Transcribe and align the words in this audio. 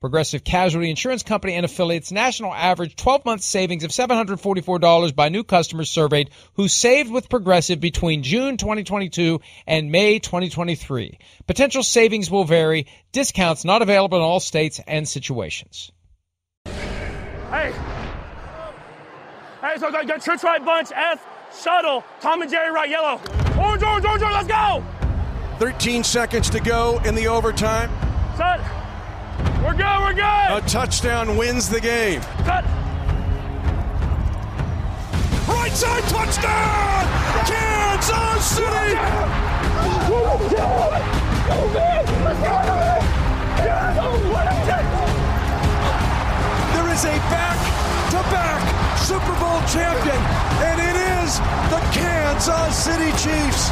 Progressive 0.00 0.44
Casualty 0.44 0.90
Insurance 0.90 1.22
Company 1.22 1.54
and 1.54 1.64
affiliates 1.64 2.12
national 2.12 2.52
average 2.52 2.96
12 2.96 3.24
month 3.24 3.42
savings 3.42 3.82
of 3.84 3.90
$744 3.90 5.14
by 5.14 5.28
new 5.28 5.42
customers 5.42 5.90
surveyed 5.90 6.30
who 6.54 6.68
saved 6.68 7.10
with 7.10 7.28
Progressive 7.28 7.80
between 7.80 8.22
June 8.22 8.56
2022 8.56 9.40
and 9.66 9.90
May 9.90 10.18
2023. 10.18 11.18
Potential 11.46 11.82
savings 11.82 12.30
will 12.30 12.44
vary. 12.44 12.86
Discounts 13.12 13.64
not 13.64 13.82
available 13.82 14.18
in 14.18 14.24
all 14.24 14.40
states 14.40 14.80
and 14.86 15.08
situations. 15.08 15.90
Hey. 16.66 17.72
Hey, 19.62 19.78
so 19.78 19.90
got, 19.90 20.06
got 20.06 20.22
Church 20.22 20.42
right 20.42 20.64
bunch, 20.64 20.92
F, 20.94 21.26
shuttle, 21.62 22.04
Tom 22.20 22.42
and 22.42 22.50
Jerry 22.50 22.70
right 22.70 22.90
yellow. 22.90 23.20
Orange, 23.58 23.82
orange, 23.82 24.04
orange, 24.04 24.22
orange, 24.22 24.22
let's 24.22 24.48
go! 24.48 24.84
13 25.58 26.04
seconds 26.04 26.50
to 26.50 26.60
go 26.60 27.00
in 27.04 27.14
the 27.14 27.28
overtime. 27.28 27.90
Set. 28.36 28.75
We're 29.62 29.74
good, 29.74 30.00
we're 30.00 30.14
good! 30.14 30.22
A 30.22 30.60
touchdown 30.66 31.36
wins 31.36 31.68
the 31.68 31.80
game. 31.80 32.20
Cut. 32.44 32.64
Right 35.48 35.72
side 35.72 36.02
touchdown! 36.04 37.06
Kansas 37.46 38.44
City! 38.44 38.96
There 46.72 46.88
is 46.92 47.04
a 47.04 47.16
back-to-back 47.30 48.98
Super 48.98 49.34
Bowl 49.40 49.60
champion, 49.68 50.20
and 50.62 50.80
it 50.80 50.96
is 51.22 51.38
the 51.70 51.80
Kansas 51.92 52.76
City 52.76 53.10
Chiefs. 53.12 53.70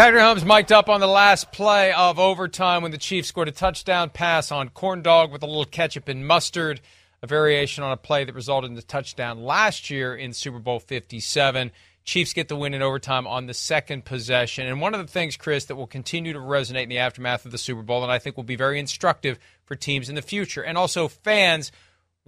Patrick 0.00 0.22
Mahomes 0.22 0.46
mic'd 0.46 0.72
up 0.72 0.88
on 0.88 1.00
the 1.00 1.06
last 1.06 1.52
play 1.52 1.92
of 1.92 2.18
overtime 2.18 2.80
when 2.80 2.90
the 2.90 2.96
Chiefs 2.96 3.28
scored 3.28 3.48
a 3.48 3.52
touchdown 3.52 4.08
pass 4.08 4.50
on 4.50 4.70
corn 4.70 5.02
dog 5.02 5.30
with 5.30 5.42
a 5.42 5.46
little 5.46 5.66
ketchup 5.66 6.08
and 6.08 6.26
mustard, 6.26 6.80
a 7.22 7.26
variation 7.26 7.84
on 7.84 7.92
a 7.92 7.98
play 7.98 8.24
that 8.24 8.34
resulted 8.34 8.70
in 8.70 8.76
the 8.76 8.82
touchdown 8.82 9.42
last 9.42 9.90
year 9.90 10.16
in 10.16 10.32
Super 10.32 10.58
Bowl 10.58 10.80
57. 10.80 11.70
Chiefs 12.04 12.32
get 12.32 12.48
the 12.48 12.56
win 12.56 12.72
in 12.72 12.80
overtime 12.80 13.26
on 13.26 13.44
the 13.44 13.52
second 13.52 14.06
possession. 14.06 14.66
And 14.66 14.80
one 14.80 14.94
of 14.94 15.00
the 15.00 15.12
things, 15.12 15.36
Chris, 15.36 15.66
that 15.66 15.76
will 15.76 15.86
continue 15.86 16.32
to 16.32 16.38
resonate 16.38 16.84
in 16.84 16.88
the 16.88 16.96
aftermath 16.96 17.44
of 17.44 17.52
the 17.52 17.58
Super 17.58 17.82
Bowl, 17.82 18.02
and 18.02 18.10
I 18.10 18.18
think 18.18 18.38
will 18.38 18.44
be 18.44 18.56
very 18.56 18.80
instructive 18.80 19.38
for 19.66 19.74
teams 19.74 20.08
in 20.08 20.14
the 20.14 20.22
future 20.22 20.62
and 20.62 20.78
also 20.78 21.08
fans 21.08 21.72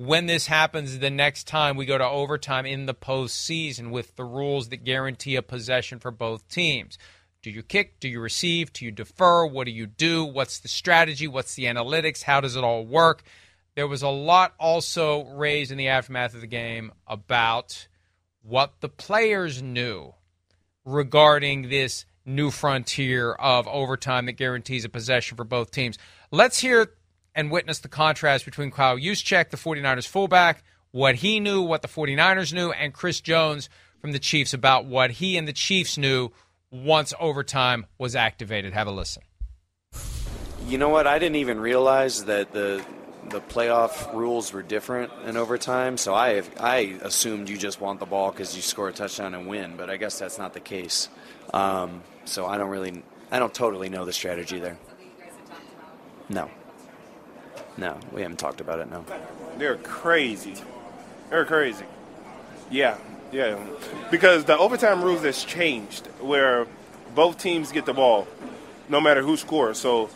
when 0.06 0.26
this 0.26 0.48
happens 0.48 0.98
the 0.98 1.10
next 1.10 1.46
time 1.46 1.76
we 1.76 1.86
go 1.86 1.96
to 1.96 2.04
overtime 2.04 2.66
in 2.66 2.86
the 2.86 2.94
postseason 2.94 3.90
with 3.90 4.16
the 4.16 4.24
rules 4.24 4.68
that 4.68 4.82
guarantee 4.82 5.36
a 5.36 5.42
possession 5.42 6.00
for 6.00 6.10
both 6.10 6.48
teams. 6.48 6.98
Do 7.40 7.50
you 7.50 7.62
kick? 7.62 8.00
Do 8.00 8.08
you 8.08 8.20
receive? 8.20 8.72
Do 8.72 8.84
you 8.84 8.90
defer? 8.90 9.46
What 9.46 9.66
do 9.66 9.70
you 9.70 9.86
do? 9.86 10.24
What's 10.24 10.58
the 10.58 10.66
strategy? 10.66 11.28
What's 11.28 11.54
the 11.54 11.66
analytics? 11.66 12.24
How 12.24 12.40
does 12.40 12.56
it 12.56 12.64
all 12.64 12.84
work? 12.84 13.22
There 13.76 13.86
was 13.86 14.02
a 14.02 14.08
lot 14.08 14.54
also 14.58 15.24
raised 15.24 15.70
in 15.70 15.78
the 15.78 15.88
aftermath 15.88 16.34
of 16.34 16.40
the 16.40 16.48
game 16.48 16.90
about 17.06 17.86
what 18.42 18.80
the 18.80 18.88
players 18.88 19.62
knew 19.62 20.14
regarding 20.84 21.69
this 21.69 22.06
new 22.26 22.50
frontier 22.50 23.32
of 23.32 23.69
overtime 23.69 24.26
that 24.26 24.32
guarantees 24.32 24.84
a 24.84 24.88
possession 24.88 25.36
for 25.36 25.44
both 25.44 25.70
teams. 25.70 25.96
Let's 26.32 26.58
hear 26.58 26.92
and 27.34 27.50
witness 27.50 27.78
the 27.78 27.88
contrast 27.88 28.44
between 28.44 28.70
Kyle 28.70 28.97
Juszczyk, 28.98 29.50
the 29.50 29.56
49ers 29.56 30.06
fullback, 30.06 30.62
what 30.91 31.16
he 31.16 31.41
knew, 31.41 31.62
what 31.62 31.82
the 31.82 31.88
49ers 31.88 32.53
knew, 32.53 32.70
and 32.70 32.93
Chris 32.93 33.20
Jones 33.20 33.69
from 34.00 34.12
the 34.12 34.19
Chiefs 34.19 34.53
about 34.53 34.84
what 34.84 35.12
he 35.12 35.37
and 35.37 35.48
the 35.48 35.53
Chiefs 35.53 35.97
knew 35.97 36.31
once 36.70 37.15
overtime 37.20 37.87
was 37.98 38.16
activated. 38.16 38.72
Have 38.72 38.87
a 38.87 38.91
listen. 38.91 39.22
You 40.66 40.78
know 40.78 40.88
what? 40.88 41.06
I 41.06 41.19
didn't 41.19 41.37
even 41.37 41.60
realize 41.60 42.25
that 42.25 42.53
the 42.53 42.84
the 43.28 43.41
playoff 43.41 44.12
rules 44.12 44.53
were 44.53 44.62
different 44.62 45.12
in 45.25 45.37
overtime. 45.37 45.97
So 45.97 46.14
I 46.14 46.43
I 46.59 46.99
assumed 47.03 47.49
you 47.49 47.56
just 47.56 47.81
want 47.81 48.00
the 48.00 48.06
ball 48.06 48.31
because 48.31 48.54
you 48.54 48.62
score 48.62 48.88
a 48.88 48.93
touchdown 48.93 49.34
and 49.34 49.47
win. 49.47 49.76
But 49.76 49.91
I 49.91 49.97
guess 49.97 50.19
that's 50.19 50.38
not 50.38 50.54
the 50.54 50.60
case. 50.60 51.09
Um, 51.53 52.03
so 52.25 52.47
I 52.47 52.59
don't 52.59 52.70
really 52.70 53.03
I 53.31 53.38
don't 53.38 53.54
totally 53.54 53.88
know 53.88 54.04
the 54.04 54.12
strategy 54.12 54.59
there. 54.59 54.78
No. 56.28 56.50
No, 57.77 57.99
we 58.12 58.22
haven't 58.22 58.38
talked 58.38 58.60
about 58.60 58.81
it. 58.81 58.91
No. 58.91 59.05
They're 59.59 59.77
crazy. 59.77 60.55
They're 61.31 61.44
crazy. 61.44 61.84
Yeah, 62.71 62.99
yeah. 63.33 63.59
Because 64.10 64.44
the 64.44 64.56
overtime 64.56 65.03
rules 65.03 65.22
has 65.22 65.43
changed 65.44 66.06
where 66.21 66.66
both 67.15 67.38
teams 67.38 67.72
get 67.72 67.87
the 67.87 67.94
ball, 67.94 68.27
no 68.88 69.00
matter 69.00 69.22
who 69.22 69.37
scores. 69.37 69.78
So, 69.78 70.11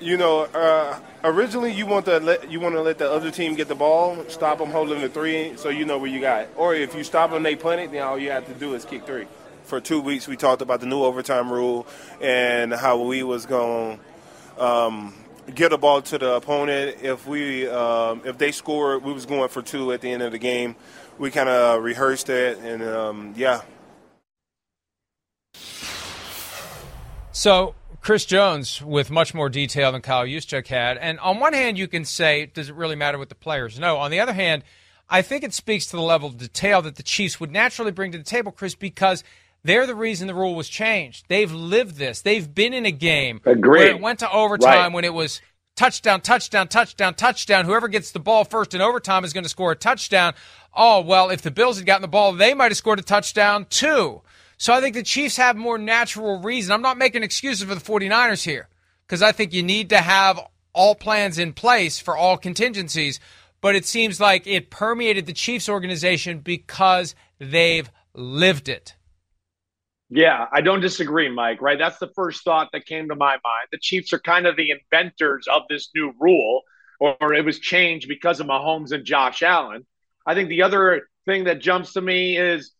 you 0.00 0.16
know, 0.16 0.42
uh, 0.42 0.98
originally 1.24 1.72
you 1.72 1.86
want 1.86 2.06
to 2.06 2.18
let 2.20 2.50
you 2.50 2.60
want 2.60 2.74
to 2.74 2.82
let 2.82 2.98
the 2.98 3.10
other 3.10 3.30
team 3.30 3.54
get 3.54 3.68
the 3.68 3.74
ball, 3.74 4.24
stop 4.28 4.58
them 4.58 4.70
holding 4.70 5.00
the 5.00 5.08
three, 5.08 5.56
so 5.56 5.68
you 5.68 5.84
know 5.84 5.98
where 5.98 6.10
you 6.10 6.20
got. 6.20 6.42
It. 6.42 6.50
Or 6.56 6.74
if 6.74 6.94
you 6.94 7.04
stop 7.04 7.30
them, 7.30 7.42
they 7.42 7.56
punt 7.56 7.80
it. 7.80 7.92
Then 7.92 8.02
all 8.02 8.18
you 8.18 8.30
have 8.30 8.46
to 8.46 8.54
do 8.54 8.74
is 8.74 8.84
kick 8.84 9.06
three. 9.06 9.26
For 9.64 9.80
two 9.80 10.00
weeks, 10.00 10.26
we 10.26 10.36
talked 10.36 10.60
about 10.60 10.80
the 10.80 10.86
new 10.86 11.02
overtime 11.02 11.52
rule 11.52 11.86
and 12.20 12.72
how 12.72 13.00
we 13.02 13.22
was 13.22 13.46
going. 13.46 14.00
Um, 14.58 15.14
get 15.54 15.72
a 15.72 15.78
ball 15.78 16.02
to 16.02 16.18
the 16.18 16.34
opponent. 16.34 16.98
If 17.02 17.26
we 17.26 17.68
um, 17.68 18.22
if 18.24 18.38
they 18.38 18.52
scored, 18.52 19.02
we 19.02 19.12
was 19.12 19.26
going 19.26 19.48
for 19.48 19.62
two 19.62 19.92
at 19.92 20.00
the 20.00 20.10
end 20.10 20.22
of 20.22 20.32
the 20.32 20.38
game. 20.38 20.76
We 21.18 21.30
kind 21.30 21.48
of 21.48 21.82
rehearsed 21.82 22.28
it, 22.28 22.58
and 22.58 22.82
um, 22.82 23.34
yeah. 23.36 23.62
So 27.32 27.74
Chris 28.00 28.24
Jones 28.24 28.82
with 28.82 29.10
much 29.10 29.34
more 29.34 29.48
detail 29.48 29.92
than 29.92 30.02
Kyle 30.02 30.26
Juszczyk 30.26 30.66
had, 30.66 30.98
and 30.98 31.18
on 31.20 31.40
one 31.40 31.52
hand, 31.52 31.78
you 31.78 31.88
can 31.88 32.04
say, 32.04 32.46
does 32.46 32.68
it 32.68 32.74
really 32.74 32.96
matter 32.96 33.18
what 33.18 33.28
the 33.28 33.34
players 33.34 33.78
know? 33.78 33.98
On 33.98 34.10
the 34.10 34.20
other 34.20 34.32
hand, 34.32 34.64
I 35.08 35.22
think 35.22 35.44
it 35.44 35.52
speaks 35.52 35.86
to 35.86 35.96
the 35.96 36.02
level 36.02 36.28
of 36.28 36.38
detail 36.38 36.82
that 36.82 36.96
the 36.96 37.02
Chiefs 37.02 37.38
would 37.38 37.50
naturally 37.50 37.90
bring 37.90 38.12
to 38.12 38.18
the 38.18 38.24
table, 38.24 38.50
Chris, 38.50 38.74
because 38.74 39.22
they're 39.64 39.86
the 39.86 39.94
reason 39.94 40.26
the 40.26 40.34
rule 40.34 40.54
was 40.54 40.68
changed. 40.68 41.26
They've 41.28 41.52
lived 41.52 41.96
this. 41.96 42.20
They've 42.20 42.52
been 42.52 42.72
in 42.74 42.86
a 42.86 42.90
game 42.90 43.40
Agreed. 43.44 43.78
where 43.80 43.88
it 43.88 44.00
went 44.00 44.18
to 44.20 44.30
overtime 44.30 44.68
Right. 44.74 44.92
when 44.92 45.04
it 45.04 45.14
was 45.14 45.40
touchdown, 45.76 46.20
touchdown, 46.20 46.68
touchdown, 46.68 47.14
touchdown. 47.14 47.64
Whoever 47.64 47.88
gets 47.88 48.10
the 48.10 48.18
ball 48.20 48.44
first 48.44 48.74
in 48.74 48.80
overtime 48.80 49.24
is 49.24 49.32
going 49.32 49.44
to 49.44 49.48
score 49.48 49.72
a 49.72 49.76
touchdown. 49.76 50.34
Oh, 50.74 51.00
well, 51.00 51.30
if 51.30 51.42
the 51.42 51.50
Bills 51.50 51.76
had 51.78 51.86
gotten 51.86 52.02
the 52.02 52.08
ball, 52.08 52.32
they 52.32 52.54
might 52.54 52.70
have 52.70 52.76
scored 52.76 52.98
a 52.98 53.02
touchdown 53.02 53.66
too. 53.70 54.22
So 54.58 54.72
I 54.72 54.80
think 54.80 54.94
the 54.94 55.02
Chiefs 55.02 55.36
have 55.38 55.56
more 55.56 55.78
natural 55.78 56.40
reason. 56.40 56.72
I'm 56.72 56.82
not 56.82 56.98
making 56.98 57.22
excuses 57.22 57.64
for 57.68 57.74
the 57.74 57.80
49ers 57.80 58.44
here 58.44 58.68
because 59.06 59.22
I 59.22 59.32
think 59.32 59.52
you 59.52 59.62
need 59.62 59.88
to 59.90 59.98
have 59.98 60.38
all 60.72 60.94
plans 60.94 61.38
in 61.38 61.52
place 61.52 61.98
for 61.98 62.16
all 62.16 62.36
contingencies. 62.36 63.18
But 63.60 63.76
it 63.76 63.86
seems 63.86 64.20
like 64.20 64.46
it 64.46 64.70
permeated 64.70 65.26
the 65.26 65.32
Chiefs 65.32 65.68
organization 65.68 66.38
because 66.40 67.14
they've 67.38 67.90
lived 68.14 68.68
it. 68.68 68.94
Yeah, 70.14 70.44
I 70.52 70.60
don't 70.60 70.82
disagree, 70.82 71.30
Mike, 71.30 71.62
right? 71.62 71.78
That's 71.78 71.98
the 71.98 72.12
first 72.14 72.44
thought 72.44 72.68
that 72.72 72.84
came 72.84 73.08
to 73.08 73.14
my 73.14 73.32
mind. 73.32 73.68
The 73.70 73.78
Chiefs 73.80 74.12
are 74.12 74.18
kind 74.18 74.46
of 74.46 74.56
the 74.56 74.70
inventors 74.70 75.48
of 75.50 75.62
this 75.70 75.88
new 75.94 76.12
rule, 76.20 76.60
or 77.00 77.32
it 77.32 77.46
was 77.46 77.58
changed 77.58 78.08
because 78.08 78.38
of 78.38 78.46
Mahomes 78.46 78.92
and 78.92 79.06
Josh 79.06 79.42
Allen. 79.42 79.86
I 80.26 80.34
think 80.34 80.50
the 80.50 80.64
other 80.64 81.08
thing 81.24 81.44
that 81.44 81.62
jumps 81.62 81.94
to 81.94 82.02
me 82.02 82.36
is 82.36 82.72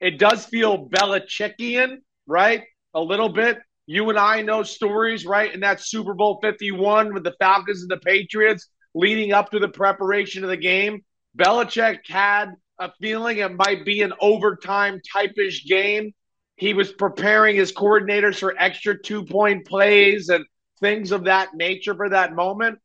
it 0.00 0.18
does 0.18 0.46
feel 0.46 0.88
Belichickian, 0.88 1.98
right? 2.26 2.62
A 2.94 3.00
little 3.00 3.28
bit. 3.28 3.58
You 3.84 4.08
and 4.08 4.18
I 4.18 4.40
know 4.40 4.62
stories, 4.62 5.26
right? 5.26 5.52
In 5.52 5.60
that 5.60 5.82
Super 5.82 6.14
Bowl 6.14 6.38
51 6.40 7.12
with 7.12 7.24
the 7.24 7.34
Falcons 7.38 7.82
and 7.82 7.90
the 7.90 7.98
Patriots 7.98 8.70
leading 8.94 9.34
up 9.34 9.50
to 9.50 9.58
the 9.58 9.68
preparation 9.68 10.44
of 10.44 10.48
the 10.48 10.56
game. 10.56 11.04
Belichick 11.36 11.98
had 12.06 12.54
a 12.78 12.90
feeling 13.02 13.36
it 13.36 13.54
might 13.54 13.84
be 13.84 14.00
an 14.00 14.14
overtime 14.18 15.02
type-ish 15.12 15.66
game. 15.66 16.14
He 16.60 16.74
was 16.74 16.92
preparing 16.92 17.56
his 17.56 17.72
coordinators 17.72 18.38
for 18.38 18.54
extra 18.58 18.94
two-point 19.00 19.66
plays 19.66 20.28
and 20.28 20.44
things 20.78 21.10
of 21.10 21.24
that 21.24 21.54
nature 21.54 21.94
for 21.94 22.10
that 22.10 22.34
moment. 22.34 22.78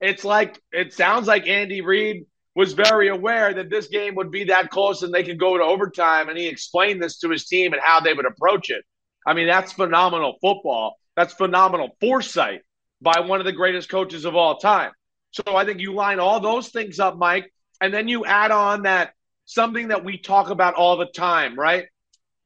It's 0.00 0.24
like 0.24 0.60
it 0.72 0.92
sounds 0.92 1.28
like 1.28 1.46
Andy 1.46 1.82
Reid 1.82 2.26
was 2.56 2.72
very 2.72 3.10
aware 3.10 3.54
that 3.54 3.70
this 3.70 3.86
game 3.86 4.16
would 4.16 4.32
be 4.32 4.42
that 4.44 4.70
close 4.70 5.04
and 5.04 5.14
they 5.14 5.22
could 5.22 5.38
go 5.38 5.56
to 5.56 5.62
overtime. 5.62 6.30
And 6.30 6.36
he 6.36 6.48
explained 6.48 7.00
this 7.00 7.20
to 7.20 7.30
his 7.30 7.46
team 7.46 7.72
and 7.72 7.80
how 7.80 8.00
they 8.00 8.12
would 8.12 8.26
approach 8.26 8.70
it. 8.70 8.84
I 9.24 9.34
mean, 9.34 9.46
that's 9.46 9.72
phenomenal 9.72 10.34
football. 10.42 10.96
That's 11.14 11.32
phenomenal 11.32 11.96
foresight 12.00 12.62
by 13.00 13.20
one 13.20 13.38
of 13.38 13.46
the 13.46 13.52
greatest 13.52 13.88
coaches 13.88 14.24
of 14.24 14.34
all 14.34 14.58
time. 14.58 14.90
So 15.30 15.54
I 15.54 15.64
think 15.64 15.78
you 15.78 15.94
line 15.94 16.18
all 16.18 16.40
those 16.40 16.70
things 16.70 16.98
up, 16.98 17.16
Mike, 17.16 17.48
and 17.80 17.94
then 17.94 18.08
you 18.08 18.24
add 18.24 18.50
on 18.50 18.82
that 18.82 19.12
something 19.44 19.88
that 19.88 20.04
we 20.04 20.18
talk 20.18 20.50
about 20.50 20.74
all 20.74 20.96
the 20.96 21.06
time, 21.06 21.56
right? 21.56 21.86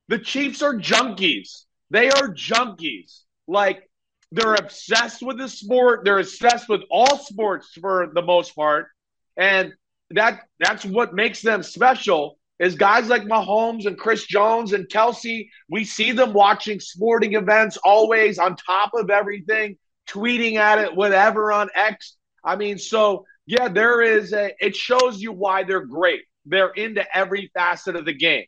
The 0.09 0.19
Chiefs 0.19 0.63
are 0.63 0.75
junkies. 0.75 1.65
They 1.91 2.09
are 2.11 2.29
junkies. 2.29 3.23
Like 3.47 3.89
they're 4.33 4.55
obsessed 4.55 5.23
with 5.23 5.39
the 5.39 5.49
sport. 5.49 6.05
They're 6.05 6.19
obsessed 6.19 6.69
with 6.69 6.83
all 6.91 7.19
sports 7.19 7.69
for 7.81 8.11
the 8.13 8.23
most 8.23 8.55
part. 8.55 8.89
And 9.37 9.73
that 10.11 10.43
that's 10.61 10.85
what 10.85 11.15
makes 11.15 11.43
them 11.43 11.63
special 11.63 12.39
is 12.59 12.75
guys 12.75 13.09
like 13.09 13.23
Mahomes 13.25 13.87
and 13.87 13.99
Chris 13.99 14.25
Jones 14.25 14.73
and 14.73 14.89
Kelce, 14.89 15.49
We 15.69 15.85
see 15.85 16.13
them 16.13 16.33
watching 16.33 16.81
sporting 16.81 17.35
events 17.35 17.77
always 17.85 18.39
on 18.39 18.57
top 18.57 18.93
of 18.95 19.11
everything, 19.11 19.77
tweeting 20.09 20.57
at 20.57 20.79
it, 20.79 20.95
whatever 20.95 21.53
on 21.53 21.69
X. 21.75 22.17
I 22.45 22.57
mean, 22.57 22.79
so 22.79 23.27
yeah, 23.47 23.69
there 23.69 24.01
is 24.01 24.33
a, 24.33 24.53
it 24.59 24.75
shows 24.75 25.21
you 25.21 25.33
why 25.33 25.65
they're 25.65 25.85
great. 25.85 26.23
They're 26.47 26.71
into 26.71 27.05
every 27.17 27.51
facet 27.55 27.97
of 27.97 28.05
the 28.05 28.15
game. 28.15 28.47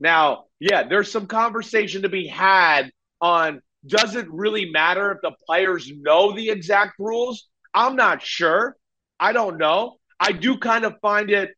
Now, 0.00 0.44
yeah, 0.60 0.84
there's 0.88 1.10
some 1.10 1.26
conversation 1.26 2.02
to 2.02 2.08
be 2.08 2.26
had 2.26 2.90
on 3.20 3.60
does 3.86 4.16
it 4.16 4.30
really 4.30 4.70
matter 4.70 5.12
if 5.12 5.18
the 5.22 5.32
players 5.46 5.90
know 6.00 6.34
the 6.34 6.50
exact 6.50 6.98
rules? 6.98 7.48
I'm 7.72 7.96
not 7.96 8.22
sure. 8.22 8.76
I 9.20 9.32
don't 9.32 9.58
know. 9.58 9.96
I 10.18 10.32
do 10.32 10.58
kind 10.58 10.84
of 10.84 10.94
find 11.00 11.30
it 11.30 11.50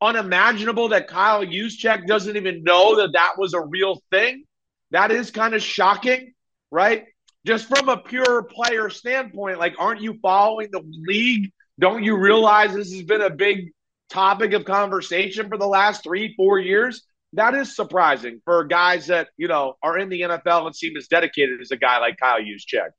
unimaginable 0.00 0.90
that 0.90 1.08
Kyle 1.08 1.44
Juszczyk 1.44 2.06
doesn't 2.06 2.36
even 2.36 2.62
know 2.62 2.96
that 2.96 3.12
that 3.14 3.32
was 3.38 3.54
a 3.54 3.60
real 3.60 4.00
thing. 4.10 4.44
That 4.90 5.10
is 5.10 5.30
kind 5.30 5.54
of 5.54 5.62
shocking, 5.62 6.34
right? 6.70 7.06
Just 7.46 7.68
from 7.68 7.88
a 7.88 7.96
pure 7.96 8.42
player 8.44 8.90
standpoint, 8.90 9.58
like, 9.58 9.74
aren't 9.78 10.02
you 10.02 10.18
following 10.20 10.68
the 10.70 10.82
league? 11.06 11.50
Don't 11.78 12.02
you 12.02 12.16
realize 12.16 12.74
this 12.74 12.92
has 12.92 13.02
been 13.02 13.22
a 13.22 13.30
big 13.30 13.70
topic 14.10 14.52
of 14.52 14.64
conversation 14.64 15.48
for 15.48 15.58
the 15.58 15.66
last 15.66 16.02
three, 16.02 16.34
four 16.36 16.58
years? 16.58 17.02
That 17.36 17.54
is 17.54 17.76
surprising 17.76 18.40
for 18.44 18.64
guys 18.64 19.08
that, 19.08 19.28
you 19.36 19.46
know, 19.46 19.74
are 19.82 19.98
in 19.98 20.08
the 20.08 20.22
NFL 20.22 20.66
and 20.66 20.74
seem 20.74 20.96
as 20.96 21.06
dedicated 21.06 21.60
as 21.60 21.70
a 21.70 21.76
guy 21.76 21.98
like 21.98 22.16
Kyle 22.16 22.40
Juszczyk. 22.40 22.90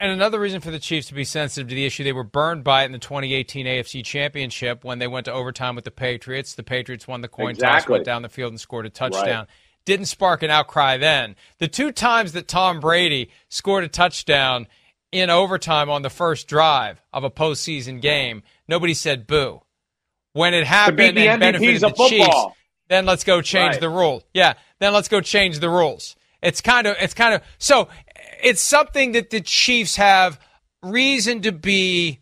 And 0.00 0.10
another 0.10 0.40
reason 0.40 0.60
for 0.60 0.70
the 0.70 0.80
Chiefs 0.80 1.06
to 1.08 1.14
be 1.14 1.22
sensitive 1.22 1.68
to 1.68 1.74
the 1.74 1.84
issue, 1.84 2.02
they 2.02 2.14
were 2.14 2.24
burned 2.24 2.64
by 2.64 2.82
it 2.82 2.86
in 2.86 2.92
the 2.92 2.98
2018 2.98 3.66
AFC 3.66 4.02
Championship 4.02 4.84
when 4.84 4.98
they 4.98 5.06
went 5.06 5.26
to 5.26 5.32
overtime 5.32 5.76
with 5.76 5.84
the 5.84 5.90
Patriots. 5.90 6.54
The 6.54 6.62
Patriots 6.62 7.06
won 7.06 7.20
the 7.20 7.28
coin 7.28 7.50
exactly. 7.50 7.78
toss, 7.78 7.88
went 7.88 8.04
down 8.04 8.22
the 8.22 8.28
field, 8.30 8.52
and 8.52 8.60
scored 8.60 8.86
a 8.86 8.90
touchdown. 8.90 9.40
Right. 9.40 9.48
Didn't 9.84 10.06
spark 10.06 10.42
an 10.42 10.50
outcry 10.50 10.96
then. 10.96 11.36
The 11.58 11.68
two 11.68 11.92
times 11.92 12.32
that 12.32 12.48
Tom 12.48 12.80
Brady 12.80 13.30
scored 13.48 13.84
a 13.84 13.88
touchdown 13.88 14.66
in 15.12 15.28
overtime 15.28 15.90
on 15.90 16.02
the 16.02 16.10
first 16.10 16.48
drive 16.48 17.02
of 17.12 17.22
a 17.22 17.30
postseason 17.30 18.00
game, 18.00 18.42
nobody 18.66 18.94
said 18.94 19.26
boo. 19.26 19.60
When 20.32 20.54
it 20.54 20.66
happened 20.66 21.18
and 21.18 21.40
benefited 21.40 21.82
the 21.82 22.08
Chiefs, 22.08 22.46
then 22.92 23.06
let's 23.06 23.24
go 23.24 23.40
change 23.40 23.72
right. 23.72 23.80
the 23.80 23.88
rule. 23.88 24.22
Yeah, 24.34 24.54
then 24.78 24.92
let's 24.92 25.08
go 25.08 25.20
change 25.20 25.58
the 25.58 25.70
rules. 25.70 26.16
It's 26.42 26.60
kind 26.60 26.86
of 26.86 26.96
it's 27.00 27.14
kind 27.14 27.34
of 27.34 27.42
so 27.58 27.88
it's 28.42 28.60
something 28.60 29.12
that 29.12 29.30
the 29.30 29.40
Chiefs 29.40 29.96
have 29.96 30.40
reason 30.82 31.42
to 31.42 31.52
be 31.52 32.20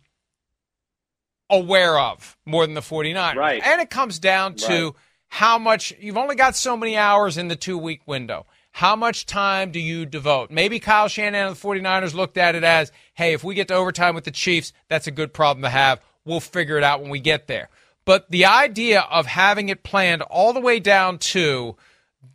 aware 1.49 1.99
of 1.99 2.37
more 2.45 2.65
than 2.65 2.75
the 2.75 2.81
49ers. 2.81 3.35
Right. 3.35 3.61
And 3.63 3.81
it 3.81 3.89
comes 3.89 4.19
down 4.19 4.55
to 4.55 4.85
right. 4.85 4.93
how 5.27 5.57
much 5.57 5.93
you've 5.99 6.17
only 6.17 6.35
got 6.35 6.55
so 6.55 6.77
many 6.77 6.95
hours 6.95 7.37
in 7.37 7.49
the 7.49 7.55
two 7.55 7.77
week 7.77 8.01
window. 8.07 8.45
How 8.73 8.95
much 8.95 9.25
time 9.25 9.71
do 9.71 9.79
you 9.79 10.05
devote? 10.05 10.49
Maybe 10.49 10.79
Kyle 10.79 11.09
Shanahan 11.09 11.47
and 11.47 11.55
the 11.55 11.59
49ers 11.59 12.13
looked 12.13 12.37
at 12.37 12.55
it 12.55 12.63
as, 12.63 12.91
hey, 13.15 13.33
if 13.33 13.43
we 13.43 13.53
get 13.53 13.67
to 13.67 13.73
overtime 13.73 14.15
with 14.15 14.23
the 14.23 14.31
Chiefs, 14.31 14.71
that's 14.87 15.07
a 15.07 15.11
good 15.11 15.33
problem 15.33 15.63
to 15.63 15.69
have. 15.69 15.99
We'll 16.23 16.39
figure 16.39 16.77
it 16.77 16.83
out 16.83 17.01
when 17.01 17.09
we 17.09 17.19
get 17.19 17.47
there. 17.47 17.67
But 18.11 18.29
the 18.29 18.43
idea 18.43 19.07
of 19.09 19.25
having 19.25 19.69
it 19.69 19.83
planned 19.83 20.21
all 20.23 20.51
the 20.51 20.59
way 20.59 20.81
down 20.81 21.17
to 21.19 21.77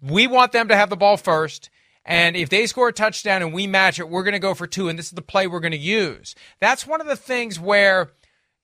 we 0.01 0.27
want 0.27 0.53
them 0.53 0.69
to 0.69 0.75
have 0.75 0.89
the 0.89 0.97
ball 0.97 1.19
first 1.19 1.69
and 2.03 2.35
if 2.35 2.49
they 2.49 2.67
score 2.67 2.89
a 2.89 2.95
touchdown 2.95 3.43
and 3.43 3.53
we 3.53 3.67
match 3.67 3.99
it, 3.99 4.09
we're 4.09 4.23
going 4.23 4.33
to 4.33 4.39
go 4.39 4.55
for 4.55 4.67
two, 4.67 4.89
and 4.89 4.99
this 4.99 5.09
is 5.09 5.13
the 5.13 5.21
play 5.21 5.47
we're 5.47 5.61
going 5.61 5.73
to 5.73 5.77
use. 5.77 6.35
That's 6.61 6.87
one 6.87 7.03
of 7.03 7.07
the 7.07 7.15
things 7.15 7.61
where, 7.61 8.11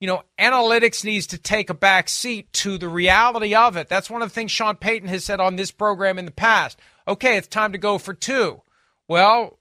you 0.00 0.06
know, 0.06 0.22
analytics 0.38 1.04
needs 1.04 1.26
to 1.26 1.38
take 1.38 1.68
a 1.68 1.74
back 1.74 2.08
seat 2.08 2.50
to 2.54 2.78
the 2.78 2.88
reality 2.88 3.54
of 3.54 3.76
it. 3.76 3.90
That's 3.90 4.08
one 4.08 4.22
of 4.22 4.30
the 4.30 4.34
things 4.34 4.50
Sean 4.50 4.76
Payton 4.76 5.10
has 5.10 5.22
said 5.22 5.38
on 5.38 5.56
this 5.56 5.70
program 5.70 6.18
in 6.18 6.24
the 6.24 6.30
past. 6.30 6.80
Okay, 7.06 7.36
it's 7.36 7.46
time 7.46 7.72
to 7.72 7.78
go 7.78 7.98
for 7.98 8.14
two. 8.14 8.62
Well, 9.06 9.58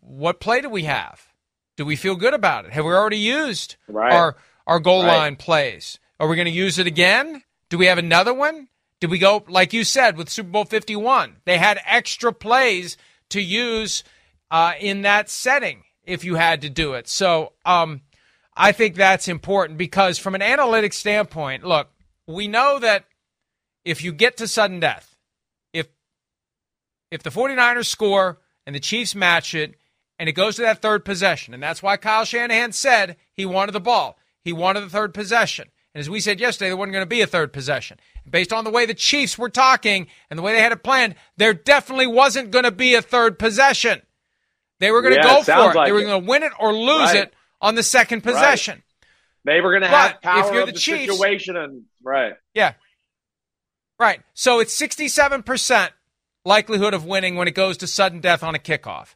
what 0.00 0.40
play 0.40 0.62
do 0.62 0.70
we 0.70 0.84
have? 0.84 1.28
Do 1.76 1.84
we 1.84 1.96
feel 1.96 2.16
good 2.16 2.32
about 2.32 2.64
it? 2.64 2.72
Have 2.72 2.86
we 2.86 2.92
already 2.92 3.18
used 3.18 3.76
right. 3.88 4.10
our 4.10 4.36
our 4.66 4.80
goal 4.80 5.02
right. 5.02 5.18
line 5.18 5.36
plays? 5.36 5.98
Are 6.20 6.28
we 6.28 6.36
going 6.36 6.46
to 6.46 6.52
use 6.52 6.78
it 6.78 6.86
again? 6.86 7.42
Do 7.68 7.78
we 7.78 7.86
have 7.86 7.98
another 7.98 8.32
one? 8.32 8.68
Did 9.00 9.10
we 9.10 9.18
go 9.18 9.44
like 9.48 9.72
you 9.72 9.84
said 9.84 10.16
with 10.16 10.30
Super 10.30 10.50
Bowl 10.50 10.64
51? 10.64 11.36
They 11.44 11.58
had 11.58 11.80
extra 11.84 12.32
plays 12.32 12.96
to 13.30 13.40
use 13.40 14.04
uh, 14.50 14.74
in 14.80 15.02
that 15.02 15.28
setting 15.28 15.82
if 16.04 16.24
you 16.24 16.36
had 16.36 16.62
to 16.62 16.70
do 16.70 16.94
it. 16.94 17.08
So 17.08 17.52
um, 17.64 18.02
I 18.56 18.72
think 18.72 18.94
that's 18.94 19.28
important 19.28 19.78
because 19.78 20.18
from 20.18 20.34
an 20.34 20.42
analytic 20.42 20.92
standpoint, 20.92 21.64
look, 21.64 21.90
we 22.26 22.48
know 22.48 22.78
that 22.78 23.04
if 23.84 24.02
you 24.02 24.12
get 24.12 24.36
to 24.38 24.48
sudden 24.48 24.80
death, 24.80 25.16
if 25.72 25.88
if 27.10 27.22
the 27.22 27.30
49ers 27.30 27.86
score 27.86 28.38
and 28.66 28.74
the 28.74 28.80
Chiefs 28.80 29.14
match 29.14 29.54
it 29.54 29.74
and 30.18 30.28
it 30.28 30.32
goes 30.32 30.56
to 30.56 30.62
that 30.62 30.80
third 30.80 31.04
possession, 31.04 31.52
and 31.52 31.62
that's 31.62 31.82
why 31.82 31.96
Kyle 31.96 32.24
Shanahan 32.24 32.72
said 32.72 33.16
he 33.32 33.44
wanted 33.44 33.72
the 33.72 33.80
ball. 33.80 34.16
He 34.40 34.52
wanted 34.52 34.82
the 34.82 34.90
third 34.90 35.12
possession. 35.12 35.70
And 35.94 36.00
as 36.00 36.10
we 36.10 36.20
said 36.20 36.40
yesterday, 36.40 36.70
there 36.70 36.76
wasn't 36.76 36.94
going 36.94 37.04
to 37.04 37.08
be 37.08 37.20
a 37.20 37.26
third 37.26 37.52
possession. 37.52 37.98
Based 38.28 38.52
on 38.52 38.64
the 38.64 38.70
way 38.70 38.84
the 38.84 38.94
Chiefs 38.94 39.38
were 39.38 39.48
talking 39.48 40.08
and 40.28 40.38
the 40.38 40.42
way 40.42 40.52
they 40.52 40.60
had 40.60 40.72
it 40.72 40.82
planned, 40.82 41.14
there 41.36 41.54
definitely 41.54 42.08
wasn't 42.08 42.50
going 42.50 42.64
to 42.64 42.72
be 42.72 42.94
a 42.94 43.02
third 43.02 43.38
possession. 43.38 44.02
They 44.80 44.90
were 44.90 45.02
going 45.02 45.14
to 45.14 45.20
yeah, 45.20 45.36
go 45.36 45.42
for 45.42 45.70
it. 45.70 45.76
Like 45.76 45.86
they 45.86 45.92
were 45.92 46.02
going 46.02 46.22
to 46.22 46.28
win 46.28 46.42
it 46.42 46.52
or 46.58 46.74
lose 46.74 47.12
right. 47.12 47.16
it 47.16 47.34
on 47.60 47.76
the 47.76 47.82
second 47.82 48.22
possession. 48.22 48.74
Right. 48.74 49.54
They 49.54 49.60
were 49.60 49.70
going 49.70 49.82
to 49.82 49.88
have 49.88 50.20
power 50.20 50.48
if 50.48 50.52
you're 50.52 50.66
the, 50.66 50.72
the 50.72 50.78
Chiefs, 50.78 51.12
situation 51.12 51.56
and 51.56 51.84
right. 52.02 52.34
Yeah. 52.54 52.74
Right. 54.00 54.20
So 54.32 54.60
it's 54.60 54.78
67% 54.78 55.90
likelihood 56.44 56.94
of 56.94 57.06
winning 57.06 57.36
when 57.36 57.46
it 57.46 57.54
goes 57.54 57.76
to 57.78 57.86
sudden 57.86 58.20
death 58.20 58.42
on 58.42 58.54
a 58.54 58.58
kickoff. 58.58 59.14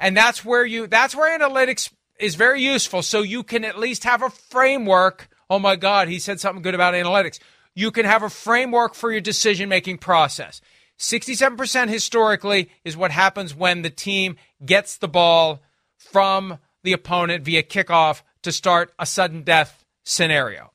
And 0.00 0.16
that's 0.16 0.44
where 0.44 0.64
you 0.64 0.86
that's 0.86 1.14
where 1.14 1.38
analytics 1.38 1.92
is 2.18 2.34
very 2.34 2.62
useful 2.62 3.02
so 3.02 3.22
you 3.22 3.42
can 3.42 3.64
at 3.64 3.78
least 3.78 4.04
have 4.04 4.22
a 4.22 4.30
framework 4.30 5.28
oh 5.50 5.58
my 5.58 5.76
God, 5.76 6.08
he 6.08 6.18
said 6.18 6.40
something 6.40 6.62
good 6.62 6.74
about 6.74 6.94
analytics. 6.94 7.38
You 7.74 7.90
can 7.90 8.04
have 8.06 8.22
a 8.22 8.30
framework 8.30 8.94
for 8.94 9.10
your 9.10 9.20
decision 9.20 9.68
making 9.68 9.98
process. 9.98 10.60
67% 10.98 11.88
historically 11.88 12.70
is 12.84 12.96
what 12.96 13.10
happens 13.12 13.54
when 13.54 13.82
the 13.82 13.90
team 13.90 14.36
gets 14.64 14.96
the 14.96 15.08
ball 15.08 15.62
from 15.96 16.58
the 16.82 16.92
opponent 16.92 17.44
via 17.44 17.62
kickoff 17.62 18.22
to 18.42 18.50
start 18.50 18.92
a 18.98 19.06
sudden 19.06 19.42
death 19.42 19.84
scenario. 20.04 20.72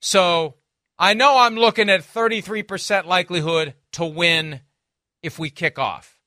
So 0.00 0.56
I 0.98 1.14
know 1.14 1.38
I'm 1.38 1.56
looking 1.56 1.90
at 1.90 2.00
33% 2.00 3.04
likelihood 3.04 3.74
to 3.92 4.04
win 4.04 4.60
if 5.22 5.38
we 5.38 5.50
kick 5.50 5.78
off. 5.78 6.18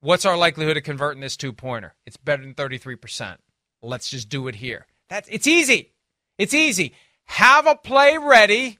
What's 0.00 0.24
our 0.24 0.36
likelihood 0.36 0.76
of 0.76 0.84
converting 0.84 1.20
this 1.20 1.36
two 1.36 1.52
pointer? 1.52 1.94
It's 2.06 2.16
better 2.16 2.42
than 2.42 2.54
33%. 2.54 3.38
Let's 3.82 4.10
just 4.10 4.28
do 4.28 4.48
it 4.48 4.56
here. 4.56 4.86
That's 5.08 5.28
it's 5.28 5.46
easy. 5.46 5.92
It's 6.38 6.54
easy. 6.54 6.94
Have 7.24 7.66
a 7.66 7.74
play 7.74 8.18
ready 8.18 8.78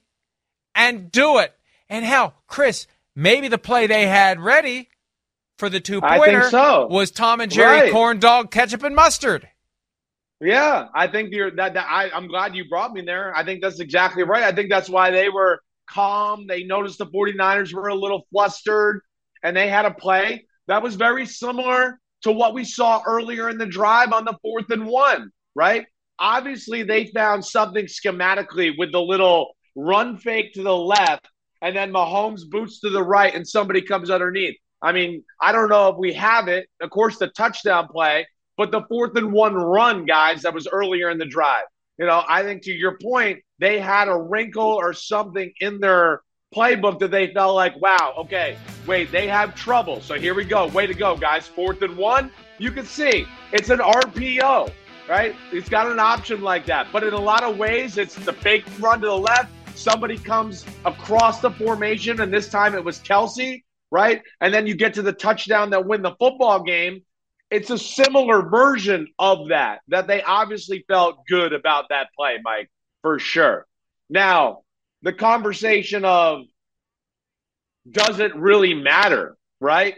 and 0.75 1.11
do 1.11 1.39
it. 1.39 1.53
And 1.89 2.05
hell, 2.05 2.35
Chris, 2.47 2.87
maybe 3.15 3.47
the 3.47 3.57
play 3.57 3.87
they 3.87 4.07
had 4.07 4.39
ready 4.39 4.89
for 5.57 5.69
the 5.69 5.79
two 5.79 6.01
pointer 6.01 6.49
so. 6.49 6.87
was 6.87 7.11
Tom 7.11 7.41
and 7.41 7.51
Jerry 7.51 7.81
Right. 7.81 7.91
corn 7.91 8.19
dog 8.19 8.51
ketchup 8.51 8.83
and 8.83 8.95
mustard. 8.95 9.49
Yeah, 10.39 10.87
I 10.93 11.07
think 11.07 11.33
you're 11.33 11.49
that. 11.55 11.73
that 11.73 11.87
I, 11.89 12.11
I'm 12.11 12.27
glad 12.27 12.55
you 12.55 12.69
brought 12.69 12.93
me 12.93 13.01
there. 13.01 13.35
I 13.35 13.43
think 13.43 13.61
that's 13.61 13.79
exactly 13.79 14.23
right. 14.23 14.43
I 14.43 14.51
think 14.51 14.69
that's 14.69 14.87
why 14.87 15.09
they 15.09 15.29
were 15.29 15.59
calm. 15.89 16.45
They 16.45 16.63
noticed 16.63 16.99
the 16.99 17.07
49ers 17.07 17.73
were 17.73 17.87
a 17.87 17.95
little 17.95 18.27
flustered 18.31 19.01
and 19.41 19.57
they 19.57 19.67
had 19.67 19.85
a 19.85 19.91
play 19.91 20.45
that 20.67 20.83
was 20.83 20.95
very 20.95 21.25
similar 21.25 21.99
to 22.21 22.31
what 22.31 22.53
we 22.53 22.65
saw 22.65 23.01
earlier 23.05 23.49
in 23.49 23.57
the 23.57 23.65
drive 23.65 24.11
on 24.11 24.25
the 24.25 24.37
fourth 24.41 24.69
and 24.69 24.85
one, 24.85 25.31
right? 25.55 25.85
Obviously, 26.19 26.83
they 26.83 27.05
found 27.07 27.45
something 27.45 27.85
schematically 27.85 28.71
with 28.77 28.91
the 28.91 29.01
little 29.01 29.55
run 29.75 30.17
fake 30.17 30.53
to 30.53 30.63
the 30.63 30.75
left 30.75 31.27
and 31.61 31.75
then 31.75 31.91
Mahomes 31.91 32.41
boots 32.49 32.79
to 32.81 32.89
the 32.89 33.03
right 33.03 33.33
and 33.33 33.47
somebody 33.47 33.81
comes 33.81 34.09
underneath. 34.09 34.57
I 34.81 34.91
mean, 34.91 35.23
I 35.41 35.51
don't 35.51 35.69
know 35.69 35.89
if 35.89 35.97
we 35.97 36.13
have 36.13 36.47
it. 36.47 36.67
Of 36.81 36.89
course, 36.89 37.17
the 37.17 37.27
touchdown 37.27 37.87
play, 37.87 38.27
but 38.57 38.71
the 38.71 38.83
fourth 38.89 39.15
and 39.15 39.31
one 39.31 39.55
run, 39.55 40.05
guys, 40.05 40.43
that 40.43 40.53
was 40.53 40.67
earlier 40.67 41.09
in 41.09 41.17
the 41.17 41.25
drive. 41.25 41.65
You 41.97 42.05
know, 42.05 42.23
I 42.27 42.43
think 42.43 42.63
to 42.63 42.71
your 42.71 42.97
point, 43.01 43.39
they 43.59 43.79
had 43.79 44.07
a 44.07 44.15
wrinkle 44.15 44.63
or 44.63 44.93
something 44.93 45.51
in 45.59 45.79
their 45.79 46.21
playbook 46.55 46.99
that 46.99 47.11
they 47.11 47.33
felt 47.33 47.55
like, 47.55 47.79
wow, 47.81 48.13
okay, 48.19 48.57
wait, 48.85 49.11
they 49.11 49.27
have 49.27 49.55
trouble. 49.55 49.99
So 50.01 50.13
here 50.13 50.35
we 50.35 50.45
go. 50.45 50.67
Way 50.67 50.85
to 50.87 50.93
go, 50.93 51.17
guys. 51.17 51.47
Fourth 51.47 51.81
and 51.81 51.97
one. 51.97 52.31
You 52.59 52.71
can 52.71 52.85
see 52.85 53.25
it's 53.51 53.69
an 53.69 53.79
RPO, 53.79 54.71
right? 55.07 55.35
It's 55.51 55.69
got 55.69 55.87
an 55.87 55.99
option 55.99 56.41
like 56.41 56.65
that. 56.65 56.87
But 56.91 57.03
in 57.03 57.13
a 57.13 57.19
lot 57.19 57.43
of 57.43 57.57
ways, 57.57 57.97
it's 57.97 58.15
the 58.15 58.33
fake 58.33 58.65
run 58.79 59.01
to 59.01 59.07
the 59.07 59.17
left. 59.17 59.51
Somebody 59.75 60.17
comes 60.17 60.65
across 60.85 61.39
the 61.39 61.51
formation, 61.51 62.21
and 62.21 62.33
this 62.33 62.49
time 62.49 62.75
it 62.75 62.83
was 62.83 62.99
Kelce, 62.99 63.63
right? 63.91 64.21
And 64.41 64.53
then 64.53 64.67
you 64.67 64.75
get 64.75 64.95
to 64.95 65.01
the 65.01 65.13
touchdown 65.13 65.69
that 65.69 65.85
win 65.85 66.01
the 66.01 66.15
football 66.19 66.63
game. 66.63 67.03
It's 67.49 67.69
a 67.69 67.77
similar 67.77 68.41
version 68.41 69.07
of 69.17 69.49
that, 69.49 69.79
that 69.87 70.07
they 70.07 70.21
obviously 70.21 70.83
felt 70.87 71.25
good 71.29 71.53
about 71.53 71.85
that 71.89 72.07
play, 72.17 72.37
Mike, 72.43 72.69
for 73.01 73.19
sure. 73.19 73.65
Now, 74.09 74.63
the 75.03 75.13
conversation 75.13 76.03
of 76.03 76.41
does 77.89 78.19
it 78.19 78.35
really 78.35 78.73
matter, 78.73 79.37
right? 79.61 79.95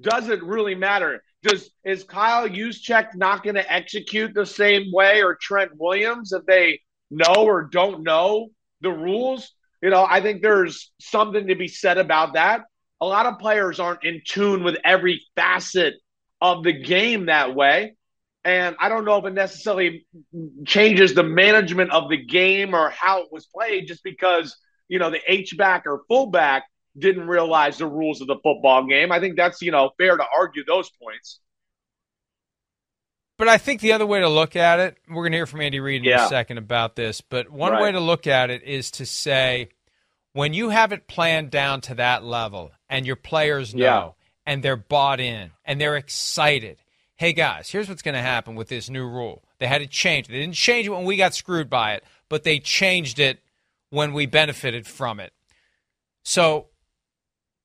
Does 0.00 0.28
it 0.28 0.42
really 0.42 0.74
matter? 0.74 1.22
Does 1.44 1.70
is 1.84 2.04
Kyle 2.04 2.48
Juszczyk 2.48 3.14
not 3.14 3.44
going 3.44 3.56
to 3.56 3.72
execute 3.72 4.34
the 4.34 4.46
same 4.46 4.90
way 4.90 5.22
or 5.22 5.36
Trent 5.40 5.72
Williams 5.78 6.32
if 6.32 6.44
they 6.46 6.80
know 7.10 7.44
or 7.44 7.64
don't 7.64 8.02
know 8.02 8.48
the 8.80 8.90
rules? 8.90 9.52
You 9.82 9.90
know, 9.90 10.06
I 10.08 10.22
think 10.22 10.42
there's 10.42 10.90
something 11.00 11.46
to 11.48 11.54
be 11.54 11.68
said 11.68 11.98
about 11.98 12.34
that. 12.34 12.62
A 13.00 13.06
lot 13.06 13.26
of 13.26 13.38
players 13.38 13.78
aren't 13.78 14.04
in 14.04 14.22
tune 14.26 14.64
with 14.64 14.76
every 14.82 15.22
facet 15.36 15.94
of 16.40 16.64
the 16.64 16.72
game 16.72 17.26
that 17.26 17.54
way. 17.54 17.94
And 18.44 18.76
I 18.78 18.88
don't 18.88 19.04
know 19.04 19.18
if 19.18 19.26
it 19.26 19.34
necessarily 19.34 20.06
changes 20.66 21.14
the 21.14 21.22
management 21.22 21.90
of 21.90 22.08
the 22.08 22.22
game 22.22 22.74
or 22.74 22.90
how 22.90 23.22
it 23.22 23.28
was 23.30 23.46
played 23.46 23.86
just 23.86 24.02
because, 24.02 24.56
you 24.88 24.98
know, 24.98 25.10
the 25.10 25.20
H 25.26 25.56
back 25.56 25.84
or 25.86 26.02
fullback 26.08 26.64
didn't 26.98 27.26
realize 27.26 27.78
the 27.78 27.86
rules 27.86 28.20
of 28.20 28.26
the 28.26 28.36
football 28.42 28.86
game. 28.86 29.10
I 29.12 29.20
think 29.20 29.36
that's, 29.36 29.60
you 29.62 29.70
know, 29.70 29.90
fair 29.98 30.16
to 30.16 30.24
argue 30.36 30.64
those 30.64 30.90
points. 31.02 31.40
But 33.36 33.48
I 33.48 33.58
think 33.58 33.80
the 33.80 33.92
other 33.92 34.06
way 34.06 34.20
to 34.20 34.28
look 34.28 34.54
at 34.54 34.78
it, 34.78 34.96
we're 35.08 35.22
going 35.22 35.32
to 35.32 35.38
hear 35.38 35.46
from 35.46 35.60
Andy 35.60 35.80
Reid 35.80 36.02
in 36.02 36.04
Yeah. 36.08 36.26
a 36.26 36.28
second 36.28 36.58
about 36.58 36.94
this, 36.94 37.20
but 37.20 37.50
one 37.50 37.72
Right. 37.72 37.82
way 37.82 37.92
to 37.92 38.00
look 38.00 38.26
at 38.28 38.50
it 38.50 38.62
is 38.62 38.92
to 38.92 39.06
say 39.06 39.70
when 40.32 40.54
you 40.54 40.68
have 40.70 40.92
it 40.92 41.08
planned 41.08 41.50
down 41.50 41.80
to 41.82 41.94
that 41.96 42.22
level 42.22 42.70
and 42.88 43.04
your 43.06 43.16
players 43.16 43.74
know 43.74 43.82
Yeah. 43.84 44.10
and 44.46 44.62
they're 44.62 44.76
bought 44.76 45.18
in 45.18 45.50
and 45.64 45.80
they're 45.80 45.96
excited. 45.96 46.78
Hey 47.16 47.32
guys, 47.32 47.70
here's 47.70 47.88
what's 47.88 48.02
going 48.02 48.14
to 48.14 48.20
happen 48.22 48.54
with 48.54 48.68
this 48.68 48.88
new 48.88 49.06
rule. 49.06 49.42
They 49.58 49.66
had 49.66 49.78
to 49.80 49.86
change 49.88 50.28
it. 50.28 50.32
They 50.32 50.40
didn't 50.40 50.54
change 50.54 50.86
it 50.86 50.90
when 50.90 51.04
we 51.04 51.16
got 51.16 51.34
screwed 51.34 51.68
by 51.68 51.94
it, 51.94 52.04
but 52.28 52.44
they 52.44 52.60
changed 52.60 53.18
it 53.18 53.40
when 53.90 54.12
we 54.12 54.26
benefited 54.26 54.86
from 54.86 55.18
it. 55.18 55.32
So 56.24 56.68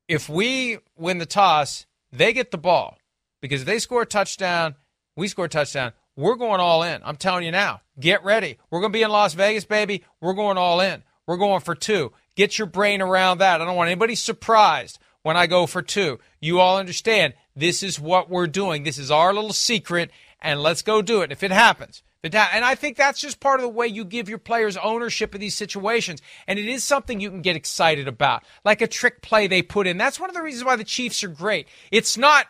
if 0.09 0.27
we 0.27 0.79
win 0.97 1.19
the 1.19 1.25
toss, 1.25 1.85
they 2.11 2.33
get 2.33 2.51
the 2.51 2.57
ball 2.57 2.97
because 3.41 3.61
if 3.61 3.67
they 3.67 3.79
score 3.79 4.01
a 4.01 4.07
touchdown, 4.07 4.75
we 5.15 5.27
score 5.29 5.45
a 5.45 5.49
touchdown. 5.49 5.93
We're 6.17 6.35
going 6.35 6.59
all 6.59 6.83
in. 6.83 7.01
I'm 7.05 7.15
telling 7.15 7.45
you 7.45 7.51
now. 7.51 7.81
Get 7.97 8.25
ready. 8.25 8.57
We're 8.69 8.81
going 8.81 8.91
to 8.91 8.97
be 8.97 9.03
in 9.03 9.11
Las 9.11 9.35
Vegas, 9.35 9.65
baby. 9.65 10.03
We're 10.19 10.33
going 10.33 10.57
all 10.57 10.81
in. 10.81 11.03
We're 11.27 11.37
going 11.37 11.61
for 11.61 11.75
two. 11.75 12.11
Get 12.35 12.57
your 12.57 12.65
brain 12.65 13.01
around 13.01 13.37
that. 13.37 13.61
I 13.61 13.65
don't 13.65 13.75
want 13.75 13.89
anybody 13.89 14.15
surprised 14.15 14.97
when 15.21 15.37
I 15.37 15.45
go 15.45 15.67
for 15.67 15.81
two. 15.81 16.19
You 16.41 16.59
all 16.59 16.77
understand 16.77 17.35
this 17.55 17.83
is 17.83 17.99
what 17.99 18.29
we're 18.29 18.47
doing. 18.47 18.83
This 18.83 18.97
is 18.97 19.11
our 19.11 19.33
little 19.33 19.53
secret, 19.53 20.09
and 20.41 20.61
let's 20.61 20.81
go 20.81 21.01
do 21.01 21.21
it. 21.21 21.31
If 21.31 21.43
it 21.43 21.51
happens, 21.51 22.01
it 22.23 22.33
ha- 22.33 22.49
and 22.53 22.65
I 22.65 22.75
think 22.75 22.97
that's 22.97 23.21
just 23.21 23.39
part 23.39 23.59
of 23.59 23.63
the 23.63 23.69
way 23.69 23.87
you 23.87 24.03
give 24.03 24.27
your 24.27 24.37
players 24.37 24.77
ownership 24.77 25.33
of 25.33 25.39
these 25.39 25.55
situations. 25.55 26.21
And 26.47 26.59
it 26.59 26.65
is 26.67 26.83
something 26.83 27.19
you 27.19 27.29
can 27.29 27.41
get 27.41 27.55
excited 27.55 28.07
about, 28.07 28.43
like 28.65 28.81
a 28.81 28.87
trick 28.87 29.21
play 29.21 29.47
they 29.47 29.61
put 29.61 29.87
in. 29.87 29.97
That's 29.97 30.19
one 30.19 30.29
of 30.29 30.35
the 30.35 30.41
reasons 30.41 30.65
why 30.65 30.75
the 30.75 30.83
Chiefs 30.83 31.23
are 31.23 31.29
great. 31.29 31.67
It's 31.91 32.17
not 32.17 32.47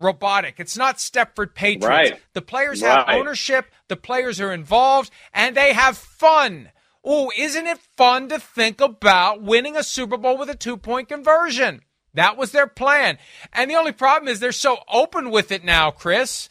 robotic. 0.00 0.56
It's 0.58 0.76
not 0.76 0.96
Stepford 0.96 1.54
Patriots. 1.54 1.86
Right. 1.86 2.20
The 2.34 2.42
players 2.42 2.80
have 2.80 3.08
ownership, 3.08 3.66
the 3.88 3.96
players 3.96 4.40
are 4.40 4.52
involved, 4.52 5.10
and 5.32 5.56
they 5.56 5.72
have 5.72 5.96
fun. 5.96 6.70
Oh, 7.04 7.32
isn't 7.36 7.66
it 7.66 7.78
fun 7.96 8.28
to 8.28 8.38
think 8.38 8.80
about 8.80 9.42
winning 9.42 9.76
a 9.76 9.82
Super 9.82 10.16
Bowl 10.16 10.36
with 10.36 10.50
a 10.50 10.56
two 10.56 10.76
point 10.76 11.08
conversion? 11.08 11.82
That 12.14 12.36
was 12.36 12.52
their 12.52 12.66
plan. 12.66 13.18
And 13.52 13.70
the 13.70 13.76
only 13.76 13.92
problem 13.92 14.28
is 14.28 14.40
they're 14.40 14.52
so 14.52 14.78
open 14.92 15.30
with 15.30 15.50
it 15.50 15.64
now, 15.64 15.90
Chris. 15.90 16.48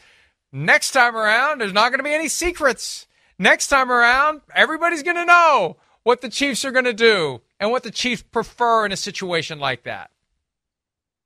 Next 0.51 0.91
time 0.91 1.15
around, 1.15 1.61
there's 1.61 1.73
not 1.73 1.89
going 1.89 1.99
to 1.99 2.03
be 2.03 2.13
any 2.13 2.27
secrets. 2.27 3.07
Next 3.39 3.67
time 3.67 3.91
around, 3.91 4.41
everybody's 4.53 5.03
going 5.03 5.15
to 5.15 5.25
know 5.25 5.77
what 6.03 6.21
the 6.21 6.29
Chiefs 6.29 6.65
are 6.65 6.71
going 6.71 6.85
to 6.85 6.93
do 6.93 7.41
and 7.59 7.71
what 7.71 7.83
the 7.83 7.91
Chiefs 7.91 8.21
prefer 8.21 8.85
in 8.85 8.91
a 8.91 8.97
situation 8.97 9.59
like 9.59 9.83
that. 9.83 10.11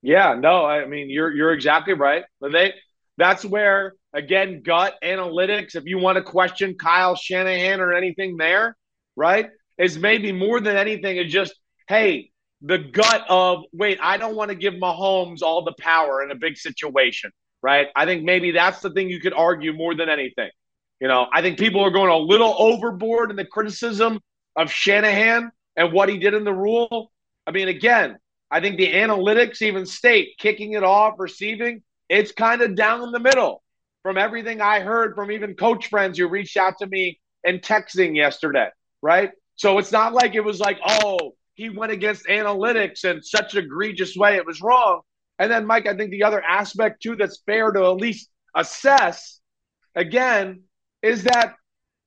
Yeah, 0.02 0.36
no, 0.36 0.66
I 0.66 0.86
mean 0.86 1.10
you're 1.10 1.32
you're 1.32 1.52
exactly 1.52 1.94
right. 1.94 2.26
But 2.40 2.52
they 2.52 2.74
that's 3.18 3.44
where 3.44 3.96
again 4.14 4.62
gut 4.64 4.94
analytics. 5.04 5.76
If 5.76 5.86
you 5.86 5.98
want 5.98 6.18
to 6.18 6.22
question 6.24 6.76
Kyle 6.76 7.16
Shanahan 7.16 7.80
or 7.82 7.92
anything 7.92 8.38
there, 8.38 8.78
right, 9.16 9.50
is 9.80 9.98
maybe 9.98 10.32
more 10.32 10.60
than 10.60 10.76
anything 10.76 11.18
is 11.18 11.32
just 11.32 11.56
hey 11.88 12.30
the 12.62 12.78
gut 12.78 13.26
of 13.28 13.64
wait 13.74 13.98
I 14.00 14.18
don't 14.18 14.36
want 14.36 14.50
to 14.50 14.56
give 14.56 14.76
Mahomes 14.76 15.42
all 15.42 15.64
the 15.64 15.74
power 15.80 16.22
in 16.22 16.30
a 16.30 16.36
big 16.36 16.58
situation, 16.58 17.32
right? 17.66 17.88
I 17.96 18.06
think 18.06 18.24
maybe 18.24 18.52
that's 18.52 18.80
the 18.82 18.92
thing 18.92 19.10
you 19.10 19.20
could 19.20 19.34
argue 19.34 19.74
more 19.74 19.96
than 19.96 20.08
anything. 20.08 20.52
You 21.02 21.08
know, 21.08 21.26
I 21.34 21.42
think 21.42 21.58
people 21.58 21.82
are 21.82 21.90
going 21.90 22.12
a 22.12 22.18
little 22.18 22.56
overboard 22.60 23.32
in 23.32 23.36
the 23.36 23.44
criticism 23.44 24.20
of 24.56 24.72
Shanahan 24.72 25.52
and 25.76 25.92
what 25.92 26.08
he 26.08 26.20
did 26.20 26.36
in 26.36 26.44
the 26.44 26.54
rule. 26.54 27.12
I 27.48 27.52
mean, 27.52 27.68
again, 27.68 28.20
I 28.52 28.62
think 28.62 28.78
the 28.78 28.94
analytics 28.94 29.64
even 29.64 29.88
state 29.88 30.36
kicking 30.38 30.74
it 30.74 30.84
off, 30.84 31.16
receiving, 31.18 31.82
it's 32.08 32.32
kind 32.32 32.62
of 32.62 32.76
down 32.76 33.02
in 33.02 33.12
the 33.12 33.20
middle 33.20 33.64
from 34.04 34.20
everything 34.20 34.62
I 34.62 34.82
heard 34.82 35.16
from 35.16 35.32
even 35.32 35.56
coach 35.56 35.88
friends 35.88 36.20
who 36.20 36.28
reached 36.28 36.58
out 36.58 36.78
to 36.82 36.86
me 36.86 37.20
and 37.44 37.64
texting 37.64 38.16
yesterday, 38.16 38.70
right? 39.02 39.32
So 39.56 39.80
it's 39.80 39.92
not 39.92 40.14
like 40.14 40.36
it 40.36 40.42
was 40.42 40.60
like, 40.60 40.78
oh, 40.86 41.34
he 41.56 41.70
went 41.70 41.92
against 41.92 42.28
analytics 42.28 43.06
in 43.06 43.24
such 43.24 43.56
egregious 43.56 44.16
way, 44.16 44.36
it 44.36 44.46
was 44.46 44.62
wrong. 44.62 45.02
And 45.38 45.52
then, 45.52 45.66
Mike, 45.66 45.88
I 45.88 45.96
think 45.96 46.12
the 46.12 46.24
other 46.24 46.42
aspect 46.42 47.04
too 47.04 47.16
that's 47.16 47.42
fair 47.46 47.72
to 47.72 47.86
at 47.86 47.98
least 47.98 48.30
assess 48.56 49.40
again 49.96 50.64
is 51.02 51.24
that 51.24 51.56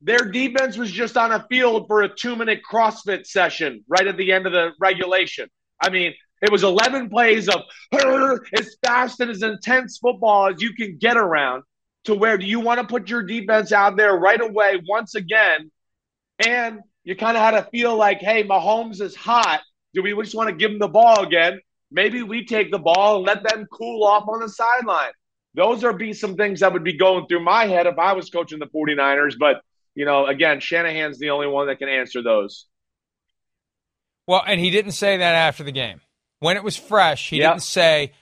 their 0.00 0.30
defense 0.30 0.76
was 0.76 0.90
just 0.90 1.16
on 1.16 1.32
a 1.32 1.44
field 1.50 1.86
for 1.88 2.02
a 2.02 2.14
two 2.14 2.36
minute 2.36 2.60
CrossFit 2.70 3.26
session 3.26 3.84
right 3.88 4.06
at 4.06 4.16
the 4.16 4.32
end 4.32 4.46
of 4.46 4.52
the 4.52 4.70
regulation. 4.80 5.48
I 5.80 5.90
mean, 5.90 6.14
it 6.40 6.52
was 6.52 6.62
11 6.62 7.10
plays 7.10 7.48
of 7.48 7.62
as 7.92 8.76
fast 8.84 9.20
and 9.20 9.30
as 9.30 9.42
intense 9.42 9.98
football 9.98 10.48
as 10.48 10.62
you 10.62 10.72
can 10.72 10.96
get 10.98 11.16
around 11.16 11.64
to 12.04 12.14
where 12.14 12.38
do 12.38 12.46
you 12.46 12.60
want 12.60 12.80
to 12.80 12.86
put 12.86 13.10
your 13.10 13.22
defense 13.22 13.72
out 13.72 13.96
there 13.96 14.14
right 14.14 14.40
away 14.40 14.80
once 14.88 15.14
again? 15.14 15.70
And 16.38 16.80
you 17.02 17.16
kind 17.16 17.36
of 17.36 17.42
had 17.42 17.52
to 17.52 17.68
feel 17.70 17.96
like, 17.96 18.20
hey, 18.20 18.44
Mahomes 18.44 19.00
is 19.00 19.16
hot. 19.16 19.60
Do 19.94 20.02
we 20.02 20.14
just 20.22 20.34
want 20.34 20.48
to 20.48 20.54
give 20.54 20.70
him 20.70 20.78
the 20.78 20.88
ball 20.88 21.24
again? 21.24 21.60
Maybe 21.90 22.22
we 22.22 22.44
take 22.44 22.70
the 22.70 22.78
ball 22.78 23.16
and 23.16 23.26
let 23.26 23.42
them 23.42 23.66
cool 23.72 24.04
off 24.04 24.28
on 24.28 24.40
the 24.40 24.48
sideline. 24.48 25.12
Those 25.54 25.84
are 25.84 25.92
be 25.92 26.12
some 26.12 26.36
things 26.36 26.60
that 26.60 26.72
would 26.72 26.84
be 26.84 26.96
going 26.96 27.26
through 27.26 27.42
my 27.42 27.66
head 27.66 27.86
if 27.86 27.98
I 27.98 28.12
was 28.12 28.30
coaching 28.30 28.58
the 28.58 28.66
49ers. 28.66 29.34
But, 29.38 29.62
you 29.94 30.04
know, 30.04 30.26
again, 30.26 30.60
Shanahan's 30.60 31.18
the 31.18 31.30
only 31.30 31.46
one 31.46 31.66
that 31.68 31.78
can 31.78 31.88
answer 31.88 32.22
those. 32.22 32.66
Well, 34.26 34.42
and 34.46 34.60
he 34.60 34.70
didn't 34.70 34.92
say 34.92 35.16
that 35.16 35.34
after 35.34 35.64
the 35.64 35.72
game. 35.72 36.00
when 36.40 36.56
it 36.56 36.62
was 36.62 36.76
fresh, 36.76 37.30
he 37.30 37.38
yep. 37.38 37.52
didn't 37.52 37.62
say, 37.62 38.12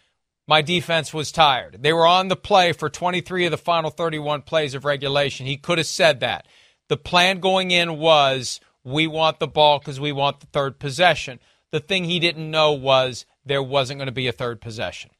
my 0.48 0.62
defense 0.62 1.12
was 1.12 1.32
tired. 1.32 1.78
They 1.82 1.92
were 1.92 2.06
on 2.06 2.28
the 2.28 2.36
play 2.36 2.72
for 2.72 2.88
23 2.88 3.46
of 3.46 3.50
the 3.50 3.58
final 3.58 3.90
31 3.90 4.42
plays 4.42 4.74
of 4.74 4.84
regulation. 4.84 5.44
He 5.46 5.56
could 5.56 5.78
have 5.78 5.86
said 5.86 6.20
that. 6.20 6.46
The 6.88 6.96
plan 6.96 7.40
going 7.40 7.72
in 7.72 7.98
was 7.98 8.60
we 8.84 9.08
want 9.08 9.40
the 9.40 9.48
ball 9.48 9.80
because 9.80 9.98
we 9.98 10.12
want 10.12 10.40
the 10.40 10.46
third 10.46 10.78
possession. 10.78 11.40
The 11.76 11.80
thing 11.80 12.04
he 12.04 12.18
didn't 12.20 12.50
know 12.50 12.72
was 12.72 13.26
there 13.44 13.62
wasn't 13.62 13.98
going 13.98 14.06
to 14.06 14.12
be 14.12 14.28
a 14.28 14.32
third 14.32 14.60
possession. 14.60 15.10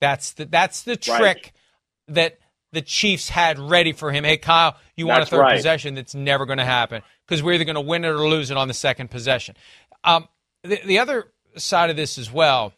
That's 0.00 0.32
the 0.32 0.44
that's 0.44 0.82
the 0.82 0.96
trick 0.96 1.18
right. 1.18 1.52
that 2.08 2.38
the 2.72 2.82
Chiefs 2.82 3.28
had 3.28 3.58
ready 3.58 3.92
for 3.92 4.12
him. 4.12 4.24
Hey 4.24 4.36
Kyle, 4.36 4.76
you 4.96 5.06
want 5.06 5.22
a 5.22 5.26
third 5.26 5.40
right. 5.40 5.56
possession? 5.56 5.94
That's 5.94 6.14
never 6.14 6.46
going 6.46 6.58
to 6.58 6.64
happen 6.64 7.02
because 7.26 7.42
we're 7.42 7.54
either 7.54 7.64
going 7.64 7.74
to 7.74 7.80
win 7.80 8.04
it 8.04 8.08
or 8.08 8.28
lose 8.28 8.50
it 8.50 8.56
on 8.56 8.68
the 8.68 8.74
second 8.74 9.10
possession. 9.10 9.56
Um, 10.04 10.28
the, 10.62 10.80
the 10.84 10.98
other 10.98 11.32
side 11.56 11.90
of 11.90 11.96
this 11.96 12.18
as 12.18 12.30
well 12.30 12.74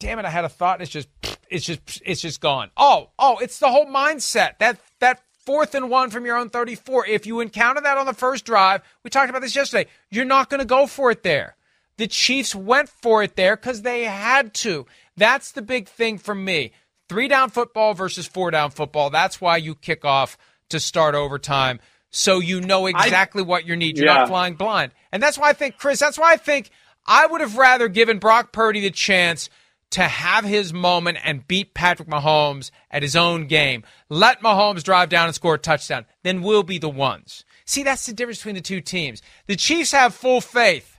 damn 0.00 0.18
it, 0.18 0.24
I 0.24 0.30
had 0.30 0.44
a 0.44 0.48
thought. 0.48 0.80
It's 0.80 0.90
just, 0.90 1.08
it's 1.48 1.64
just, 1.64 2.02
it's 2.04 2.20
just 2.20 2.40
gone. 2.40 2.70
Oh, 2.76 3.10
oh, 3.18 3.38
it's 3.38 3.58
the 3.58 3.68
whole 3.68 3.86
mindset. 3.86 4.58
That 4.58 4.80
that 4.98 5.22
fourth 5.46 5.74
and 5.74 5.88
one 5.88 6.10
from 6.10 6.26
your 6.26 6.36
own 6.36 6.50
34. 6.50 7.06
If 7.06 7.26
you 7.26 7.40
encounter 7.40 7.80
that 7.82 7.98
on 7.98 8.06
the 8.06 8.14
first 8.14 8.44
drive, 8.44 8.82
we 9.04 9.10
talked 9.10 9.30
about 9.30 9.42
this 9.42 9.54
yesterday. 9.54 9.88
You're 10.10 10.24
not 10.24 10.50
going 10.50 10.60
to 10.60 10.66
go 10.66 10.86
for 10.86 11.10
it 11.10 11.22
there. 11.22 11.56
The 12.00 12.06
Chiefs 12.06 12.54
went 12.54 12.88
for 12.88 13.22
it 13.22 13.36
there 13.36 13.56
because 13.56 13.82
they 13.82 14.04
had 14.04 14.54
to. 14.54 14.86
That's 15.18 15.52
the 15.52 15.60
big 15.60 15.86
thing 15.86 16.16
for 16.16 16.34
me. 16.34 16.72
Three 17.10 17.28
down 17.28 17.50
football 17.50 17.92
versus 17.92 18.26
four 18.26 18.50
down 18.50 18.70
football. 18.70 19.10
That's 19.10 19.38
why 19.38 19.58
you 19.58 19.74
kick 19.74 20.02
off 20.02 20.38
to 20.70 20.80
start 20.80 21.14
overtime. 21.14 21.78
So 22.08 22.38
you 22.38 22.62
know 22.62 22.86
exactly 22.86 23.42
I, 23.42 23.44
what 23.44 23.66
you 23.66 23.76
need. 23.76 23.98
You're 23.98 24.06
yeah. 24.06 24.14
not 24.14 24.28
flying 24.28 24.54
blind. 24.54 24.92
And 25.12 25.22
that's 25.22 25.36
why 25.36 25.50
I 25.50 25.52
think, 25.52 25.76
Chris, 25.76 25.98
that's 25.98 26.18
why 26.18 26.32
I 26.32 26.36
think 26.38 26.70
I 27.06 27.26
would 27.26 27.42
have 27.42 27.58
rather 27.58 27.86
given 27.86 28.18
Brock 28.18 28.50
Purdy 28.50 28.80
the 28.80 28.90
chance 28.90 29.50
to 29.90 30.00
have 30.00 30.46
his 30.46 30.72
moment 30.72 31.18
and 31.22 31.46
beat 31.46 31.74
Patrick 31.74 32.08
Mahomes 32.08 32.70
at 32.90 33.02
his 33.02 33.14
own 33.14 33.46
game. 33.46 33.84
Let 34.08 34.40
Mahomes 34.40 34.82
drive 34.82 35.10
down 35.10 35.26
and 35.26 35.34
score 35.34 35.56
a 35.56 35.58
touchdown. 35.58 36.06
Then 36.22 36.40
we'll 36.40 36.62
be 36.62 36.78
the 36.78 36.88
ones. 36.88 37.44
See, 37.66 37.82
that's 37.82 38.06
the 38.06 38.14
difference 38.14 38.38
between 38.38 38.54
the 38.54 38.62
two 38.62 38.80
teams. 38.80 39.20
The 39.48 39.56
Chiefs 39.56 39.92
have 39.92 40.14
full 40.14 40.40
faith 40.40 40.89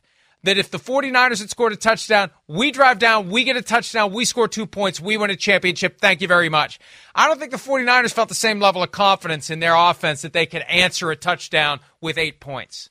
that 0.44 0.58
if 0.58 0.72
the 0.72 0.80
49ers 0.80 1.40
had 1.40 1.50
scored 1.50 1.74
a 1.74 1.76
touchdown, 1.76 2.32
we 2.48 2.72
drive 2.72 3.00
down, 3.00 3.30
we 3.30 3.44
get 3.44 3.58
a 3.58 3.62
touchdown, 3.62 4.12
we 4.12 4.26
score 4.26 4.48
two 4.48 4.66
points, 4.66 5.00
we 5.00 5.18
win 5.18 5.30
a 5.30 5.36
championship. 5.36 6.00
Thank 6.00 6.22
you 6.22 6.28
very 6.28 6.50
much. 6.50 6.80
I 7.14 7.28
don't 7.28 7.40
think 7.40 7.52
the 7.52 7.58
49ers 7.58 8.14
felt 8.14 8.30
the 8.30 8.36
same 8.36 8.60
level 8.60 8.82
of 8.82 8.92
confidence 8.92 9.50
in 9.50 9.60
their 9.60 9.76
offense 9.76 10.22
that 10.24 10.34
they 10.34 10.46
could 10.46 10.64
answer 10.64 11.12
a 11.12 11.16
touchdown 11.16 11.80
with 12.00 12.18
eight 12.18 12.40
points. 12.40 12.90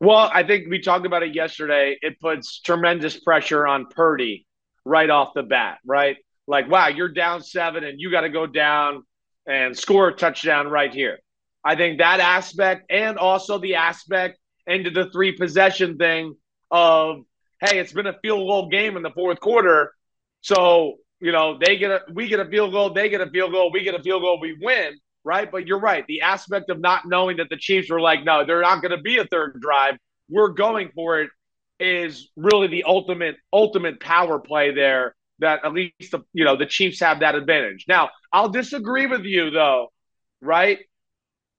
Well, 0.00 0.30
I 0.32 0.42
think 0.42 0.68
we 0.68 0.80
talked 0.80 1.06
about 1.06 1.22
it 1.22 1.34
yesterday. 1.34 1.96
It 2.00 2.20
puts 2.20 2.60
tremendous 2.60 3.18
pressure 3.18 3.66
on 3.66 3.86
Purdy 3.86 4.46
right 4.84 5.08
off 5.08 5.34
the 5.34 5.42
bat, 5.42 5.78
right? 5.84 6.16
Like, 6.46 6.68
wow, 6.68 6.88
you're 6.88 7.08
down 7.08 7.42
seven 7.42 7.84
and 7.84 8.00
you 8.00 8.10
got 8.10 8.22
to 8.22 8.28
go 8.28 8.46
down 8.46 9.04
and 9.46 9.76
score 9.76 10.08
a 10.08 10.14
touchdown 10.14 10.68
right 10.68 10.92
here. 10.92 11.18
I 11.64 11.76
think 11.76 11.98
that 11.98 12.20
aspect 12.20 12.90
and 12.90 13.16
also 13.16 13.58
the 13.58 13.76
aspect 13.76 14.38
into 14.66 14.90
the 14.90 15.10
three 15.10 15.32
possession 15.32 15.96
thing 15.96 16.36
of, 16.74 17.24
hey, 17.60 17.78
it's 17.78 17.92
been 17.92 18.08
a 18.08 18.18
field 18.20 18.48
goal 18.48 18.68
game 18.68 18.96
in 18.96 19.04
the 19.04 19.10
fourth 19.12 19.38
quarter. 19.38 19.92
So, 20.40 20.96
you 21.20 21.30
know, 21.30 21.56
they 21.56 21.78
get 21.78 21.90
a 21.92 22.00
we 22.12 22.26
get 22.26 22.40
a 22.40 22.46
field 22.46 22.72
goal, 22.72 22.92
they 22.92 23.08
get 23.08 23.20
a 23.20 23.30
field 23.30 23.52
goal, 23.52 23.70
we 23.72 23.84
get 23.84 23.94
a 23.94 24.02
field 24.02 24.22
goal, 24.22 24.40
we 24.40 24.56
win, 24.60 24.98
right? 25.22 25.50
But 25.50 25.68
you're 25.68 25.78
right. 25.78 26.04
The 26.08 26.22
aspect 26.22 26.70
of 26.70 26.80
not 26.80 27.02
knowing 27.06 27.36
that 27.36 27.48
the 27.48 27.56
Chiefs 27.56 27.90
were 27.90 28.00
like, 28.00 28.24
no, 28.24 28.44
they're 28.44 28.60
not 28.60 28.82
going 28.82 28.90
to 28.90 29.00
be 29.00 29.18
a 29.18 29.24
third 29.24 29.60
drive. 29.60 29.94
We're 30.28 30.48
going 30.48 30.90
for 30.94 31.20
it 31.20 31.30
is 31.78 32.28
really 32.36 32.66
the 32.66 32.84
ultimate 32.84 33.36
ultimate 33.52 34.00
power 34.00 34.38
play 34.40 34.74
there 34.74 35.14
that 35.38 35.64
at 35.64 35.72
least 35.72 36.10
the 36.10 36.20
you 36.32 36.44
know 36.44 36.56
the 36.56 36.66
Chiefs 36.66 36.98
have 37.00 37.20
that 37.20 37.36
advantage. 37.36 37.84
Now, 37.86 38.10
I'll 38.32 38.48
disagree 38.48 39.06
with 39.06 39.22
you 39.22 39.50
though, 39.50 39.92
right? 40.40 40.80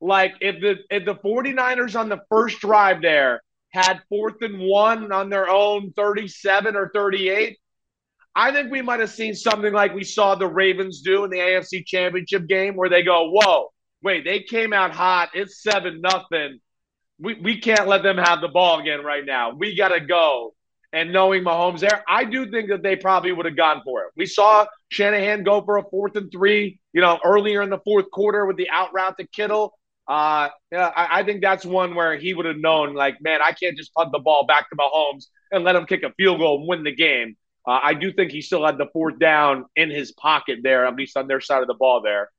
Like 0.01 0.33
if 0.41 0.59
the 0.59 0.75
if 0.89 1.05
the 1.05 1.15
49ers 1.15 1.97
on 1.97 2.09
the 2.09 2.19
first 2.29 2.59
drive 2.59 3.01
there 3.01 3.41
had 3.75 4.01
fourth 4.09 4.41
and 4.41 4.59
one 4.59 5.11
on 5.11 5.29
their 5.29 5.49
own 5.49 5.93
37 5.93 6.75
or 6.75 6.89
38, 6.93 7.57
I 8.35 8.51
think 8.51 8.71
we 8.71 8.81
might 8.81 8.99
have 8.99 9.11
seen 9.11 9.35
something 9.35 9.73
like 9.73 9.93
we 9.93 10.03
saw 10.03 10.35
the 10.35 10.47
Ravens 10.47 11.01
do 11.01 11.23
in 11.23 11.29
the 11.29 11.37
AFC 11.37 11.85
Championship 11.85 12.47
game 12.47 12.75
where 12.75 12.89
they 12.89 13.03
go, 13.03 13.29
"Whoa, 13.29 13.71
wait, 14.01 14.25
they 14.25 14.41
came 14.41 14.73
out 14.73 14.91
hot. 14.91 15.29
It's 15.33 15.61
7 15.61 16.01
nothing 16.01 16.59
we, 17.19 17.35
we 17.35 17.59
can't 17.59 17.87
let 17.87 18.03
them 18.03 18.17
have 18.17 18.41
the 18.41 18.47
ball 18.47 18.79
again 18.79 19.03
right 19.03 19.25
now. 19.25 19.53
We 19.53 19.75
got 19.75 19.89
to 19.89 19.99
go. 19.99 20.53
And 20.93 21.11
knowing 21.11 21.43
Mahomes 21.43 21.81
there, 21.81 22.03
I 22.07 22.23
do 22.23 22.49
think 22.49 22.69
that 22.69 22.81
they 22.81 22.95
probably 22.95 23.31
would 23.31 23.45
have 23.45 23.57
gone 23.57 23.81
for 23.83 24.03
it. 24.03 24.11
We 24.15 24.25
saw 24.25 24.65
Shanahan 24.89 25.43
go 25.43 25.61
for 25.61 25.77
a 25.77 25.83
fourth 25.83 26.15
and 26.15 26.31
three, 26.31 26.79
you 26.93 27.01
know, 27.01 27.19
earlier 27.23 27.61
in 27.61 27.69
the 27.69 27.79
fourth 27.79 28.09
quarter 28.11 28.45
with 28.45 28.55
the 28.55 28.69
out 28.69 28.93
route 28.93 29.17
to 29.17 29.27
Kittle. 29.27 29.77
Uh, 30.07 30.49
yeah, 30.71 30.91
I, 30.95 31.19
I 31.19 31.23
think 31.23 31.41
that's 31.41 31.65
one 31.65 31.95
where 31.95 32.15
he 32.15 32.33
would 32.33 32.45
have 32.45 32.57
known, 32.57 32.93
like, 32.93 33.21
man, 33.21 33.41
I 33.41 33.53
can't 33.53 33.75
just 33.75 33.93
punt 33.93 34.11
the 34.11 34.19
ball 34.19 34.45
back 34.45 34.69
to 34.69 34.75
Mahomes 34.75 35.25
and 35.51 35.63
let 35.63 35.75
him 35.75 35.85
kick 35.85 36.03
a 36.03 36.11
field 36.11 36.39
goal 36.39 36.59
and 36.59 36.67
win 36.67 36.83
the 36.83 36.95
game. 36.95 37.37
Uh, 37.67 37.79
I 37.81 37.95
do 37.95 38.13
think 38.13 38.31
he 38.31 38.41
still 38.41 38.63
had 38.63 38.77
the 38.77 38.85
fourth 38.93 39.17
down 39.17 39.65
in 39.75 39.89
his 39.89 40.11
pocket 40.11 40.59
there, 40.61 40.85
at 40.85 40.95
least 40.95 41.17
on 41.17 41.27
their 41.27 41.41
side 41.41 41.61
of 41.61 41.67
the 41.67 41.73
ball 41.73 42.01
there. 42.01 42.29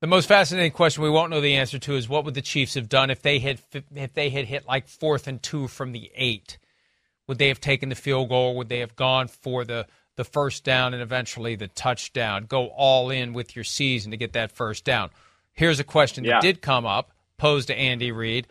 The 0.00 0.06
most 0.06 0.26
fascinating 0.26 0.72
question 0.72 1.02
we 1.02 1.10
won't 1.10 1.30
know 1.30 1.42
the 1.42 1.56
answer 1.56 1.78
to 1.78 1.94
is 1.94 2.08
what 2.08 2.24
would 2.24 2.34
the 2.34 2.40
Chiefs 2.40 2.74
have 2.74 2.88
done 2.88 3.10
if 3.10 3.20
they 3.20 3.38
had 3.38 3.60
if 3.94 4.14
they 4.14 4.30
had 4.30 4.46
hit 4.46 4.66
like 4.66 4.88
fourth 4.88 5.28
and 5.28 5.42
two 5.42 5.68
from 5.68 5.92
the 5.92 6.10
eight? 6.16 6.58
Would 7.26 7.38
they 7.38 7.48
have 7.48 7.60
taken 7.60 7.90
the 7.90 7.94
field 7.94 8.30
goal? 8.30 8.56
Would 8.56 8.70
they 8.70 8.78
have 8.78 8.96
gone 8.96 9.28
for 9.28 9.64
the 9.64 9.86
the 10.16 10.24
first 10.24 10.64
down 10.64 10.94
and 10.94 11.02
eventually 11.02 11.54
the 11.54 11.68
touchdown? 11.68 12.46
Go 12.46 12.68
all 12.68 13.10
in 13.10 13.34
with 13.34 13.54
your 13.54 13.64
season 13.64 14.10
to 14.10 14.16
get 14.16 14.32
that 14.32 14.52
first 14.52 14.86
down. 14.86 15.10
Here's 15.60 15.78
a 15.78 15.84
question 15.84 16.24
that 16.24 16.30
yeah. 16.30 16.40
did 16.40 16.62
come 16.62 16.86
up 16.86 17.10
posed 17.36 17.66
to 17.66 17.76
Andy 17.78 18.12
Reid. 18.12 18.46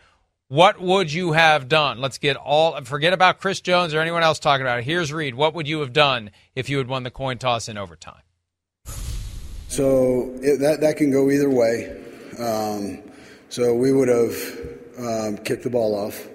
What 0.46 0.80
would 0.80 1.12
you 1.12 1.32
have 1.32 1.66
done? 1.66 2.00
Let's 2.00 2.18
get 2.18 2.36
all 2.36 2.80
forget 2.84 3.12
about 3.12 3.40
Chris 3.40 3.60
Jones 3.60 3.94
or 3.94 4.00
anyone 4.00 4.22
else 4.22 4.38
talking 4.38 4.64
about 4.64 4.78
it. 4.78 4.84
Here's 4.84 5.12
Reid. 5.12 5.34
What 5.34 5.52
would 5.54 5.66
you 5.66 5.80
have 5.80 5.92
done 5.92 6.30
if 6.54 6.68
you 6.68 6.78
had 6.78 6.86
won 6.86 7.02
the 7.02 7.10
coin 7.10 7.38
toss 7.38 7.68
in 7.68 7.76
overtime? 7.76 8.22
So 9.66 10.36
it, 10.40 10.60
that 10.60 10.82
that 10.82 10.98
can 10.98 11.10
go 11.10 11.32
either 11.32 11.50
way. 11.50 12.00
Um, 12.38 13.02
so 13.48 13.74
we 13.74 13.92
would 13.92 14.06
have 14.06 14.36
um, 14.96 15.38
kicked 15.38 15.64
the 15.64 15.70
ball 15.70 15.96
off. 15.96 16.28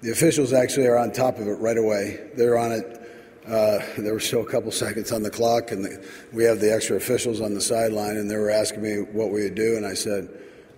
The 0.00 0.10
officials 0.10 0.52
actually 0.52 0.88
are 0.88 0.98
on 0.98 1.12
top 1.12 1.38
of 1.38 1.46
it 1.46 1.60
right 1.60 1.78
away. 1.78 2.18
They're 2.34 2.58
on 2.58 2.72
it. 2.72 3.01
Uh, 3.46 3.80
there 3.98 4.12
were 4.12 4.20
still 4.20 4.42
a 4.42 4.50
couple 4.50 4.70
seconds 4.70 5.10
on 5.10 5.22
the 5.22 5.30
clock, 5.30 5.72
and 5.72 5.84
the, 5.84 6.08
we 6.32 6.44
have 6.44 6.60
the 6.60 6.72
extra 6.72 6.96
officials 6.96 7.40
on 7.40 7.54
the 7.54 7.60
sideline, 7.60 8.16
and 8.16 8.30
they 8.30 8.36
were 8.36 8.50
asking 8.50 8.82
me 8.82 9.00
what 9.12 9.30
we 9.30 9.42
would 9.42 9.54
do, 9.56 9.76
and 9.76 9.84
I 9.84 9.94
said 9.94 10.28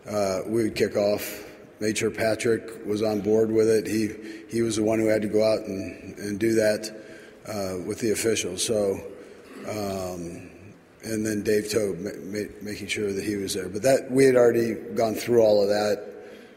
uh, 0.08 0.40
we 0.46 0.62
would 0.62 0.74
kick 0.74 0.96
off. 0.96 1.44
Made 1.80 1.98
sure 1.98 2.10
Patrick 2.10 2.86
was 2.86 3.02
on 3.02 3.20
board 3.20 3.50
with 3.50 3.68
it. 3.68 3.86
He 3.86 4.12
he 4.48 4.62
was 4.62 4.76
the 4.76 4.82
one 4.82 4.98
who 4.98 5.08
had 5.08 5.22
to 5.22 5.28
go 5.28 5.44
out 5.44 5.66
and, 5.66 6.16
and 6.18 6.38
do 6.38 6.54
that 6.54 6.90
uh, 7.46 7.84
with 7.86 7.98
the 8.00 8.12
officials. 8.12 8.64
So. 8.64 9.00
Um, 9.68 10.50
and 11.04 11.24
then 11.24 11.42
Dave 11.42 11.68
Toub 11.70 11.98
ma- 11.98 12.10
ma- 12.24 12.48
making 12.62 12.88
sure 12.88 13.12
that 13.12 13.22
he 13.22 13.36
was 13.36 13.54
there. 13.54 13.68
But 13.68 13.82
that 13.82 14.10
we 14.10 14.24
had 14.24 14.36
already 14.36 14.74
gone 14.94 15.14
through 15.14 15.42
all 15.42 15.62
of 15.62 15.68
that. 15.68 16.02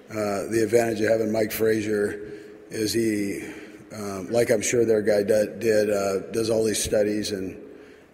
Uh, 0.10 0.50
the 0.50 0.64
advantage 0.64 1.02
of 1.02 1.10
having 1.10 1.32
Mike 1.32 1.52
Frazier 1.52 2.32
is 2.70 2.94
he, 2.94 3.46
um, 3.94 4.32
like 4.32 4.50
I'm 4.50 4.62
sure 4.62 4.86
their 4.86 5.02
guy 5.02 5.24
did, 5.24 5.60
did 5.60 5.90
uh, 5.90 6.20
does 6.32 6.50
all 6.50 6.64
these 6.64 6.84
studies, 6.84 7.32
and 7.32 7.58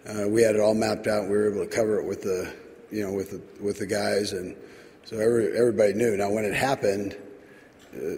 uh, 0.07 0.27
we 0.27 0.41
had 0.41 0.55
it 0.55 0.61
all 0.61 0.73
mapped 0.73 1.07
out. 1.07 1.23
and 1.23 1.31
We 1.31 1.37
were 1.37 1.51
able 1.51 1.65
to 1.65 1.69
cover 1.69 1.99
it 1.99 2.05
with 2.05 2.21
the, 2.21 2.53
you 2.91 3.03
know, 3.03 3.11
with 3.11 3.31
the 3.31 3.63
with 3.63 3.79
the 3.79 3.87
guys, 3.87 4.33
and 4.33 4.55
so 5.05 5.17
every, 5.17 5.57
everybody 5.57 5.93
knew. 5.93 6.15
Now, 6.15 6.29
when 6.29 6.45
it 6.45 6.53
happened, 6.53 7.17
uh, 7.95 8.15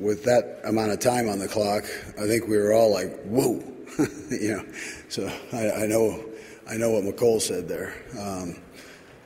with 0.00 0.24
that 0.24 0.60
amount 0.64 0.92
of 0.92 1.00
time 1.00 1.28
on 1.28 1.38
the 1.38 1.48
clock, 1.48 1.84
I 2.18 2.26
think 2.26 2.46
we 2.46 2.56
were 2.58 2.72
all 2.72 2.92
like, 2.92 3.18
"Whoa," 3.24 3.62
you 4.30 4.56
know. 4.56 4.64
So 5.08 5.32
I, 5.52 5.70
I 5.70 5.86
know 5.86 6.24
I 6.68 6.76
know 6.76 6.90
what 6.90 7.04
Mecole 7.04 7.40
said 7.40 7.68
there. 7.68 7.94
Um, 8.18 8.56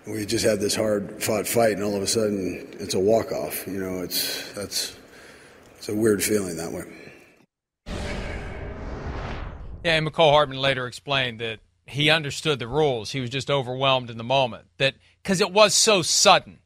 we 0.06 0.24
just 0.26 0.44
had 0.44 0.60
this 0.60 0.74
hard 0.74 1.22
fought 1.22 1.46
fight, 1.46 1.72
and 1.72 1.82
all 1.82 1.96
of 1.96 2.02
a 2.02 2.06
sudden 2.06 2.68
it's 2.78 2.94
a 2.94 3.00
walk 3.00 3.32
off. 3.32 3.66
You 3.66 3.78
know, 3.78 4.02
it's 4.02 4.52
that's 4.52 4.96
it's 5.76 5.88
a 5.88 5.94
weird 5.94 6.22
feeling 6.22 6.56
that 6.56 6.72
way. 6.72 6.84
Yeah, 9.84 9.96
and 9.96 10.06
Mecole 10.06 10.30
Hardman 10.30 10.58
later 10.58 10.86
explained 10.86 11.40
that 11.40 11.60
he 11.86 12.10
understood 12.10 12.58
the 12.58 12.66
rules. 12.66 13.12
He 13.12 13.20
was 13.20 13.30
just 13.30 13.50
overwhelmed 13.50 14.10
in 14.10 14.16
the 14.16 14.24
moment 14.24 14.64
that 14.78 14.94
because 15.22 15.40
it 15.40 15.52
was 15.52 15.74
so 15.74 16.02
sudden. 16.02 16.58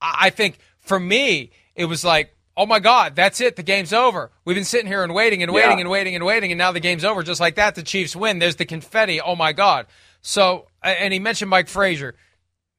I 0.00 0.30
think 0.30 0.58
for 0.78 0.98
me, 0.98 1.50
it 1.74 1.84
was 1.84 2.04
like, 2.04 2.34
oh 2.56 2.66
my 2.66 2.80
God, 2.80 3.14
that's 3.16 3.40
it. 3.40 3.56
The 3.56 3.62
game's 3.62 3.92
over. 3.92 4.30
We've 4.44 4.56
been 4.56 4.64
sitting 4.64 4.86
here 4.86 5.02
and 5.02 5.14
waiting 5.14 5.42
and 5.42 5.52
waiting 5.52 5.78
yeah. 5.78 5.82
and 5.82 5.90
waiting 5.90 6.14
and 6.14 6.24
waiting, 6.24 6.52
and 6.52 6.58
now 6.58 6.72
the 6.72 6.80
game's 6.80 7.04
over. 7.04 7.22
Just 7.22 7.40
like 7.40 7.56
that, 7.56 7.74
the 7.74 7.82
Chiefs 7.82 8.14
win. 8.14 8.38
There's 8.38 8.56
the 8.56 8.64
confetti. 8.64 9.20
Oh 9.20 9.36
my 9.36 9.52
God. 9.52 9.86
So, 10.20 10.66
and 10.82 11.12
he 11.12 11.18
mentioned 11.18 11.50
Mike 11.50 11.68
Frazier. 11.68 12.14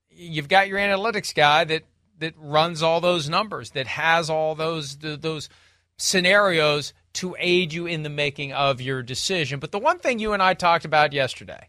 You've 0.10 0.48
got 0.50 0.68
your 0.68 0.80
analytics 0.80 1.34
guy 1.34 1.64
that 1.66 1.84
that 2.20 2.36
runs 2.38 2.84
all 2.84 3.02
those 3.02 3.30
numbers, 3.30 3.72
that 3.72 3.88
has 3.88 4.30
all 4.30 4.56
those 4.56 4.98
those 4.98 5.50
scenarios 5.98 6.94
to 7.14 7.36
aid 7.40 7.74
you 7.74 7.86
in 7.86 8.04
the 8.04 8.10
making 8.10 8.54
of 8.54 8.82
your 8.82 9.02
decision. 9.04 9.60
But 9.60 9.72
the 9.72 9.80
one 9.80 10.00
thing 10.00 10.20
you 10.20 10.34
and 10.34 10.42
I 10.42 10.54
talked 10.54 10.86
about 10.86 11.14
yesterday, 11.14 11.68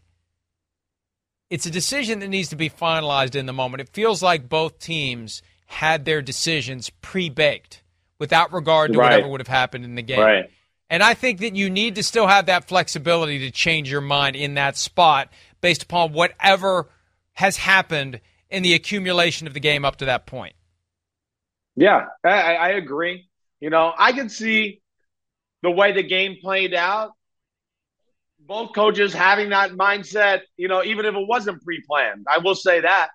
it's 1.49 1.65
a 1.65 1.71
decision 1.71 2.19
that 2.19 2.27
needs 2.27 2.49
to 2.49 2.55
be 2.55 2.69
finalized 2.69 3.35
in 3.35 3.45
the 3.45 3.53
moment. 3.53 3.81
It 3.81 3.89
feels 3.89 4.23
like 4.23 4.49
both 4.49 4.79
teams 4.79 5.41
had 5.67 6.05
their 6.05 6.21
decisions 6.21 6.89
pre 6.89 7.29
baked 7.29 7.83
without 8.19 8.53
regard 8.53 8.93
to 8.93 8.99
Right. 8.99 9.11
whatever 9.11 9.27
would 9.29 9.41
have 9.41 9.47
happened 9.47 9.85
in 9.85 9.95
the 9.95 10.01
game. 10.01 10.19
Right. 10.19 10.49
And 10.89 11.01
I 11.03 11.13
think 11.15 11.39
that 11.39 11.55
you 11.55 11.69
need 11.69 11.95
to 11.95 12.03
still 12.03 12.27
have 12.27 12.45
that 12.45 12.67
flexibility 12.67 13.39
to 13.39 13.51
change 13.51 13.89
your 13.89 14.01
mind 14.01 14.35
in 14.35 14.53
that 14.55 14.77
spot 14.77 15.29
based 15.61 15.83
upon 15.83 16.13
whatever 16.13 16.89
has 17.33 17.57
happened 17.57 18.21
in 18.49 18.61
the 18.63 18.73
accumulation 18.73 19.47
of 19.47 19.53
the 19.53 19.59
game 19.59 19.83
up 19.83 19.97
to 19.97 20.05
that 20.05 20.25
point. 20.25 20.55
Yeah, 21.75 22.05
I, 22.23 22.29
I 22.29 22.53
I 22.53 22.69
agree. 22.69 23.27
You 23.59 23.69
know, 23.69 23.93
I 23.97 24.11
can 24.13 24.29
see 24.29 24.81
the 25.65 25.71
way 25.71 25.91
the 25.91 26.03
game 26.03 26.37
played 26.39 26.75
out. 26.75 27.13
Both 28.39 28.75
coaches 28.75 29.13
having 29.13 29.49
that 29.49 29.71
mindset, 29.71 30.41
you 30.57 30.67
know, 30.67 30.83
even 30.83 31.07
if 31.07 31.15
it 31.15 31.27
wasn't 31.27 31.63
pre 31.63 31.81
planned. 31.81 32.27
I 32.31 32.37
will 32.37 32.53
say 32.53 32.81
that. 32.81 33.09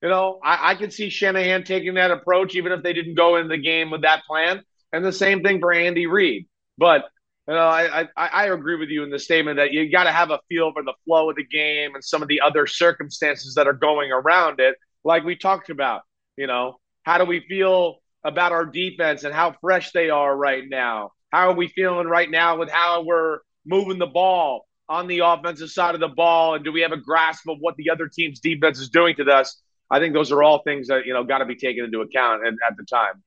You 0.00 0.08
know, 0.08 0.38
I, 0.44 0.70
I 0.70 0.74
could 0.76 0.92
see 0.92 1.10
Shanahan 1.10 1.64
taking 1.64 1.94
that 1.94 2.12
approach, 2.12 2.54
even 2.54 2.70
if 2.70 2.84
they 2.84 2.92
didn't 2.92 3.16
go 3.16 3.34
into 3.34 3.48
the 3.48 3.58
game 3.58 3.90
with 3.90 4.02
that 4.02 4.22
plan. 4.28 4.62
And 4.92 5.04
the 5.04 5.12
same 5.12 5.42
thing 5.42 5.58
for 5.58 5.72
Andy 5.72 6.06
Reid. 6.06 6.46
But, 6.78 7.02
you 7.48 7.54
know, 7.54 7.66
I, 7.66 8.02
I, 8.16 8.26
I 8.28 8.44
agree 8.52 8.76
with 8.76 8.90
you 8.90 9.02
in 9.02 9.10
the 9.10 9.18
statement 9.18 9.56
that 9.56 9.72
you 9.72 9.90
got 9.90 10.04
to 10.04 10.12
have 10.12 10.30
a 10.30 10.38
feel 10.48 10.72
for 10.72 10.84
the 10.84 10.94
flow 11.04 11.30
of 11.30 11.34
the 11.34 11.44
game 11.44 11.96
and 11.96 12.04
some 12.04 12.22
of 12.22 12.28
the 12.28 12.42
other 12.42 12.68
circumstances 12.68 13.54
that 13.54 13.66
are 13.66 13.72
going 13.72 14.12
around 14.12 14.60
it. 14.60 14.76
Like 15.02 15.24
we 15.24 15.34
talked 15.34 15.68
about, 15.68 16.02
you 16.36 16.46
know, 16.46 16.78
how 17.02 17.18
do 17.18 17.24
we 17.24 17.40
feel 17.48 17.96
about 18.22 18.52
our 18.52 18.66
defense 18.66 19.24
and 19.24 19.34
how 19.34 19.56
fresh 19.60 19.90
they 19.90 20.10
are 20.10 20.36
right 20.36 20.62
now? 20.64 21.10
How 21.30 21.50
are 21.50 21.54
we 21.54 21.68
feeling 21.68 22.06
right 22.06 22.30
now 22.30 22.58
with 22.58 22.70
how 22.70 23.02
we're 23.02 23.38
moving 23.66 23.98
the 23.98 24.06
ball 24.06 24.66
on 24.88 25.06
the 25.06 25.20
offensive 25.20 25.70
side 25.70 25.94
of 25.94 26.00
the 26.00 26.08
ball? 26.08 26.54
And 26.54 26.64
do 26.64 26.72
we 26.72 26.80
have 26.80 26.92
a 26.92 26.96
grasp 26.96 27.48
of 27.48 27.58
what 27.60 27.76
the 27.76 27.90
other 27.90 28.08
team's 28.08 28.40
defense 28.40 28.78
is 28.78 28.88
doing 28.88 29.16
to 29.16 29.24
us? 29.24 29.60
I 29.90 29.98
think 29.98 30.14
those 30.14 30.32
are 30.32 30.42
all 30.42 30.62
things 30.62 30.88
that, 30.88 31.06
you 31.06 31.12
know, 31.12 31.24
got 31.24 31.38
to 31.38 31.46
be 31.46 31.56
taken 31.56 31.84
into 31.84 32.00
account 32.00 32.46
at, 32.46 32.54
at 32.66 32.76
the 32.76 32.84
time. 32.84 33.22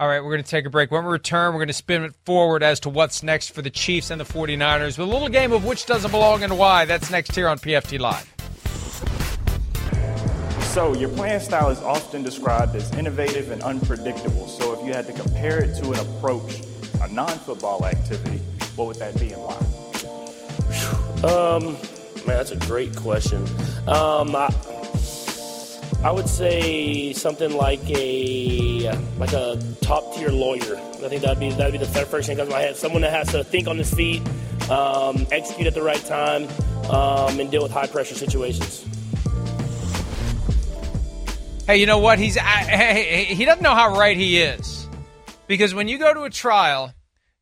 All 0.00 0.08
right, 0.08 0.20
we're 0.20 0.32
going 0.32 0.42
to 0.42 0.50
take 0.50 0.66
a 0.66 0.70
break. 0.70 0.90
When 0.90 1.04
we 1.04 1.12
return, 1.12 1.52
we're 1.52 1.60
going 1.60 1.68
to 1.68 1.74
spin 1.74 2.02
it 2.02 2.14
forward 2.24 2.62
as 2.62 2.80
to 2.80 2.90
what's 2.90 3.22
next 3.22 3.50
for 3.50 3.62
the 3.62 3.70
Chiefs 3.70 4.10
and 4.10 4.20
the 4.20 4.24
49ers 4.24 4.98
with 4.98 5.06
a 5.08 5.10
little 5.10 5.28
game 5.28 5.52
of 5.52 5.64
which 5.64 5.86
doesn't 5.86 6.10
belong 6.10 6.42
and 6.42 6.58
why. 6.58 6.86
That's 6.86 7.10
next 7.10 7.36
here 7.36 7.46
on 7.46 7.58
PFT 7.58 8.00
Live. 8.00 8.31
So, 10.72 10.94
your 10.94 11.10
playing 11.10 11.40
style 11.40 11.68
is 11.68 11.80
often 11.80 12.22
described 12.22 12.74
as 12.76 12.90
innovative 12.94 13.50
and 13.50 13.62
unpredictable. 13.62 14.48
So, 14.48 14.72
if 14.72 14.86
you 14.86 14.94
had 14.94 15.06
to 15.06 15.12
compare 15.12 15.62
it 15.62 15.76
to 15.82 15.92
an 15.92 15.98
approach, 15.98 16.62
a 17.02 17.08
non 17.08 17.28
football 17.28 17.84
activity, 17.84 18.38
what 18.74 18.86
would 18.86 18.96
that 18.96 19.20
be 19.20 19.32
and 19.34 19.42
why? 19.42 21.30
Um, 21.30 21.74
man, 22.26 22.38
that's 22.38 22.52
a 22.52 22.56
great 22.56 22.96
question. 22.96 23.46
Um, 23.86 24.34
I, 24.34 24.48
I 26.02 26.10
would 26.10 26.26
say 26.26 27.12
something 27.12 27.52
like 27.52 27.84
a 27.90 28.98
like 29.18 29.34
a 29.34 29.62
top 29.82 30.14
tier 30.14 30.30
lawyer. 30.30 30.78
I 31.04 31.08
think 31.10 31.20
that'd 31.20 31.38
be 31.38 31.50
that'd 31.50 31.72
be 31.72 31.84
the 31.84 31.84
first 31.84 32.28
thing 32.28 32.38
that 32.38 32.44
comes 32.44 32.48
to 32.48 32.56
my 32.56 32.62
head. 32.62 32.76
Someone 32.76 33.02
that 33.02 33.12
has 33.12 33.30
to 33.32 33.44
think 33.44 33.68
on 33.68 33.76
his 33.76 33.92
feet, 33.92 34.22
um, 34.70 35.26
execute 35.32 35.66
at 35.66 35.74
the 35.74 35.82
right 35.82 36.02
time, 36.06 36.48
um, 36.88 37.38
and 37.38 37.50
deal 37.50 37.62
with 37.62 37.72
high 37.72 37.88
pressure 37.88 38.14
situations. 38.14 38.86
Hey, 41.72 41.78
you 41.78 41.86
know 41.86 42.00
what? 42.00 42.18
He's 42.18 42.36
hey, 42.36 43.24
he 43.30 43.46
doesn't 43.46 43.62
know 43.62 43.74
how 43.74 43.96
right 43.96 44.14
he 44.14 44.42
is. 44.42 44.86
Because 45.46 45.74
when 45.74 45.88
you 45.88 45.96
go 45.96 46.12
to 46.12 46.24
a 46.24 46.28
trial, 46.28 46.92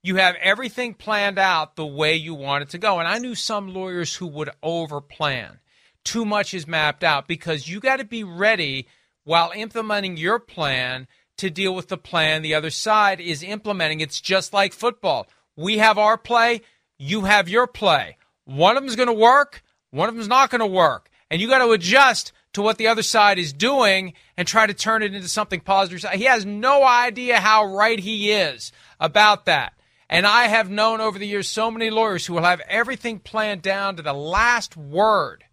you 0.04 0.14
have 0.18 0.36
everything 0.36 0.94
planned 0.94 1.36
out 1.36 1.74
the 1.74 1.84
way 1.84 2.14
you 2.14 2.34
want 2.34 2.62
it 2.62 2.68
to 2.68 2.78
go. 2.78 3.00
And 3.00 3.08
I 3.08 3.18
knew 3.18 3.34
some 3.34 3.74
lawyers 3.74 4.14
who 4.14 4.28
would 4.28 4.50
overplan. 4.62 5.58
Too 6.04 6.24
much 6.24 6.54
is 6.54 6.68
mapped 6.68 7.02
out 7.02 7.26
because 7.26 7.68
you 7.68 7.80
got 7.80 7.96
to 7.96 8.04
be 8.04 8.22
ready 8.22 8.86
while 9.24 9.50
implementing 9.52 10.16
your 10.16 10.38
plan 10.38 11.08
to 11.38 11.50
deal 11.50 11.74
with 11.74 11.88
the 11.88 11.98
plan 11.98 12.42
the 12.42 12.54
other 12.54 12.70
side 12.70 13.18
is 13.20 13.42
implementing. 13.42 13.98
It's 13.98 14.20
just 14.20 14.52
like 14.52 14.72
football. 14.72 15.26
We 15.56 15.78
have 15.78 15.98
our 15.98 16.16
play, 16.16 16.60
you 17.00 17.22
have 17.22 17.48
your 17.48 17.66
play. 17.66 18.16
One 18.44 18.76
of 18.76 18.84
them's 18.84 18.94
going 18.94 19.08
to 19.08 19.12
work, 19.12 19.64
one 19.90 20.08
of 20.08 20.14
them's 20.14 20.28
not 20.28 20.50
going 20.50 20.60
to 20.60 20.66
work. 20.68 21.10
And 21.32 21.42
you 21.42 21.48
got 21.48 21.64
to 21.64 21.72
adjust 21.72 22.32
to 22.52 22.62
what 22.62 22.78
the 22.78 22.88
other 22.88 23.02
side 23.02 23.38
is 23.38 23.52
doing 23.52 24.14
and 24.36 24.46
try 24.46 24.66
to 24.66 24.74
turn 24.74 25.02
it 25.02 25.14
into 25.14 25.28
something 25.28 25.60
positive. 25.60 26.10
He 26.12 26.24
has 26.24 26.44
no 26.44 26.82
idea 26.84 27.38
how 27.38 27.64
right 27.64 27.98
he 27.98 28.32
is 28.32 28.72
about 28.98 29.46
that. 29.46 29.74
And 30.08 30.26
I 30.26 30.48
have 30.48 30.68
known 30.68 31.00
over 31.00 31.18
the 31.18 31.26
years 31.26 31.46
so 31.46 31.70
many 31.70 31.88
lawyers 31.88 32.26
who 32.26 32.34
will 32.34 32.42
have 32.42 32.60
everything 32.68 33.20
planned 33.20 33.62
down 33.62 33.96
to 33.96 34.02
the 34.02 34.12
last 34.12 34.76
word 34.76 35.44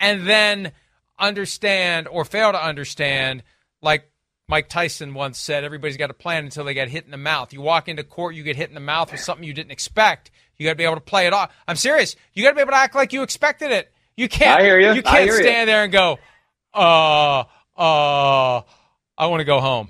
and 0.00 0.26
then 0.26 0.72
understand 1.18 2.08
or 2.08 2.24
fail 2.24 2.52
to 2.52 2.64
understand, 2.64 3.42
like 3.82 4.10
Mike 4.48 4.70
Tyson 4.70 5.12
once 5.12 5.38
said, 5.38 5.64
everybody's 5.64 5.98
got 5.98 6.10
a 6.10 6.14
plan 6.14 6.44
until 6.44 6.64
they 6.64 6.74
get 6.74 6.88
hit 6.88 7.04
in 7.04 7.10
the 7.10 7.18
mouth. 7.18 7.52
You 7.52 7.60
walk 7.60 7.88
into 7.88 8.04
court, 8.04 8.34
you 8.34 8.42
get 8.42 8.56
hit 8.56 8.68
in 8.70 8.74
the 8.74 8.80
mouth 8.80 9.12
with 9.12 9.20
something 9.20 9.46
you 9.46 9.54
didn't 9.54 9.70
expect. 9.70 10.30
You 10.56 10.64
got 10.64 10.72
to 10.72 10.76
be 10.76 10.84
able 10.84 10.94
to 10.94 11.00
play 11.00 11.26
it 11.26 11.32
off. 11.32 11.52
I'm 11.68 11.76
serious. 11.76 12.16
You 12.32 12.42
got 12.42 12.50
to 12.50 12.54
be 12.54 12.60
able 12.62 12.72
to 12.72 12.78
act 12.78 12.94
like 12.94 13.12
you 13.12 13.22
expected 13.22 13.70
it. 13.70 13.92
You 14.16 14.28
can't. 14.28 14.60
I 14.60 14.64
hear 14.64 14.78
you. 14.78 14.90
I 14.90 15.00
can't 15.00 15.24
hear 15.24 15.36
you. 15.36 15.42
stand 15.42 15.68
there 15.68 15.82
and 15.84 15.92
go, 15.92 16.18
uh, 16.72 17.44
uh, 17.76 18.62
I 19.18 19.26
want 19.26 19.40
to 19.40 19.44
go 19.44 19.60
home. 19.60 19.88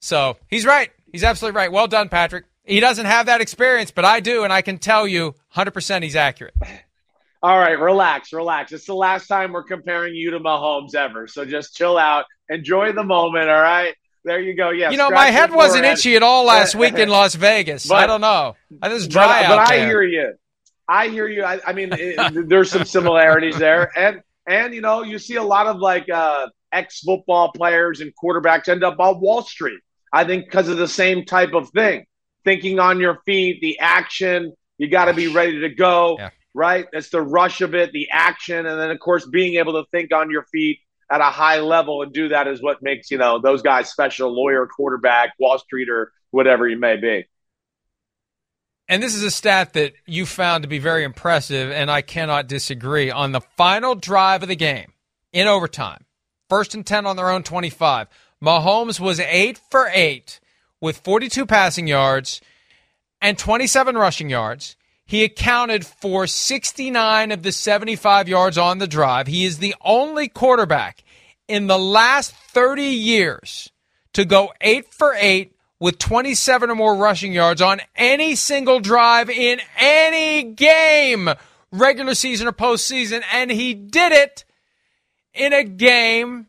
So 0.00 0.36
he's 0.48 0.66
right. 0.66 0.90
He's 1.12 1.24
absolutely 1.24 1.56
right. 1.56 1.70
Well 1.72 1.86
done, 1.86 2.08
Patrick. 2.08 2.44
He 2.64 2.80
doesn't 2.80 3.06
have 3.06 3.26
that 3.26 3.40
experience, 3.40 3.90
but 3.90 4.04
I 4.04 4.20
do, 4.20 4.44
and 4.44 4.52
I 4.52 4.62
can 4.62 4.78
tell 4.78 5.06
you 5.06 5.34
100% 5.56 6.02
he's 6.02 6.16
accurate. 6.16 6.54
All 7.42 7.58
right, 7.58 7.78
relax, 7.78 8.32
relax. 8.32 8.70
It's 8.70 8.86
the 8.86 8.94
last 8.94 9.26
time 9.26 9.52
we're 9.52 9.64
comparing 9.64 10.14
you 10.14 10.30
to 10.30 10.38
Mahomes 10.38 10.94
ever. 10.94 11.26
So 11.26 11.44
just 11.44 11.74
chill 11.74 11.98
out. 11.98 12.26
Enjoy 12.48 12.92
the 12.92 13.02
moment, 13.02 13.48
all 13.48 13.60
right? 13.60 13.96
There 14.24 14.40
you 14.40 14.54
go. 14.56 14.70
Yeah. 14.70 14.90
You 14.90 14.96
know, 14.96 15.10
my 15.10 15.26
head 15.26 15.52
wasn't 15.52 15.84
itchy 15.84 16.14
at 16.14 16.22
all 16.22 16.44
last 16.44 16.76
week 16.76 16.94
in 16.94 17.08
Las 17.08 17.34
Vegas. 17.34 17.86
But- 17.88 17.96
I 17.96 18.06
don't 18.06 18.20
know. 18.20 18.54
I 18.80 18.88
was 18.90 19.08
but, 19.08 19.12
dry 19.12 19.42
but 19.48 19.58
out 19.58 19.72
I 19.72 19.76
there. 19.78 19.86
hear 19.88 20.02
you. 20.04 20.34
I 20.92 21.08
hear 21.08 21.26
you. 21.26 21.42
I, 21.42 21.58
I 21.66 21.72
mean, 21.72 21.88
it, 21.92 22.48
there's 22.48 22.70
some 22.70 22.84
similarities 22.84 23.58
there, 23.58 23.90
and 23.96 24.20
and 24.46 24.74
you 24.74 24.82
know, 24.82 25.02
you 25.02 25.18
see 25.18 25.36
a 25.36 25.42
lot 25.42 25.66
of 25.66 25.78
like 25.78 26.10
uh, 26.10 26.48
ex 26.70 27.00
football 27.00 27.50
players 27.52 28.00
and 28.02 28.12
quarterbacks 28.22 28.68
end 28.68 28.84
up 28.84 29.00
on 29.00 29.18
Wall 29.20 29.42
Street. 29.42 29.80
I 30.12 30.24
think 30.24 30.44
because 30.44 30.68
of 30.68 30.76
the 30.76 30.86
same 30.88 31.24
type 31.24 31.54
of 31.54 31.70
thing, 31.70 32.04
thinking 32.44 32.78
on 32.78 33.00
your 33.00 33.20
feet, 33.24 33.60
the 33.62 33.78
action. 33.78 34.52
You 34.78 34.88
got 34.88 35.04
to 35.04 35.14
be 35.14 35.28
ready 35.28 35.60
to 35.60 35.68
go, 35.68 36.16
Yeah. 36.18 36.30
right? 36.54 36.86
It's 36.92 37.08
the 37.10 37.22
rush 37.22 37.60
of 37.60 37.74
it, 37.74 37.92
the 37.92 38.08
action, 38.10 38.66
and 38.66 38.80
then 38.80 38.90
of 38.90 38.98
course 38.98 39.24
being 39.26 39.54
able 39.60 39.74
to 39.74 39.88
think 39.92 40.12
on 40.12 40.28
your 40.30 40.44
feet 40.50 40.80
at 41.10 41.20
a 41.20 41.24
high 41.24 41.60
level 41.60 42.02
and 42.02 42.12
do 42.12 42.30
that 42.30 42.48
is 42.48 42.60
what 42.60 42.82
makes 42.82 43.10
you 43.10 43.18
know 43.18 43.38
those 43.38 43.62
guys 43.62 43.90
special. 43.90 44.34
Lawyer, 44.34 44.66
quarterback, 44.66 45.34
Wall 45.38 45.58
Street, 45.58 45.88
or 45.88 46.12
whatever 46.32 46.66
you 46.68 46.78
may 46.78 46.96
be. 46.96 47.24
And 48.92 49.02
this 49.02 49.14
is 49.14 49.22
a 49.22 49.30
stat 49.30 49.72
that 49.72 49.94
you 50.04 50.26
found 50.26 50.64
to 50.64 50.68
be 50.68 50.78
very 50.78 51.02
impressive, 51.02 51.70
and 51.70 51.90
I 51.90 52.02
cannot 52.02 52.46
disagree. 52.46 53.10
On 53.10 53.32
the 53.32 53.40
final 53.40 53.94
drive 53.94 54.42
of 54.42 54.50
the 54.50 54.54
game 54.54 54.92
in 55.32 55.48
overtime, 55.48 56.04
first 56.50 56.74
and 56.74 56.84
10 56.84 57.06
on 57.06 57.16
their 57.16 57.30
own 57.30 57.42
25, 57.42 58.08
Mahomes 58.44 59.00
was 59.00 59.18
8 59.18 59.58
for 59.70 59.88
8 59.90 60.40
with 60.82 60.98
42 60.98 61.46
passing 61.46 61.86
yards 61.86 62.42
and 63.22 63.38
27 63.38 63.96
rushing 63.96 64.28
yards. 64.28 64.76
He 65.06 65.24
accounted 65.24 65.86
for 65.86 66.26
69 66.26 67.32
of 67.32 67.42
the 67.42 67.52
75 67.52 68.28
yards 68.28 68.58
on 68.58 68.76
the 68.76 68.86
drive. 68.86 69.26
He 69.26 69.46
is 69.46 69.56
the 69.56 69.74
only 69.80 70.28
quarterback 70.28 71.02
in 71.48 71.66
the 71.66 71.78
last 71.78 72.34
30 72.34 72.82
years 72.82 73.72
to 74.12 74.26
go 74.26 74.52
8 74.60 74.92
for 74.92 75.14
8 75.14 75.51
with 75.82 75.98
27 75.98 76.70
or 76.70 76.76
more 76.76 76.94
rushing 76.94 77.32
yards 77.32 77.60
on 77.60 77.80
any 77.96 78.36
single 78.36 78.78
drive 78.78 79.28
in 79.28 79.60
any 79.76 80.44
game, 80.44 81.28
regular 81.72 82.14
season 82.14 82.46
or 82.46 82.52
postseason. 82.52 83.20
And 83.32 83.50
he 83.50 83.74
did 83.74 84.12
it 84.12 84.44
in 85.34 85.52
a 85.52 85.64
game, 85.64 86.46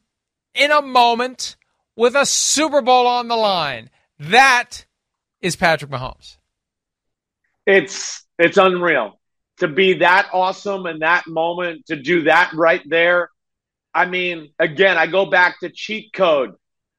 in 0.54 0.70
a 0.70 0.84
moment, 0.84 1.56
with 1.96 2.14
a 2.16 2.28
Super 2.28 2.84
Bowl 2.84 3.08
on 3.08 3.28
the 3.28 3.36
line. 3.36 3.90
That 4.20 4.86
is 5.42 5.56
Patrick 5.56 5.90
Mahomes. 5.90 6.38
it's 7.66 8.24
it's 8.38 8.58
unreal 8.58 9.20
to 9.58 9.68
be 9.68 9.96
that 9.96 10.30
awesome 10.32 10.86
in 10.86 11.00
that 11.00 11.26
moment 11.26 11.88
to 11.88 11.96
do 11.96 12.24
that 12.24 12.52
right 12.54 12.82
there 12.88 13.30
i 13.94 14.06
mean 14.06 14.52
again 14.60 14.98
i 14.98 15.08
go 15.08 15.26
back 15.26 15.60
to 15.60 15.70
cheat 15.70 16.12
code 16.14 16.56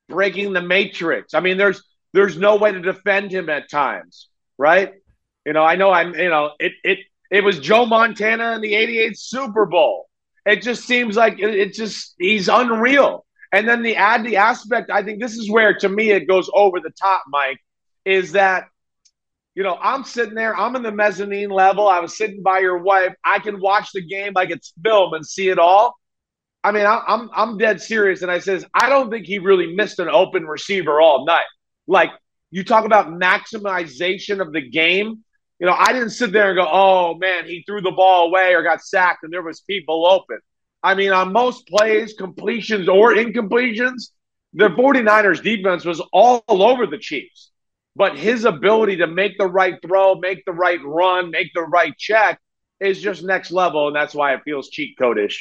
breaking 0.08 0.52
the 0.52 0.62
matrix 0.62 1.34
i 1.34 1.40
mean 1.40 1.58
there's 1.58 1.82
there's 2.14 2.36
no 2.38 2.56
way 2.56 2.72
to 2.72 2.80
defend 2.80 3.30
him 3.30 3.48
at 3.50 3.70
times 3.70 4.28
right 4.56 4.94
you 5.44 5.52
know 5.52 5.62
i 5.62 5.76
know 5.76 5.90
i'm 5.90 6.14
you 6.14 6.30
know 6.30 6.52
it 6.58 6.72
it 6.82 6.98
it 7.30 7.44
was 7.44 7.58
joe 7.58 7.84
montana 7.84 8.52
in 8.54 8.60
the 8.60 8.74
88 8.74 9.18
super 9.18 9.66
bowl 9.66 10.08
it 10.46 10.62
just 10.62 10.84
seems 10.84 11.16
like 11.16 11.38
it, 11.38 11.54
it 11.54 11.74
just 11.74 12.14
he's 12.18 12.48
unreal 12.48 13.26
and 13.52 13.68
then 13.68 13.82
the 13.82 13.96
add 13.96 14.24
the 14.24 14.36
aspect 14.36 14.90
i 14.90 15.02
think 15.02 15.20
this 15.20 15.34
is 15.34 15.50
where 15.50 15.74
to 15.74 15.88
me 15.88 16.10
it 16.10 16.26
goes 16.26 16.48
over 16.54 16.80
the 16.80 16.92
top 16.98 17.24
mike 17.28 17.58
is 18.06 18.32
that 18.32 18.64
you 19.54 19.62
know, 19.62 19.78
I'm 19.80 20.04
sitting 20.04 20.34
there, 20.34 20.56
I'm 20.56 20.74
in 20.74 20.82
the 20.82 20.90
mezzanine 20.90 21.50
level. 21.50 21.86
I 21.86 22.00
was 22.00 22.16
sitting 22.16 22.42
by 22.42 22.58
your 22.58 22.78
wife. 22.78 23.14
I 23.24 23.38
can 23.38 23.60
watch 23.60 23.90
the 23.92 24.02
game 24.02 24.32
like 24.34 24.50
it's 24.50 24.72
film 24.82 25.14
and 25.14 25.24
see 25.24 25.48
it 25.48 25.58
all. 25.58 25.96
I 26.64 26.72
mean, 26.72 26.86
I'm 26.86 27.28
I'm 27.32 27.58
dead 27.58 27.80
serious, 27.80 28.22
and 28.22 28.30
I 28.30 28.38
says 28.38 28.64
I 28.74 28.88
don't 28.88 29.10
think 29.10 29.26
he 29.26 29.38
really 29.38 29.74
missed 29.74 29.98
an 29.98 30.08
open 30.08 30.46
receiver 30.46 31.00
all 31.00 31.26
night. 31.26 31.44
Like 31.86 32.10
you 32.50 32.64
talk 32.64 32.84
about 32.84 33.08
maximization 33.08 34.40
of 34.40 34.52
the 34.52 34.60
game. 34.60 35.24
You 35.58 35.66
know, 35.66 35.76
I 35.76 35.92
didn't 35.92 36.10
sit 36.10 36.32
there 36.32 36.50
and 36.50 36.56
go, 36.56 36.68
"Oh 36.70 37.14
man, 37.14 37.46
he 37.46 37.62
threw 37.66 37.80
the 37.80 37.90
ball 37.90 38.28
away 38.28 38.54
or 38.54 38.62
got 38.62 38.82
sacked, 38.82 39.22
and 39.22 39.32
there 39.32 39.42
was 39.42 39.60
people 39.60 40.06
open." 40.06 40.38
I 40.82 40.94
mean, 40.94 41.12
on 41.12 41.32
most 41.32 41.66
plays, 41.66 42.12
completions 42.12 42.88
or 42.88 43.14
incompletions, 43.14 44.10
the 44.52 44.68
49ers 44.68 45.42
defense 45.42 45.84
was 45.84 46.00
all 46.12 46.44
over 46.48 46.86
the 46.86 46.98
Chiefs. 46.98 47.50
But 47.96 48.18
his 48.18 48.44
ability 48.44 48.96
to 48.96 49.06
make 49.06 49.38
the 49.38 49.46
right 49.46 49.76
throw, 49.80 50.16
make 50.16 50.44
the 50.44 50.52
right 50.52 50.80
run, 50.84 51.30
make 51.30 51.52
the 51.54 51.62
right 51.62 51.96
check 51.96 52.40
is 52.80 53.00
just 53.00 53.22
next 53.22 53.50
level, 53.50 53.86
and 53.86 53.96
that's 53.96 54.14
why 54.14 54.34
it 54.34 54.42
feels 54.44 54.68
cheat 54.68 54.96
codish. 54.98 55.36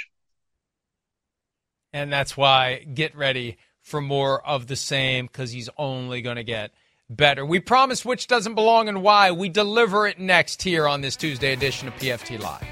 And 1.92 2.12
that's 2.12 2.38
why 2.38 2.86
get 2.94 3.16
ready 3.16 3.58
for 3.84 4.02
more 4.02 4.46
of 4.48 4.68
the 4.68 4.76
same 4.76 5.28
because 5.28 5.52
he's 5.52 5.70
only 5.78 6.22
going 6.22 6.38
to 6.38 6.44
get 6.44 6.72
better. 7.10 7.46
We 7.46 7.60
promise 7.60 8.04
which 8.04 8.28
doesn't 8.28 8.56
belong 8.56 8.90
and 8.90 9.04
why. 9.04 9.32
We 9.32 9.50
deliver 9.50 10.08
it 10.08 10.20
next 10.20 10.64
here 10.64 10.88
on 10.88 11.02
this 11.02 11.16
Tuesday 11.16 11.54
edition 11.54 11.88
of 11.88 11.94
PFT 11.96 12.40
Live. 12.40 12.64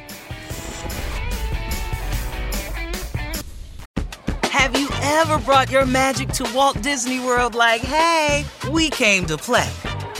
Have 4.46 4.80
you 4.80 4.90
ever 5.02 5.38
brought 5.40 5.70
your 5.70 5.86
magic 5.86 6.30
to 6.30 6.50
Walt 6.56 6.82
Disney 6.82 7.20
World 7.20 7.56
like, 7.56 7.82
hey, 7.82 8.46
we 8.72 8.90
came 8.90 9.26
to 9.26 9.38
play? 9.38 9.70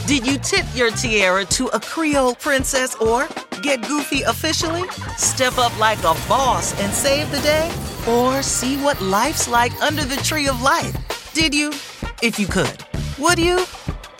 Did 0.06 0.26
you 0.26 0.36
tip 0.38 0.66
your 0.74 0.90
tiara 0.90 1.44
to 1.46 1.68
a 1.68 1.80
Creole 1.80 2.34
princess 2.34 2.94
or 2.96 3.28
get 3.62 3.86
goofy 3.86 4.22
officially? 4.22 4.88
Step 5.16 5.58
up 5.58 5.76
like 5.78 6.00
a 6.00 6.14
boss 6.28 6.78
and 6.80 6.92
save 6.92 7.30
the 7.30 7.40
day? 7.40 7.91
Or 8.08 8.42
see 8.42 8.76
what 8.82 9.00
life's 9.00 9.46
like 9.46 9.72
under 9.80 10.04
the 10.04 10.16
tree 10.16 10.48
of 10.48 10.60
life? 10.60 11.32
Did 11.34 11.54
you? 11.54 11.70
If 12.20 12.36
you 12.36 12.48
could. 12.48 12.84
Would 13.18 13.38
you? 13.38 13.60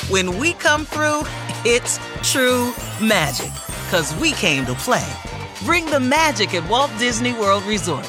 When 0.09 0.39
we 0.39 0.53
come 0.53 0.85
through, 0.85 1.23
it's 1.65 1.99
true 2.23 2.73
magic. 3.05 3.53
Cause 3.91 4.15
we 4.21 4.33
came 4.33 4.67
to 4.67 4.75
play. 4.75 5.13
Bring 5.65 5.85
the 5.87 5.99
magic 5.99 6.55
at 6.55 6.69
Walt 6.69 6.93
Disney 6.99 7.33
World 7.33 7.65
Resort. 7.65 8.09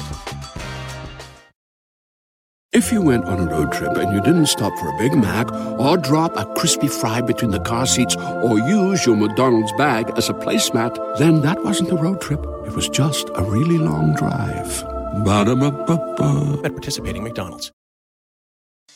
If 2.72 2.92
you 2.92 3.02
went 3.02 3.24
on 3.24 3.40
a 3.40 3.50
road 3.50 3.72
trip 3.72 3.96
and 3.96 4.12
you 4.12 4.20
didn't 4.20 4.46
stop 4.46 4.76
for 4.78 4.88
a 4.88 4.96
Big 4.96 5.12
Mac 5.12 5.52
or 5.78 5.96
drop 5.96 6.36
a 6.36 6.44
crispy 6.54 6.88
fry 6.88 7.20
between 7.20 7.50
the 7.50 7.60
car 7.60 7.86
seats 7.86 8.16
or 8.16 8.60
use 8.60 9.06
your 9.06 9.16
McDonald's 9.16 9.72
bag 9.72 10.12
as 10.16 10.28
a 10.28 10.34
placemat, 10.34 11.18
then 11.18 11.40
that 11.40 11.64
wasn't 11.64 11.90
a 11.90 11.96
road 11.96 12.20
trip. 12.20 12.40
It 12.64 12.74
was 12.74 12.88
just 12.88 13.28
a 13.34 13.42
really 13.42 13.78
long 13.78 14.14
drive. 14.14 14.93
Ba-da-ba-ba-ba. 15.22 16.60
At 16.64 16.72
participating 16.72 17.22
McDonald's. 17.22 17.70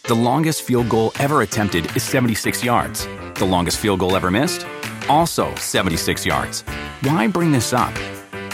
The 0.04 0.14
longest 0.14 0.62
field 0.62 0.88
goal 0.88 1.12
ever 1.20 1.42
attempted 1.42 1.94
is 1.94 2.02
76 2.02 2.64
yards. 2.64 3.07
The 3.35 3.44
longest 3.44 3.78
field 3.78 4.00
goal 4.00 4.16
ever 4.16 4.31
missed? 4.31 4.66
Also 5.09 5.54
76 5.57 6.24
yards. 6.24 6.62
Why 7.02 7.28
bring 7.28 7.52
this 7.52 7.72
up? 7.72 7.94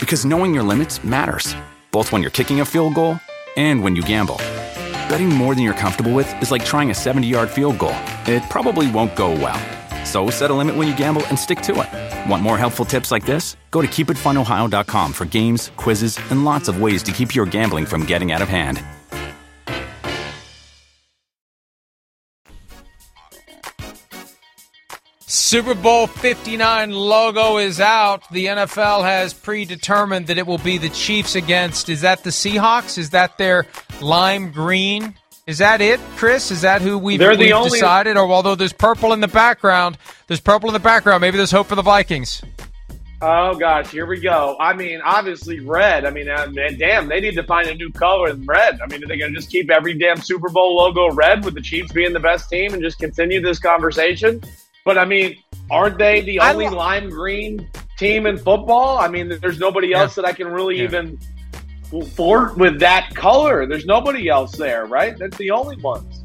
Because 0.00 0.24
knowing 0.24 0.53
your 0.53 0.64
limits 0.64 1.03
matters, 1.05 1.55
both 1.92 2.11
when 2.11 2.22
you're 2.22 2.31
kicking 2.33 2.61
a 2.61 2.64
field 2.64 2.94
goal 2.94 3.20
and 3.57 3.83
when 3.83 3.94
you 3.94 4.03
gamble. 4.03 4.37
Betting 5.09 5.29
more 5.29 5.55
than 5.55 5.62
you're 5.62 5.74
comfortable 5.74 6.12
with 6.12 6.42
is 6.42 6.50
like 6.50 6.64
trying 6.64 6.90
a 6.90 6.94
70 6.94 7.27
yard 7.27 7.48
field 7.48 7.79
goal. 7.79 7.96
It 8.27 8.42
probably 8.50 8.90
won't 8.90 9.14
go 9.14 9.31
well. 9.31 9.61
So 10.05 10.31
set 10.31 10.51
a 10.51 10.55
limit 10.55 10.77
when 10.77 10.87
you 10.87 10.97
gamble 10.97 11.25
and 11.27 11.38
stick 11.38 11.61
to 11.62 11.81
it. 11.81 12.31
Want 12.31 12.43
more 12.43 12.59
helpful 12.59 12.85
tips 12.85 13.11
like 13.11 13.25
this? 13.25 13.57
Go 13.71 13.81
to 13.81 13.88
keepitfunohio.com 13.88 15.12
for 15.12 15.25
games, 15.25 15.71
quizzes, 15.77 16.19
and 16.31 16.45
lots 16.45 16.69
of 16.69 16.81
ways 16.81 17.03
to 17.05 17.12
keep 17.12 17.35
your 17.35 17.47
gambling 17.47 17.87
from 17.87 18.05
getting 18.05 18.33
out 18.33 18.43
of 18.43 18.49
hand. 18.49 18.83
Super 25.55 25.75
Bowl 25.75 26.07
59 26.09 26.90
logo 26.90 27.59
is 27.59 27.81
out. 27.81 28.29
The 28.33 28.47
NFL 28.47 29.03
has 29.05 29.33
predetermined 29.33 30.27
that 30.27 30.37
it 30.37 30.47
will 30.47 30.59
be 30.59 30.79
the 30.79 30.88
Chiefs 30.88 31.37
against. 31.37 31.88
Is 31.88 32.01
that 32.01 32.25
the 32.25 32.31
Seahawks? 32.31 32.99
Is 32.99 33.11
that 33.11 33.38
their 33.38 33.67
lime 34.01 34.51
green? 34.51 35.14
Is 35.46 35.59
that 35.59 35.80
it, 35.83 36.00
Chris? 36.16 36.50
Is 36.50 36.62
that 36.62 36.80
who 36.80 36.96
we've, 36.98 37.18
They're 37.18 37.37
the 37.37 37.44
we've 37.44 37.52
only- 37.54 37.70
decided? 37.70 38.16
Or 38.16 38.30
although 38.30 38.54
there's 38.54 38.72
purple 38.72 39.12
in 39.12 39.20
the 39.20 39.28
background, 39.28 39.98
there's 40.26 40.40
purple 40.40 40.70
in 40.70 40.72
the 40.72 40.78
background. 40.80 41.20
Maybe 41.20 41.37
there's 41.37 41.50
hope 41.50 41.66
for 41.66 41.74
the 41.74 41.83
Vikings. 41.83 42.42
Oh 43.20 43.54
gosh, 43.54 43.90
here 43.90 44.07
we 44.07 44.20
go. 44.20 44.57
I 44.61 44.74
mean, 44.74 45.00
obviously 45.02 45.61
red. 45.61 46.04
I 46.04 46.11
mean, 46.11 46.28
uh, 46.28 46.46
man, 46.50 46.76
damn, 46.78 47.09
they 47.09 47.20
need 47.20 47.35
to 47.37 47.42
find 47.42 47.68
a 47.68 47.74
new 47.74 47.90
color 47.90 48.28
in 48.30 48.44
red. 48.44 48.80
I 48.83 48.87
mean, 48.87 49.02
are 49.02 49.07
they 49.07 49.16
going 49.16 49.33
to 49.33 49.38
just 49.38 49.50
keep 49.50 49.70
every 49.70 49.94
damn 49.98 50.18
Super 50.18 50.48
Bowl 50.50 50.76
logo 50.76 51.11
red 51.14 51.44
with 51.44 51.54
the 51.54 51.62
Chiefs 51.62 51.92
being 51.92 52.12
the 52.12 52.20
best 52.20 52.50
team 52.50 52.74
and 52.74 52.83
just 52.83 52.98
continue 52.98 53.40
this 53.40 53.59
conversation? 53.59 54.42
But 54.85 54.98
I 54.98 55.04
mean, 55.07 55.37
aren't 55.70 55.96
they 55.98 56.20
the 56.22 56.40
only 56.40 56.68
lime 56.68 57.09
green 57.09 57.68
team 57.98 58.26
in 58.26 58.37
football? 58.37 58.98
I 58.98 59.09
mean, 59.09 59.28
there's 59.40 59.59
nobody 59.59 59.94
else 59.94 60.14
that 60.16 60.24
I 60.26 60.33
can 60.33 60.48
really 60.48 60.78
Yeah. 60.78 60.85
even 60.85 61.18
flirt 62.02 62.57
with 62.57 62.80
that 62.80 63.14
color. 63.14 63.66
There's 63.66 63.87
nobody 63.87 64.28
else 64.28 64.52
there, 64.52 64.87
right? 64.87 65.16
That's 65.18 65.37
the 65.37 65.50
only 65.50 65.76
ones. 65.76 66.22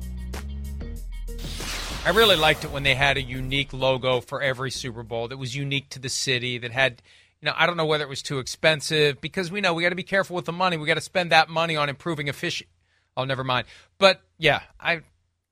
I 2.06 2.12
really 2.12 2.38
liked 2.38 2.64
it 2.64 2.72
when 2.72 2.84
they 2.84 2.96
had 2.96 3.18
a 3.18 3.22
unique 3.22 3.74
logo 3.74 4.22
for 4.22 4.42
every 4.42 4.72
Super 4.72 5.04
Bowl 5.04 5.28
that 5.28 5.38
was 5.38 5.56
unique 5.56 5.90
to 5.90 6.00
the 6.00 6.10
city, 6.10 6.58
that 6.58 6.72
had, 6.72 7.02
you 7.42 7.46
know, 7.46 7.54
I 7.56 7.66
don't 7.66 7.78
know 7.78 7.86
whether 7.86 8.04
it 8.04 8.10
was 8.10 8.22
too 8.22 8.40
expensive 8.40 9.20
because 9.22 9.52
we 9.52 9.62
know 9.62 9.74
we 9.74 9.84
got 9.84 9.90
to 9.90 9.96
be 9.96 10.04
careful 10.04 10.36
with 10.36 10.46
the 10.46 10.54
money. 10.54 10.78
We 10.78 10.88
got 10.88 10.96
to 10.96 11.02
spend 11.02 11.32
that 11.32 11.50
money 11.50 11.76
on 11.76 11.90
improving 11.90 12.28
efficient. 12.28 12.70
Oh, 13.18 13.26
never 13.26 13.44
mind. 13.44 13.68
But 13.98 14.22
yeah, 14.38 14.62
I. 14.80 15.02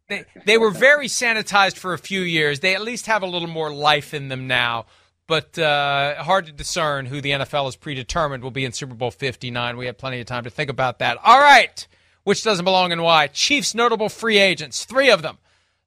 They, 0.09 0.23
they 0.45 0.57
were 0.57 0.71
very 0.71 1.07
sanitized 1.07 1.75
for 1.75 1.93
a 1.93 1.97
few 1.97 2.21
years. 2.21 2.61
They 2.61 2.75
at 2.75 2.81
least 2.81 3.07
have 3.07 3.23
a 3.23 3.27
little 3.27 3.49
more 3.49 3.73
life 3.73 4.13
in 4.13 4.29
them 4.29 4.47
now, 4.47 4.85
but 5.27 5.59
uh, 5.59 6.23
hard 6.23 6.45
to 6.47 6.51
discern 6.51 7.05
who 7.05 7.21
the 7.21 7.31
NFL 7.31 7.65
has 7.65 7.75
predetermined 7.75 8.43
will 8.43 8.51
be 8.51 8.65
in 8.65 8.71
Super 8.71 8.95
Bowl 8.95 9.11
59. 9.11 9.77
We 9.77 9.85
have 9.85 9.97
plenty 9.97 10.19
of 10.19 10.25
time 10.25 10.45
to 10.45 10.49
think 10.49 10.69
about 10.69 10.99
that. 10.99 11.17
All 11.23 11.39
right, 11.39 11.85
which 12.23 12.43
doesn't 12.43 12.65
belong 12.65 12.91
and 12.91 13.03
why? 13.03 13.27
Chiefs 13.27 13.75
notable 13.75 14.09
free 14.09 14.37
agents, 14.37 14.85
three 14.85 15.09
of 15.09 15.21
them. 15.21 15.37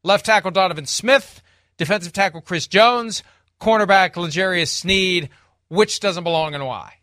Left 0.02 0.24
tackle 0.24 0.50
Donovan 0.50 0.86
Smith, 0.86 1.42
defensive 1.76 2.12
tackle 2.12 2.40
Chris 2.40 2.66
Jones, 2.66 3.22
cornerback 3.60 4.16
L'Jarius 4.16 4.68
Sneed. 4.68 5.30
Which 5.68 6.00
doesn't 6.00 6.24
belong 6.24 6.54
and 6.54 6.66
why? 6.66 6.94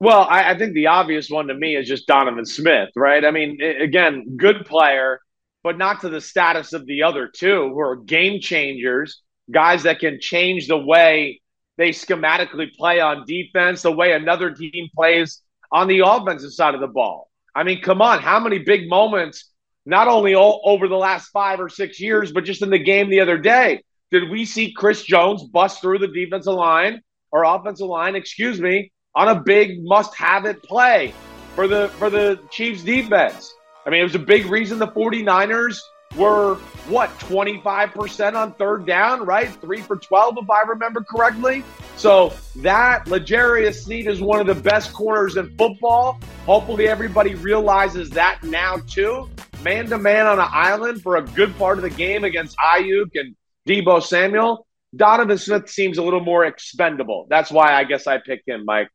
Well, 0.00 0.26
I, 0.28 0.50
I 0.50 0.58
think 0.58 0.74
the 0.74 0.88
obvious 0.88 1.30
one 1.30 1.46
to 1.48 1.54
me 1.54 1.76
is 1.76 1.88
just 1.88 2.06
Donovan 2.06 2.44
Smith, 2.44 2.90
right? 2.94 3.24
I 3.24 3.30
mean, 3.30 3.60
again, 3.62 4.36
good 4.36 4.66
player, 4.66 5.20
but 5.62 5.78
not 5.78 6.02
to 6.02 6.08
the 6.08 6.20
status 6.20 6.72
of 6.72 6.86
the 6.86 7.04
other 7.04 7.26
two 7.26 7.70
who 7.72 7.80
are 7.80 7.96
game 7.96 8.40
changers, 8.40 9.22
guys 9.50 9.82
that 9.84 9.98
can 10.00 10.20
change 10.20 10.68
the 10.68 10.78
way 10.78 11.40
they 11.76 11.90
schematically 11.90 12.74
play 12.74 13.00
on 13.00 13.24
defense, 13.26 13.82
the 13.82 13.92
way 13.92 14.12
another 14.12 14.50
team 14.50 14.88
plays 14.94 15.42
on 15.72 15.88
the 15.88 16.02
offensive 16.06 16.52
side 16.52 16.74
of 16.74 16.80
the 16.80 16.86
ball. 16.86 17.28
I 17.54 17.62
mean, 17.64 17.82
come 17.82 18.00
on, 18.00 18.20
how 18.20 18.40
many 18.40 18.58
big 18.58 18.88
moments, 18.88 19.50
not 19.86 20.08
only 20.08 20.34
o- 20.34 20.60
over 20.64 20.88
the 20.88 20.96
last 20.96 21.28
five 21.28 21.60
or 21.60 21.68
six 21.68 22.00
years, 22.00 22.32
but 22.32 22.44
just 22.44 22.62
in 22.62 22.70
the 22.70 22.78
game 22.78 23.10
the 23.10 23.20
other 23.20 23.38
day, 23.38 23.82
did 24.10 24.30
we 24.30 24.44
see 24.44 24.72
Chris 24.72 25.02
Jones 25.02 25.42
bust 25.42 25.80
through 25.80 25.98
the 25.98 26.08
defensive 26.08 26.54
line 26.54 27.00
or 27.32 27.44
offensive 27.44 27.88
line, 27.88 28.14
excuse 28.14 28.60
me, 28.60 28.92
on 29.14 29.28
a 29.28 29.40
big 29.40 29.82
must-have 29.82 30.44
it 30.44 30.62
play 30.62 31.12
for 31.54 31.68
the 31.68 31.88
for 31.98 32.10
the 32.10 32.38
Chiefs 32.50 32.82
defense. 32.82 33.52
I 33.86 33.90
mean, 33.90 34.00
it 34.00 34.04
was 34.04 34.14
a 34.14 34.20
big 34.20 34.46
reason 34.46 34.78
the 34.78 34.88
49ers 34.88 35.78
were 36.16 36.56
what 36.86 37.10
25% 37.20 38.34
on 38.34 38.52
third 38.54 38.86
down, 38.86 39.24
right? 39.24 39.48
3 39.48 39.80
for 39.80 39.96
12 39.96 40.38
if 40.42 40.50
I 40.50 40.62
remember 40.62 41.02
correctly. 41.02 41.64
So, 41.96 42.32
that 42.56 43.06
L'Jarius 43.08 43.84
Sneed 43.84 44.06
is 44.06 44.20
one 44.20 44.40
of 44.40 44.46
the 44.46 44.54
best 44.54 44.92
corners 44.92 45.36
in 45.36 45.56
football. 45.56 46.20
Hopefully 46.46 46.88
everybody 46.88 47.34
realizes 47.34 48.10
that 48.10 48.40
now 48.42 48.76
too. 48.88 49.28
Man 49.62 49.86
to 49.86 49.98
man 49.98 50.26
on 50.26 50.38
an 50.38 50.48
island 50.50 51.02
for 51.02 51.16
a 51.16 51.22
good 51.22 51.56
part 51.56 51.78
of 51.78 51.82
the 51.82 51.90
game 51.90 52.24
against 52.24 52.56
Aiyuk 52.58 53.10
and 53.14 53.34
Deebo 53.66 54.02
Samuel. 54.02 54.66
Donovan 54.94 55.38
Smith 55.38 55.70
seems 55.70 55.98
a 55.98 56.02
little 56.02 56.20
more 56.20 56.44
expendable. 56.44 57.26
That's 57.28 57.50
why 57.50 57.74
I 57.74 57.84
guess 57.84 58.06
I 58.06 58.18
picked 58.18 58.48
him, 58.48 58.64
Mike. 58.64 58.88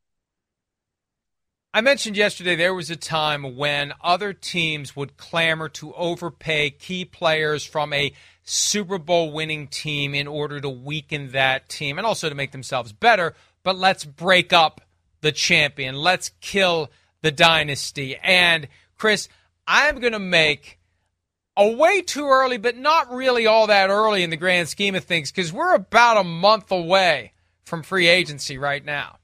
I 1.72 1.82
mentioned 1.82 2.16
yesterday 2.16 2.56
there 2.56 2.74
was 2.74 2.90
a 2.90 2.96
time 2.96 3.56
when 3.56 3.92
other 4.00 4.32
teams 4.32 4.96
would 4.96 5.16
clamor 5.16 5.68
to 5.68 5.94
overpay 5.94 6.70
key 6.70 7.04
players 7.04 7.64
from 7.64 7.92
a 7.92 8.12
Super 8.42 8.98
Bowl 8.98 9.30
winning 9.30 9.68
team 9.68 10.12
in 10.12 10.26
order 10.26 10.60
to 10.60 10.68
weaken 10.68 11.30
that 11.30 11.68
team 11.68 11.96
and 11.96 12.04
also 12.04 12.28
to 12.28 12.34
make 12.34 12.50
themselves 12.50 12.92
better. 12.92 13.36
But 13.62 13.78
let's 13.78 14.04
break 14.04 14.52
up 14.52 14.80
the 15.20 15.30
champion. 15.30 15.94
Let's 15.94 16.32
kill 16.40 16.90
the 17.22 17.30
dynasty. 17.30 18.16
And 18.16 18.66
Chris, 18.98 19.28
I'm 19.64 20.00
going 20.00 20.12
to 20.12 20.18
make 20.18 20.80
a 21.56 21.70
way 21.70 22.02
too 22.02 22.26
early, 22.26 22.58
but 22.58 22.76
not 22.76 23.12
really 23.12 23.46
all 23.46 23.68
that 23.68 23.90
early 23.90 24.24
in 24.24 24.30
the 24.30 24.36
grand 24.36 24.68
scheme 24.68 24.96
of 24.96 25.04
things 25.04 25.30
because 25.30 25.52
we're 25.52 25.74
about 25.74 26.16
a 26.16 26.24
month 26.24 26.72
away 26.72 27.32
from 27.64 27.84
free 27.84 28.08
agency 28.08 28.58
right 28.58 28.84
now. 28.84 29.19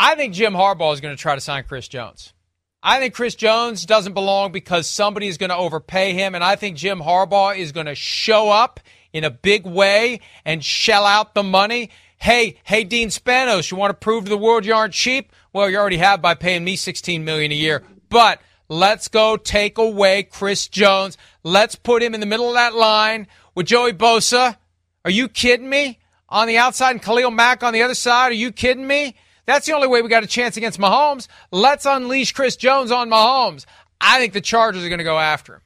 I 0.00 0.14
think 0.14 0.32
Jim 0.32 0.54
Harbaugh 0.54 0.94
is 0.94 1.00
going 1.00 1.16
to 1.16 1.20
try 1.20 1.34
to 1.34 1.40
sign 1.40 1.64
Chris 1.64 1.88
Jones. 1.88 2.32
I 2.80 3.00
think 3.00 3.14
Chris 3.14 3.34
Jones 3.34 3.84
doesn't 3.84 4.12
belong 4.12 4.52
because 4.52 4.86
somebody 4.86 5.26
is 5.26 5.38
going 5.38 5.50
to 5.50 5.56
overpay 5.56 6.12
him, 6.12 6.36
and 6.36 6.44
I 6.44 6.54
think 6.54 6.76
Jim 6.76 7.00
Harbaugh 7.00 7.58
is 7.58 7.72
going 7.72 7.86
to 7.86 7.96
show 7.96 8.48
up 8.48 8.78
in 9.12 9.24
a 9.24 9.30
big 9.30 9.66
way 9.66 10.20
and 10.44 10.64
shell 10.64 11.04
out 11.04 11.34
the 11.34 11.42
money. 11.42 11.90
Hey, 12.16 12.58
hey, 12.62 12.84
Dean 12.84 13.08
Spanos, 13.08 13.72
you 13.72 13.76
want 13.76 13.90
to 13.90 13.94
prove 13.94 14.24
to 14.24 14.30
the 14.30 14.38
world 14.38 14.64
you 14.64 14.72
aren't 14.72 14.94
cheap? 14.94 15.32
Well, 15.52 15.68
you 15.68 15.76
already 15.76 15.96
have 15.96 16.22
by 16.22 16.34
paying 16.34 16.62
me 16.62 16.76
16 16.76 17.24
million 17.24 17.50
a 17.50 17.56
year. 17.56 17.82
But 18.08 18.40
let's 18.68 19.08
go 19.08 19.36
take 19.36 19.78
away 19.78 20.22
Chris 20.22 20.68
Jones. 20.68 21.18
Let's 21.42 21.74
put 21.74 22.04
him 22.04 22.14
in 22.14 22.20
the 22.20 22.26
middle 22.26 22.48
of 22.48 22.54
that 22.54 22.76
line 22.76 23.26
with 23.56 23.66
Joey 23.66 23.94
Bosa. 23.94 24.56
Are 25.04 25.10
you 25.10 25.28
kidding 25.28 25.68
me? 25.68 25.98
On 26.28 26.46
the 26.46 26.58
outside 26.58 26.92
and 26.92 27.02
Khalil 27.02 27.32
Mack 27.32 27.64
on 27.64 27.72
the 27.72 27.82
other 27.82 27.94
side. 27.94 28.30
Are 28.30 28.34
you 28.34 28.52
kidding 28.52 28.86
me? 28.86 29.16
That's 29.48 29.64
the 29.64 29.72
only 29.72 29.88
way 29.88 30.02
we 30.02 30.10
got 30.10 30.22
a 30.22 30.26
chance 30.26 30.58
against 30.58 30.78
Mahomes. 30.78 31.26
Let's 31.50 31.86
unleash 31.86 32.32
Chris 32.32 32.54
Jones 32.54 32.90
on 32.90 33.08
Mahomes. 33.08 33.64
I 33.98 34.20
think 34.20 34.34
the 34.34 34.42
Chargers 34.42 34.84
are 34.84 34.90
going 34.90 34.98
to 34.98 35.04
go 35.04 35.18
after 35.18 35.54
him. 35.54 35.60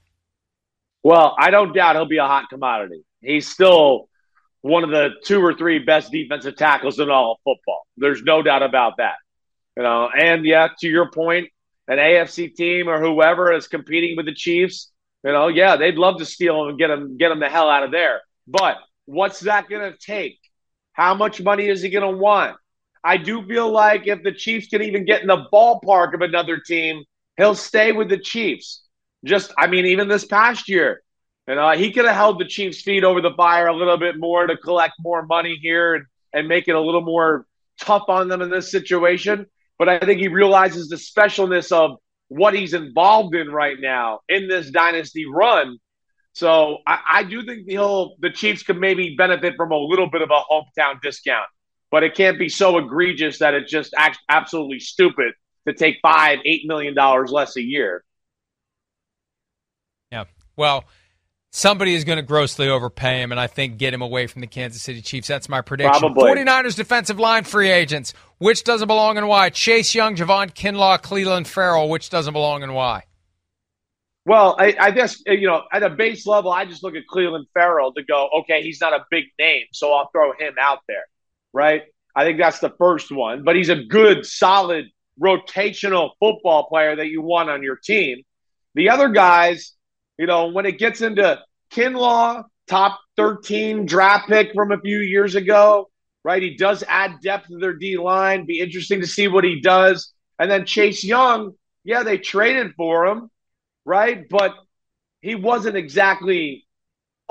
Well, 1.02 1.34
I 1.36 1.50
don't 1.50 1.74
doubt 1.74 1.96
he'll 1.96 2.06
be 2.06 2.18
a 2.18 2.26
hot 2.26 2.48
commodity. 2.48 3.04
He's 3.20 3.48
still 3.48 4.08
one 4.60 4.84
of 4.84 4.90
the 4.90 5.08
two 5.24 5.44
or 5.44 5.54
three 5.54 5.80
best 5.80 6.12
defensive 6.12 6.54
tackles 6.54 7.00
in 7.00 7.10
all 7.10 7.32
of 7.32 7.38
football. 7.42 7.84
There's 7.96 8.22
no 8.22 8.40
doubt 8.40 8.62
about 8.62 8.98
that. 8.98 9.16
You 9.76 9.82
know, 9.82 10.08
and 10.16 10.44
yeah, 10.44 10.68
to 10.78 10.86
your 10.86 11.10
point, 11.10 11.48
an 11.88 11.98
AFC 11.98 12.54
team 12.54 12.88
or 12.88 13.00
whoever 13.00 13.52
is 13.52 13.66
competing 13.66 14.16
with 14.16 14.26
the 14.26 14.34
Chiefs, 14.34 14.92
you 15.24 15.32
know, 15.32 15.48
yeah, 15.48 15.74
they'd 15.74 15.96
love 15.96 16.18
to 16.18 16.24
steal 16.24 16.62
him 16.62 16.68
and 16.68 16.78
get 16.78 16.90
him 16.90 17.16
get 17.16 17.32
him 17.32 17.40
the 17.40 17.50
hell 17.50 17.68
out 17.68 17.82
of 17.82 17.90
there. 17.90 18.20
But 18.46 18.76
what's 19.06 19.40
that 19.40 19.68
going 19.68 19.90
to 19.90 19.98
take? 19.98 20.38
How 20.92 21.14
much 21.14 21.42
money 21.42 21.66
is 21.66 21.82
he 21.82 21.90
going 21.90 22.08
to 22.08 22.16
want? 22.16 22.56
I 23.04 23.16
do 23.16 23.44
feel 23.46 23.70
like 23.70 24.06
if 24.06 24.22
the 24.22 24.32
Chiefs 24.32 24.68
can 24.68 24.82
even 24.82 25.04
get 25.04 25.22
in 25.22 25.26
the 25.26 25.46
ballpark 25.52 26.14
of 26.14 26.20
another 26.20 26.58
team, 26.58 27.04
he'll 27.36 27.54
stay 27.54 27.92
with 27.92 28.08
the 28.08 28.18
Chiefs. 28.18 28.84
Just, 29.24 29.52
I 29.58 29.66
mean, 29.66 29.86
even 29.86 30.08
this 30.08 30.24
past 30.24 30.68
year, 30.68 31.02
know, 31.48 31.70
he 31.72 31.92
could 31.92 32.04
have 32.04 32.14
held 32.14 32.38
the 32.38 32.44
Chiefs' 32.44 32.82
feet 32.82 33.04
over 33.04 33.20
the 33.20 33.34
fire 33.34 33.66
a 33.66 33.76
little 33.76 33.98
bit 33.98 34.18
more 34.18 34.46
to 34.46 34.56
collect 34.56 34.94
more 35.00 35.26
money 35.26 35.58
here 35.60 35.94
and, 35.94 36.04
and 36.32 36.48
make 36.48 36.68
it 36.68 36.74
a 36.74 36.80
little 36.80 37.02
more 37.02 37.46
tough 37.80 38.04
on 38.08 38.28
them 38.28 38.42
in 38.42 38.50
this 38.50 38.70
situation. 38.70 39.46
But 39.78 39.88
I 39.88 39.98
think 39.98 40.20
he 40.20 40.28
realizes 40.28 40.88
the 40.88 40.96
specialness 40.96 41.72
of 41.72 41.98
what 42.28 42.54
he's 42.54 42.72
involved 42.72 43.34
in 43.34 43.50
right 43.50 43.76
now 43.78 44.20
in 44.28 44.48
this 44.48 44.70
dynasty 44.70 45.26
run. 45.26 45.78
So 46.34 46.78
I, 46.86 47.00
I 47.08 47.22
do 47.24 47.44
think 47.44 47.68
he'll 47.68 48.14
the 48.20 48.30
Chiefs 48.30 48.62
could 48.62 48.78
maybe 48.78 49.16
benefit 49.16 49.54
from 49.56 49.72
a 49.72 49.76
little 49.76 50.08
bit 50.08 50.22
of 50.22 50.30
a 50.30 50.42
hometown 50.50 51.00
discount 51.02 51.48
but 51.92 52.02
it 52.02 52.16
can't 52.16 52.38
be 52.38 52.48
so 52.48 52.78
egregious 52.78 53.38
that 53.38 53.54
it's 53.54 53.70
just 53.70 53.94
absolutely 54.28 54.80
stupid 54.80 55.34
to 55.68 55.74
take 55.74 55.98
five, 56.02 56.38
eight 56.44 56.62
million 56.64 56.94
dollars 56.94 57.30
less 57.30 57.54
a 57.56 57.62
year. 57.62 58.02
Yeah. 60.10 60.24
Well, 60.56 60.84
somebody 61.50 61.94
is 61.94 62.04
going 62.04 62.16
to 62.16 62.22
grossly 62.22 62.68
overpay 62.68 63.20
him, 63.20 63.30
and 63.30 63.38
I 63.38 63.46
think 63.46 63.76
get 63.76 63.92
him 63.92 64.00
away 64.00 64.26
from 64.26 64.40
the 64.40 64.46
Kansas 64.46 64.82
City 64.82 65.02
Chiefs. 65.02 65.28
That's 65.28 65.50
my 65.50 65.60
prediction. 65.60 66.00
Probably. 66.00 66.30
49ers 66.30 66.76
defensive 66.76 67.20
line 67.20 67.44
free 67.44 67.70
agents. 67.70 68.14
Which 68.38 68.64
doesn't 68.64 68.88
belong 68.88 69.18
and 69.18 69.28
why? 69.28 69.50
Chase 69.50 69.94
Young, 69.94 70.16
Javon 70.16 70.52
Kinlaw, 70.52 71.00
Clelin 71.00 71.46
Ferrell. 71.46 71.90
Which 71.90 72.08
doesn't 72.08 72.32
belong 72.32 72.62
and 72.62 72.74
why? 72.74 73.04
Well, 74.24 74.56
I, 74.58 74.74
I, 74.80 74.90
guess 74.92 75.20
uh, 75.28 75.32
you 75.32 75.46
know 75.46 75.64
at 75.70 75.82
a 75.82 75.90
base 75.90 76.26
level, 76.26 76.52
I 76.52 76.64
just 76.64 76.82
look 76.82 76.94
at 76.94 77.02
Clelin 77.12 77.44
Ferrell 77.52 77.92
to 77.92 78.02
go, 78.02 78.30
okay, 78.40 78.62
he's 78.62 78.80
not 78.80 78.94
a 78.94 79.04
big 79.10 79.24
name, 79.38 79.66
so 79.72 79.92
I'll 79.92 80.08
throw 80.10 80.32
him 80.32 80.54
out 80.58 80.78
there 80.88 81.04
right? 81.52 81.82
I 82.14 82.24
think 82.24 82.38
that's 82.38 82.58
the 82.58 82.74
first 82.78 83.10
one. 83.10 83.44
But 83.44 83.56
he's 83.56 83.68
a 83.68 83.84
good, 83.84 84.26
solid, 84.26 84.86
rotational 85.20 86.10
football 86.20 86.68
player 86.68 86.96
that 86.96 87.08
you 87.08 87.22
want 87.22 87.50
on 87.50 87.62
your 87.62 87.76
team. 87.76 88.22
The 88.74 88.90
other 88.90 89.08
guys, 89.08 89.72
you 90.18 90.26
know, 90.26 90.48
when 90.48 90.66
it 90.66 90.78
gets 90.78 91.00
into 91.00 91.40
Kinlaw, 91.72 92.44
top 92.66 93.00
13 93.16 93.86
draft 93.86 94.28
pick 94.28 94.52
from 94.54 94.72
a 94.72 94.80
few 94.80 94.98
years 94.98 95.34
ago, 95.34 95.90
right? 96.24 96.42
He 96.42 96.56
does 96.56 96.84
add 96.86 97.20
depth 97.22 97.48
to 97.48 97.58
their 97.58 97.74
D 97.74 97.98
line. 97.98 98.46
Be 98.46 98.60
interesting 98.60 99.00
to 99.00 99.06
see 99.06 99.28
what 99.28 99.44
he 99.44 99.60
does. 99.60 100.12
And 100.38 100.50
then 100.50 100.66
Chase 100.66 101.04
Young, 101.04 101.52
yeah, 101.84 102.02
they 102.02 102.18
traded 102.18 102.74
for 102.76 103.06
him, 103.06 103.30
right? 103.84 104.28
But 104.28 104.54
he 105.20 105.34
wasn't 105.34 105.76
exactly 105.76 106.66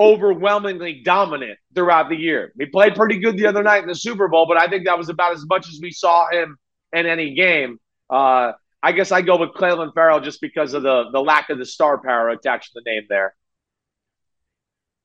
overwhelmingly 0.01 1.01
dominant 1.03 1.59
throughout 1.75 2.09
the 2.09 2.15
year. 2.15 2.51
He 2.57 2.65
played 2.65 2.95
pretty 2.95 3.19
good 3.19 3.37
the 3.37 3.45
other 3.47 3.61
night 3.61 3.83
in 3.83 3.87
the 3.87 3.95
Super 3.95 4.27
Bowl, 4.27 4.47
but 4.47 4.57
I 4.57 4.67
think 4.67 4.85
that 4.85 4.97
was 4.97 5.09
about 5.09 5.33
as 5.33 5.45
much 5.45 5.67
as 5.67 5.79
we 5.81 5.91
saw 5.91 6.29
him 6.31 6.57
in 6.91 7.05
any 7.05 7.35
game. 7.35 7.79
Uh, 8.09 8.53
I 8.83 8.91
guess 8.93 9.11
I 9.11 9.21
go 9.21 9.37
with 9.37 9.51
Clelin 9.51 9.93
Ferrell 9.93 10.19
just 10.19 10.41
because 10.41 10.73
of 10.73 10.83
the 10.83 11.05
the 11.11 11.19
lack 11.19 11.49
of 11.49 11.59
the 11.59 11.65
star 11.65 11.99
power 11.99 12.29
attached 12.29 12.73
to 12.73 12.81
the 12.83 12.89
name 12.89 13.03
there. 13.07 13.35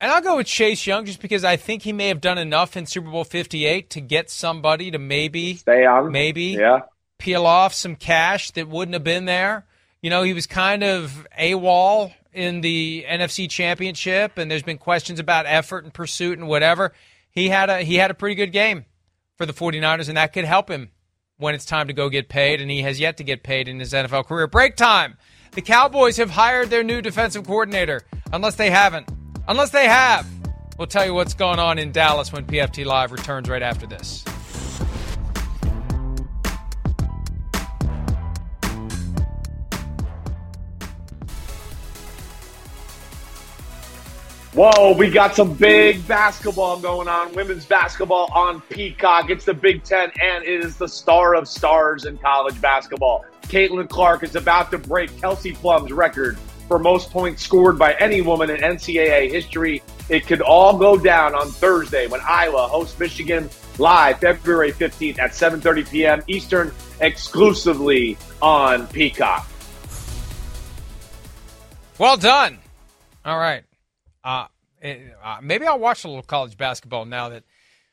And 0.00 0.12
I'll 0.12 0.22
go 0.22 0.36
with 0.36 0.46
Chase 0.46 0.86
Young 0.86 1.06
just 1.06 1.20
because 1.20 1.44
I 1.44 1.56
think 1.56 1.82
he 1.82 1.92
may 1.92 2.08
have 2.08 2.20
done 2.20 2.36
enough 2.38 2.76
in 2.76 2.84
Super 2.84 3.10
Bowl 3.10 3.24
58 3.24 3.88
to 3.90 4.00
get 4.00 4.30
somebody 4.30 4.90
to 4.90 4.98
maybe 4.98 5.54
stay 5.54 5.86
on, 5.86 6.12
maybe 6.12 6.56
yeah. 6.58 6.80
peel 7.18 7.46
off 7.46 7.72
some 7.72 7.96
cash 7.96 8.50
that 8.52 8.68
wouldn't 8.68 8.94
have 8.94 9.04
been 9.04 9.24
there. 9.24 9.66
You 10.02 10.10
know, 10.10 10.22
he 10.22 10.34
was 10.34 10.46
kind 10.46 10.84
of 10.84 11.26
AWOL 11.38 12.12
in 12.36 12.60
the 12.60 13.06
NFC 13.08 13.48
Championship, 13.48 14.36
and 14.36 14.50
there's 14.50 14.62
been 14.62 14.78
questions 14.78 15.18
about 15.18 15.46
effort 15.46 15.84
and 15.84 15.92
pursuit 15.92 16.38
and 16.38 16.46
whatever. 16.46 16.92
He 17.30 17.48
had 17.48 17.70
a 17.70 17.80
he 17.80 17.96
had 17.96 18.10
a 18.10 18.14
pretty 18.14 18.34
good 18.34 18.52
game 18.52 18.84
for 19.36 19.46
the 19.46 19.54
49ers, 19.54 20.08
and 20.08 20.16
that 20.16 20.32
could 20.32 20.44
help 20.44 20.70
him 20.70 20.90
when 21.38 21.54
it's 21.54 21.64
time 21.64 21.88
to 21.88 21.92
go 21.94 22.08
get 22.08 22.28
paid, 22.28 22.60
and 22.60 22.70
he 22.70 22.82
has 22.82 23.00
yet 23.00 23.16
to 23.16 23.24
get 23.24 23.42
paid 23.42 23.68
in 23.68 23.80
his 23.80 23.92
NFL 23.92 24.26
career. 24.26 24.46
Break 24.46 24.76
time. 24.76 25.16
The 25.52 25.62
Cowboys 25.62 26.18
have 26.18 26.30
hired 26.30 26.68
their 26.68 26.84
new 26.84 27.00
defensive 27.00 27.46
coordinator, 27.46 28.02
unless 28.32 28.56
they 28.56 28.70
haven't. 28.70 29.08
Unless 29.48 29.70
they 29.70 29.86
have. 29.86 30.26
We'll 30.78 30.86
tell 30.86 31.06
you 31.06 31.14
what's 31.14 31.34
going 31.34 31.58
on 31.58 31.78
in 31.78 31.90
Dallas 31.90 32.32
when 32.32 32.44
PFT 32.44 32.84
Live 32.84 33.12
returns 33.12 33.48
right 33.48 33.62
after 33.62 33.86
this. 33.86 34.24
Whoa, 44.56 44.94
we 44.96 45.10
got 45.10 45.36
some 45.36 45.52
big 45.52 46.08
basketball 46.08 46.80
going 46.80 47.08
on. 47.08 47.34
Women's 47.34 47.66
basketball 47.66 48.32
on 48.32 48.62
Peacock. 48.62 49.28
It's 49.28 49.44
the 49.44 49.52
Big 49.52 49.84
Ten, 49.84 50.10
and 50.22 50.42
it 50.44 50.64
is 50.64 50.78
the 50.78 50.88
star 50.88 51.34
of 51.34 51.46
stars 51.46 52.06
in 52.06 52.16
college 52.16 52.58
basketball. 52.62 53.26
Caitlin 53.42 53.86
Clark 53.86 54.22
is 54.22 54.34
about 54.34 54.70
to 54.70 54.78
break 54.78 55.14
Kelsey 55.20 55.52
Plum's 55.52 55.92
record 55.92 56.38
for 56.68 56.78
most 56.78 57.10
points 57.10 57.42
scored 57.42 57.78
by 57.78 57.92
any 58.00 58.22
woman 58.22 58.48
in 58.48 58.56
NCAA 58.56 59.30
history. 59.30 59.82
It 60.08 60.26
could 60.26 60.40
all 60.40 60.78
go 60.78 60.96
down 60.96 61.34
on 61.34 61.48
Thursday 61.50 62.06
when 62.06 62.22
Iowa 62.26 62.66
hosts 62.66 62.98
Michigan 62.98 63.50
live 63.76 64.20
February 64.20 64.72
15th 64.72 65.18
at 65.18 65.32
7:30 65.32 65.90
p.m. 65.90 66.22
Eastern, 66.28 66.72
exclusively 67.02 68.16
on 68.40 68.86
Peacock. 68.86 69.46
Well 71.98 72.16
done. 72.16 72.58
All 73.22 73.38
right. 73.38 73.65
Uh, 74.26 74.48
eh, 74.82 74.98
uh, 75.22 75.38
maybe 75.40 75.66
I'll 75.66 75.78
watch 75.78 76.02
a 76.02 76.08
little 76.08 76.24
college 76.24 76.56
basketball 76.56 77.04
now 77.04 77.28
that 77.28 77.44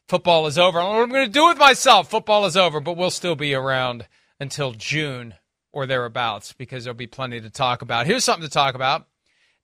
football 0.08 0.48
is 0.48 0.58
over. 0.58 0.80
I 0.80 0.82
don't 0.82 0.92
know 0.92 0.98
what 0.98 1.04
I'm 1.04 1.12
going 1.12 1.28
to 1.28 1.32
do 1.32 1.46
with 1.46 1.60
myself. 1.60 2.10
Football 2.10 2.46
is 2.48 2.58
over, 2.58 2.80
but 2.80 2.98
we'll 2.98 3.12
still 3.12 3.36
be 3.36 3.54
around 3.54 4.08
until 4.40 4.74
June 4.74 5.36
or 5.72 5.86
thereabouts 5.86 6.52
because 6.54 6.84
there'll 6.84 6.98
be 6.98 7.06
plenty 7.06 7.40
to 7.40 7.52
talk 7.52 7.84
about. 7.84 8.08
Here's 8.08 8.24
something 8.24 8.48
to 8.48 8.52
talk 8.52 8.74
about 8.74 9.08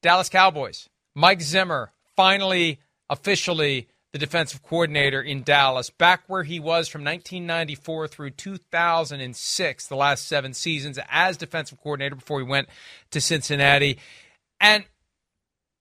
Dallas 0.04 0.30
Cowboys. 0.30 0.88
Mike 1.16 1.42
Zimmer 1.42 1.92
finally 2.16 2.80
officially 3.10 3.88
the 4.14 4.20
defensive 4.20 4.62
coordinator 4.62 5.22
in 5.22 5.44
Dallas, 5.44 5.90
back 5.90 6.22
where 6.28 6.44
he 6.44 6.60
was 6.60 6.88
from 6.88 7.04
1994 7.04 8.08
through 8.08 8.32
2006, 8.32 9.88
the 9.88 9.96
last 9.96 10.28
seven 10.28 10.54
seasons 10.54 11.00
as 11.10 11.38
defensive 11.38 11.80
coordinator 11.82 12.16
before 12.16 12.40
he 12.40 12.46
went 12.46 12.70
to 13.12 13.22
Cincinnati. 13.22 13.98
And 14.60 14.86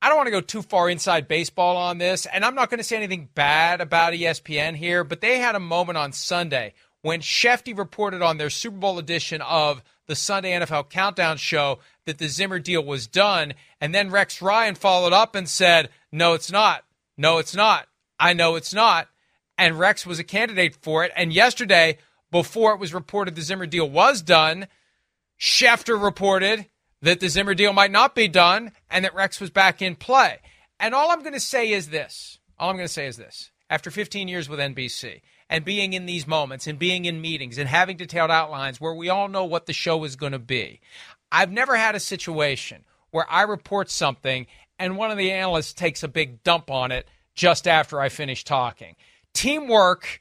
I 0.01 0.09
don't 0.09 0.16
want 0.16 0.28
to 0.28 0.32
go 0.32 0.40
too 0.40 0.62
far 0.62 0.88
inside 0.88 1.26
baseball 1.26 1.76
on 1.76 1.99
this, 1.99 2.24
and 2.26 2.44
I'm 2.44 2.55
not 2.55 2.70
going 2.70 2.78
to 2.78 2.84
say 2.84 2.96
anything 2.96 3.28
bad 3.34 3.80
about 3.80 4.12
ESPN 4.12 4.76
here, 4.76 5.03
but 5.03 5.20
they 5.20 5.38
had 5.38 5.57
a 5.57 5.61
moment 5.61 5.99
on 5.99 6.12
Sunday 6.12 6.74
when 7.03 7.20
Shefty 7.20 7.76
reported 7.76 8.22
on 8.22 8.38
their 8.38 8.51
Super 8.51 8.76
Bowl 8.76 8.99
edition 8.99 9.40
of 9.42 9.82
the 10.07 10.14
Sunday 10.14 10.53
NFL 10.53 10.88
Countdown 10.88 11.36
show 11.36 11.80
that 12.07 12.18
the 12.18 12.28
Zimmer 12.28 12.59
deal 12.61 12.84
was 12.84 13.07
done, 13.07 13.55
and 13.80 13.94
then 13.94 14.11
Rex 14.11 14.40
Ryan 14.40 14.76
followed 14.76 15.12
up 15.12 15.34
and 15.34 15.49
said, 15.49 15.90
"No, 16.12 16.34
it's 16.34 16.51
not. 16.51 16.84
No, 17.16 17.38
it's 17.38 17.55
not. 17.55 17.88
I 18.20 18.32
know 18.32 18.55
it's 18.55 18.72
not." 18.72 19.09
And 19.59 19.78
Rex 19.78 20.07
was 20.07 20.18
a 20.18 20.24
candidate 20.24 20.76
for 20.80 21.05
it. 21.05 21.12
And 21.16 21.32
yesterday, 21.32 21.99
before 22.30 22.72
it 22.72 22.80
was 22.80 22.94
reported 22.94 23.34
the 23.34 23.42
Zimmer 23.42 23.66
deal 23.66 23.88
was 23.88 24.22
done, 24.22 24.68
Schefter 25.38 26.01
reported 26.03 26.66
that 27.03 27.20
the 27.20 27.28
Zimmer 27.28 27.55
deal 27.55 27.72
might 27.72 27.90
not 27.90 28.14
be 28.14 28.28
done 28.28 28.72
and 28.90 29.05
that 29.05 29.14
Rex 29.14 29.40
was 29.40 29.51
back 29.51 29.80
in 29.82 29.96
play. 29.96 30.38
And 30.80 30.94
all 30.94 31.11
I'm 31.11 31.20
going 31.20 31.34
to 31.34 31.40
say 31.40 31.70
is 31.70 31.88
this. 31.88 32.38
All 32.59 32.70
I'm 32.70 32.76
going 32.76 32.88
to 32.88 32.92
say 32.92 33.07
is 33.07 33.16
this. 33.16 33.51
After 33.70 33.90
15 33.90 34.28
years 34.28 34.49
with 34.49 34.59
NBC 34.59 35.20
and 35.51 35.64
being 35.64 35.92
in 35.92 36.07
these 36.07 36.26
moments 36.26 36.66
and 36.66 36.78
being 36.78 37.05
in 37.05 37.20
meetings 37.20 37.59
and 37.59 37.68
having 37.68 37.96
detailed 37.96 38.30
outlines 38.30 38.80
where 38.80 38.94
we 38.94 39.09
all 39.09 39.28
know 39.28 39.44
what 39.44 39.66
the 39.66 39.72
show 39.72 40.03
is 40.05 40.16
going 40.16 40.32
to 40.32 40.38
be, 40.38 40.80
I've 41.30 41.53
never 41.53 41.76
had 41.76 41.94
a 41.94 42.01
situation 42.01 42.84
where 43.11 43.30
I 43.30 43.42
report 43.42 43.90
something 43.90 44.46
and 44.78 44.96
one 44.96 45.11
of 45.11 45.18
the 45.18 45.32
analysts 45.32 45.72
takes 45.72 46.03
a 46.03 46.09
big 46.09 46.42
dump 46.42 46.70
on 46.70 46.92
it 46.92 47.07
just 47.34 47.68
after 47.68 48.01
I 48.01 48.09
finish 48.09 48.44
talking. 48.44 48.96
Teamwork, 49.34 50.20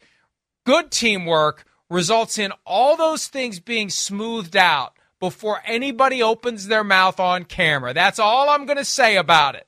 good 0.66 0.92
teamwork, 0.92 1.66
results 1.90 2.38
in 2.38 2.52
all 2.66 2.98
those 2.98 3.28
things 3.28 3.60
being 3.60 3.90
smoothed 3.90 4.58
out 4.58 4.97
before 5.20 5.62
anybody 5.66 6.22
opens 6.22 6.68
their 6.68 6.84
mouth 6.84 7.20
on 7.20 7.44
camera. 7.44 7.94
That's 7.94 8.20
all 8.20 8.50
I'm 8.50 8.66
going 8.66 8.78
to 8.78 8.86
say 8.86 9.18
about 9.18 9.56
it. 9.56 9.68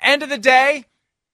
End 0.00 0.22
of 0.22 0.28
the 0.28 0.38
day, 0.38 0.86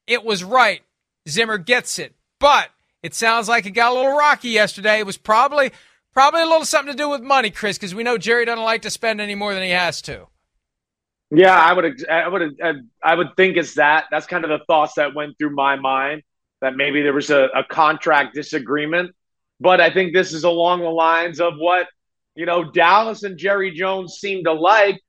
it 0.06 0.24
was 0.24 0.44
right. 0.44 0.82
Zimmer 1.28 1.58
gets 1.58 1.98
it. 1.98 2.14
But 2.38 2.70
it 3.02 3.14
sounds 3.14 3.48
like 3.48 3.66
it 3.66 3.72
got 3.72 3.92
a 3.92 3.94
little 3.94 4.16
rocky 4.16 4.50
yesterday. 4.50 4.98
It 4.98 5.06
was 5.06 5.16
probably 5.16 5.72
probably 6.12 6.42
a 6.42 6.46
little 6.46 6.64
something 6.64 6.92
to 6.92 6.96
do 6.96 7.08
with 7.08 7.22
money, 7.22 7.50
Chris, 7.50 7.78
because 7.78 7.94
we 7.94 8.02
know 8.02 8.18
Jerry 8.18 8.44
doesn't 8.44 8.64
like 8.64 8.82
to 8.82 8.90
spend 8.90 9.20
any 9.20 9.34
more 9.34 9.54
than 9.54 9.62
he 9.62 9.70
has 9.70 10.02
to. 10.02 10.26
Yeah, 11.30 11.54
I 11.54 11.72
would, 11.74 12.08
I 12.08 12.28
would, 12.28 12.58
I 13.04 13.14
would 13.14 13.36
think 13.36 13.56
it's 13.56 13.74
that. 13.74 14.06
That's 14.10 14.26
kind 14.26 14.44
of 14.44 14.50
the 14.50 14.64
thoughts 14.66 14.94
that 14.94 15.14
went 15.14 15.36
through 15.38 15.54
my 15.54 15.76
mind 15.76 16.22
that 16.60 16.74
maybe 16.74 17.02
there 17.02 17.12
was 17.12 17.30
a, 17.30 17.48
a 17.54 17.64
contract 17.64 18.34
disagreement. 18.34 19.14
But 19.60 19.80
I 19.80 19.92
think 19.92 20.14
this 20.14 20.32
is 20.32 20.44
along 20.44 20.80
the 20.80 20.88
lines 20.88 21.40
of 21.40 21.54
what 21.56 21.88
you 22.38 22.46
know 22.46 22.62
Dallas 22.62 23.24
and 23.24 23.36
Jerry 23.36 23.72
Jones 23.72 24.18
seem 24.20 24.44
to 24.44 24.52
like 24.52 25.02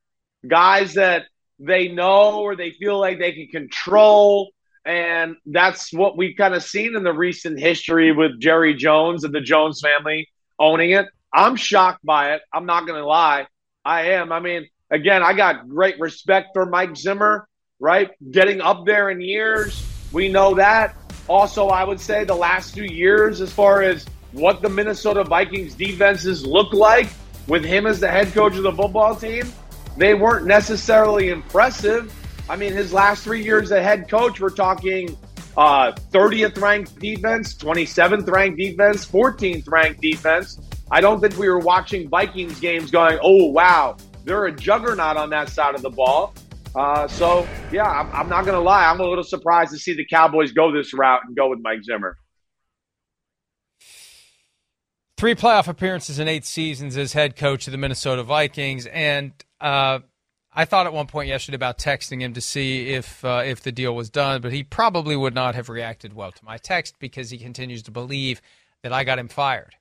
guys 0.47 0.95
that 0.95 1.25
they 1.59 1.87
know 1.87 2.39
or 2.39 2.55
they 2.55 2.71
feel 2.71 2.99
like 2.99 3.19
they 3.19 3.33
can 3.33 3.47
control 3.47 4.49
and 4.83 5.35
that's 5.45 5.93
what 5.93 6.17
we've 6.17 6.35
kind 6.35 6.55
of 6.55 6.63
seen 6.63 6.95
in 6.95 7.03
the 7.03 7.13
recent 7.13 7.59
history 7.59 8.11
with 8.11 8.39
Jerry 8.39 8.73
Jones 8.73 9.23
and 9.23 9.31
the 9.31 9.41
Jones 9.41 9.79
family 9.79 10.27
owning 10.57 10.91
it. 10.91 11.05
I'm 11.31 11.55
shocked 11.55 12.03
by 12.03 12.33
it. 12.33 12.41
I'm 12.51 12.65
not 12.65 12.87
going 12.87 12.99
to 12.99 13.05
lie. 13.05 13.45
I 13.85 14.13
am. 14.13 14.31
I 14.31 14.39
mean, 14.39 14.67
again, 14.89 15.21
I 15.21 15.33
got 15.33 15.69
great 15.69 15.99
respect 15.99 16.49
for 16.53 16.65
Mike 16.65 16.97
Zimmer, 16.97 17.47
right? 17.79 18.09
Getting 18.31 18.61
up 18.61 18.87
there 18.87 19.11
in 19.11 19.21
years. 19.21 19.85
We 20.11 20.29
know 20.29 20.55
that. 20.55 20.95
Also, 21.27 21.67
I 21.67 21.83
would 21.83 21.99
say 21.99 22.23
the 22.23 22.33
last 22.33 22.73
few 22.73 22.85
years, 22.85 23.41
as 23.41 23.53
far 23.53 23.83
as 23.83 24.07
what 24.31 24.61
the 24.61 24.69
Minnesota 24.69 25.23
Vikings 25.23 25.75
defenses 25.75 26.45
look 26.45 26.73
like 26.73 27.09
with 27.47 27.63
him 27.63 27.87
as 27.87 27.99
the 27.99 28.07
head 28.07 28.31
coach 28.33 28.55
of 28.55 28.63
the 28.63 28.71
football 28.71 29.15
team, 29.15 29.51
they 29.97 30.13
weren't 30.13 30.45
necessarily 30.45 31.29
impressive. 31.29 32.13
I 32.49 32.55
mean, 32.55 32.73
his 32.73 32.93
last 32.93 33.23
three 33.23 33.43
years 33.43 33.71
as 33.71 33.83
head 33.83 34.09
coach, 34.09 34.39
we're 34.39 34.49
talking 34.49 35.17
uh, 35.57 35.91
30th 36.11 36.59
ranked 36.61 36.99
defense, 36.99 37.53
27th 37.55 38.29
ranked 38.29 38.57
defense, 38.57 39.05
14th 39.05 39.67
ranked 39.67 40.01
defense. 40.01 40.59
I 40.91 41.01
don't 41.01 41.19
think 41.19 41.37
we 41.37 41.49
were 41.49 41.59
watching 41.59 42.09
Vikings 42.09 42.59
games 42.59 42.91
going, 42.91 43.19
oh, 43.21 43.45
wow, 43.47 43.97
they're 44.25 44.45
a 44.45 44.51
juggernaut 44.51 45.17
on 45.17 45.29
that 45.31 45.49
side 45.49 45.75
of 45.75 45.81
the 45.81 45.89
ball. 45.89 46.33
Uh, 46.75 47.07
so, 47.07 47.47
yeah, 47.71 47.85
I'm, 47.85 48.11
I'm 48.11 48.29
not 48.29 48.45
going 48.45 48.55
to 48.55 48.61
lie. 48.61 48.85
I'm 48.85 48.99
a 48.99 49.05
little 49.05 49.23
surprised 49.23 49.71
to 49.71 49.77
see 49.77 49.93
the 49.93 50.05
Cowboys 50.05 50.51
go 50.51 50.71
this 50.71 50.93
route 50.93 51.21
and 51.25 51.35
go 51.35 51.49
with 51.49 51.59
Mike 51.61 51.83
Zimmer. 51.83 52.17
Three 55.19 55.35
playoff 55.35 55.67
appearances 55.67 56.17
in 56.17 56.29
eight 56.29 56.45
seasons 56.45 56.95
as 56.95 57.11
head 57.11 57.35
coach 57.35 57.67
of 57.67 57.71
the 57.71 57.77
Minnesota 57.77 58.23
Vikings. 58.23 58.85
And 58.85 59.33
uh, 59.59 59.99
I 60.53 60.63
thought 60.63 60.85
at 60.85 60.93
one 60.93 61.07
point 61.07 61.27
yesterday 61.27 61.57
about 61.57 61.77
texting 61.77 62.21
him 62.21 62.35
to 62.35 62.39
see 62.39 62.93
if 62.93 63.25
uh, 63.25 63.43
if 63.45 63.59
the 63.61 63.73
deal 63.73 63.93
was 63.93 64.09
done, 64.09 64.39
but 64.39 64.53
he 64.53 64.63
probably 64.63 65.17
would 65.17 65.35
not 65.35 65.55
have 65.55 65.67
reacted 65.67 66.13
well 66.13 66.31
to 66.31 66.45
my 66.45 66.55
text 66.55 66.95
because 66.99 67.31
he 67.31 67.37
continues 67.37 67.83
to 67.83 67.91
believe 67.91 68.41
that 68.81 68.93
I 68.93 69.03
got 69.03 69.19
him 69.19 69.27
fired. 69.27 69.75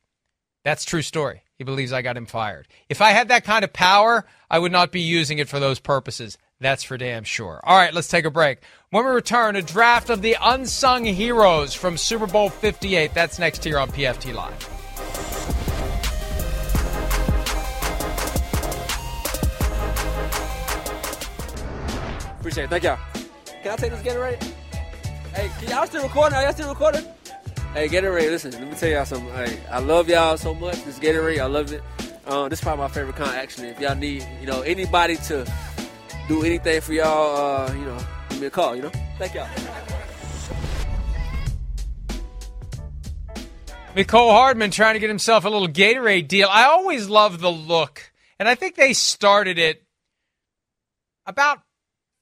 That's 0.64 0.84
true 0.84 1.02
story. 1.02 1.44
He 1.56 1.62
believes 1.62 1.92
I 1.92 2.02
got 2.02 2.16
him 2.16 2.26
fired. 2.26 2.66
If 2.88 3.00
I 3.00 3.10
had 3.10 3.28
that 3.28 3.44
kind 3.44 3.62
of 3.62 3.72
power, 3.72 4.24
I 4.50 4.58
would 4.58 4.72
not 4.72 4.90
be 4.90 5.02
using 5.02 5.38
it 5.38 5.48
for 5.48 5.60
those 5.60 5.78
purposes. 5.78 6.36
That's 6.58 6.82
for 6.82 6.96
damn 6.96 7.22
sure. 7.22 7.60
All 7.62 7.76
right, 7.76 7.94
let's 7.94 8.08
take 8.08 8.24
a 8.24 8.30
break. 8.32 8.58
When 8.90 9.04
we 9.04 9.12
return, 9.12 9.54
a 9.54 9.62
draft 9.62 10.10
of 10.10 10.20
the 10.20 10.36
unsung 10.42 11.04
heroes 11.04 11.74
from 11.74 11.96
Super 11.96 12.26
Bowl 12.26 12.48
58. 12.48 13.14
That's 13.14 13.38
next 13.38 13.62
here 13.62 13.78
on 13.78 13.92
PFT 13.92 14.34
Live. 14.34 14.77
Appreciate 22.48 22.64
it. 22.64 22.70
Thank 22.70 22.84
y'all. 22.84 22.98
Can 23.62 23.72
I 23.72 23.76
take 23.76 23.90
this 23.90 24.00
Gatorade? 24.00 24.42
Hey, 25.34 25.50
can 25.60 25.68
y'all 25.68 25.86
still 25.86 26.02
recording? 26.02 26.38
Are 26.38 26.42
y'all 26.42 26.52
still 26.54 26.70
recording? 26.70 27.04
Hey, 27.74 27.88
Gatorade, 27.88 28.30
listen, 28.30 28.52
let 28.52 28.66
me 28.66 28.74
tell 28.74 28.88
y'all 28.88 29.04
something. 29.04 29.28
Hey, 29.34 29.60
I 29.70 29.80
love 29.80 30.08
y'all 30.08 30.38
so 30.38 30.54
much. 30.54 30.82
This 30.84 30.98
Gatorade, 30.98 31.40
I 31.40 31.44
love 31.44 31.70
it. 31.70 31.82
Uh, 32.26 32.48
this 32.48 32.60
is 32.60 32.62
probably 32.62 32.84
my 32.84 32.88
favorite 32.88 33.16
kind, 33.16 33.36
actually. 33.36 33.68
If 33.68 33.78
y'all 33.78 33.94
need, 33.94 34.26
you 34.40 34.46
know, 34.46 34.62
anybody 34.62 35.16
to 35.16 35.46
do 36.26 36.42
anything 36.42 36.80
for 36.80 36.94
y'all, 36.94 37.66
uh, 37.68 37.74
you 37.74 37.84
know, 37.84 37.98
give 38.30 38.40
me 38.40 38.46
a 38.46 38.50
call, 38.50 38.74
you 38.74 38.80
know? 38.80 38.92
Thank 39.18 39.34
y'all. 39.34 39.46
Mecole 43.94 44.30
Hardman 44.30 44.70
trying 44.70 44.94
to 44.94 45.00
get 45.00 45.10
himself 45.10 45.44
a 45.44 45.50
little 45.50 45.68
Gatorade 45.68 46.28
deal. 46.28 46.48
I 46.50 46.64
always 46.64 47.10
love 47.10 47.40
the 47.40 47.52
look, 47.52 48.10
and 48.38 48.48
I 48.48 48.54
think 48.54 48.74
they 48.74 48.94
started 48.94 49.58
it 49.58 49.84
about 51.26 51.58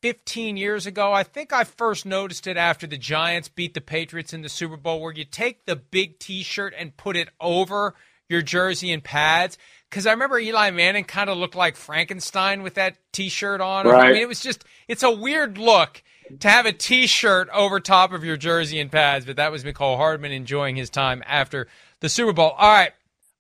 15 0.03 0.57
years 0.57 0.87
ago. 0.87 1.13
I 1.13 1.23
think 1.23 1.53
I 1.53 1.65
first 1.65 2.07
noticed 2.07 2.47
it 2.47 2.57
after 2.57 2.87
the 2.87 2.99
Giants 2.99 3.49
beat 3.49 3.75
the 3.75 3.81
Patriots 3.81 4.33
in 4.33 4.43
the 4.43 4.49
Super 4.49 4.77
Bowl, 4.77 5.01
where 5.01 5.13
you 5.13 5.25
take 5.25 5.65
the 5.65 5.77
big 5.77 6.19
t 6.19 6.43
shirt 6.43 6.75
and 6.77 6.97
put 6.97 7.17
it 7.17 7.29
over 7.41 7.95
your 8.29 8.43
jersey 8.43 8.93
and 8.93 9.03
pads. 9.03 9.59
Because 9.89 10.07
I 10.07 10.13
remember 10.13 10.39
Eli 10.39 10.71
Manning 10.71 11.05
kind 11.05 11.31
of 11.31 11.39
looked 11.39 11.55
like 11.55 11.77
Frankenstein 11.77 12.63
with 12.63 12.75
that 12.75 12.97
t 13.13 13.29
shirt 13.29 13.61
on. 13.61 13.87
Right. 13.87 14.11
I 14.11 14.13
mean, 14.13 14.23
it 14.23 14.29
was 14.29 14.41
just, 14.41 14.65
it's 14.89 15.03
a 15.03 15.11
weird 15.11 15.59
look 15.59 16.03
to 16.41 16.49
have 16.49 16.67
a 16.67 16.73
t 16.73 17.07
shirt 17.07 17.49
over 17.53 17.81
top 17.81 18.13
of 18.13 18.25
your 18.25 18.37
jersey 18.37 18.81
and 18.81 18.91
pads. 18.91 19.25
But 19.25 19.37
that 19.37 19.53
was 19.53 19.65
Mecole 19.65 19.97
Hardman 19.97 20.33
enjoying 20.33 20.77
his 20.77 20.91
time 20.91 21.23
after 21.27 21.69
the 22.01 22.09
Super 22.09 22.33
Bowl. 22.33 22.51
All 22.51 22.71
right, 22.71 22.93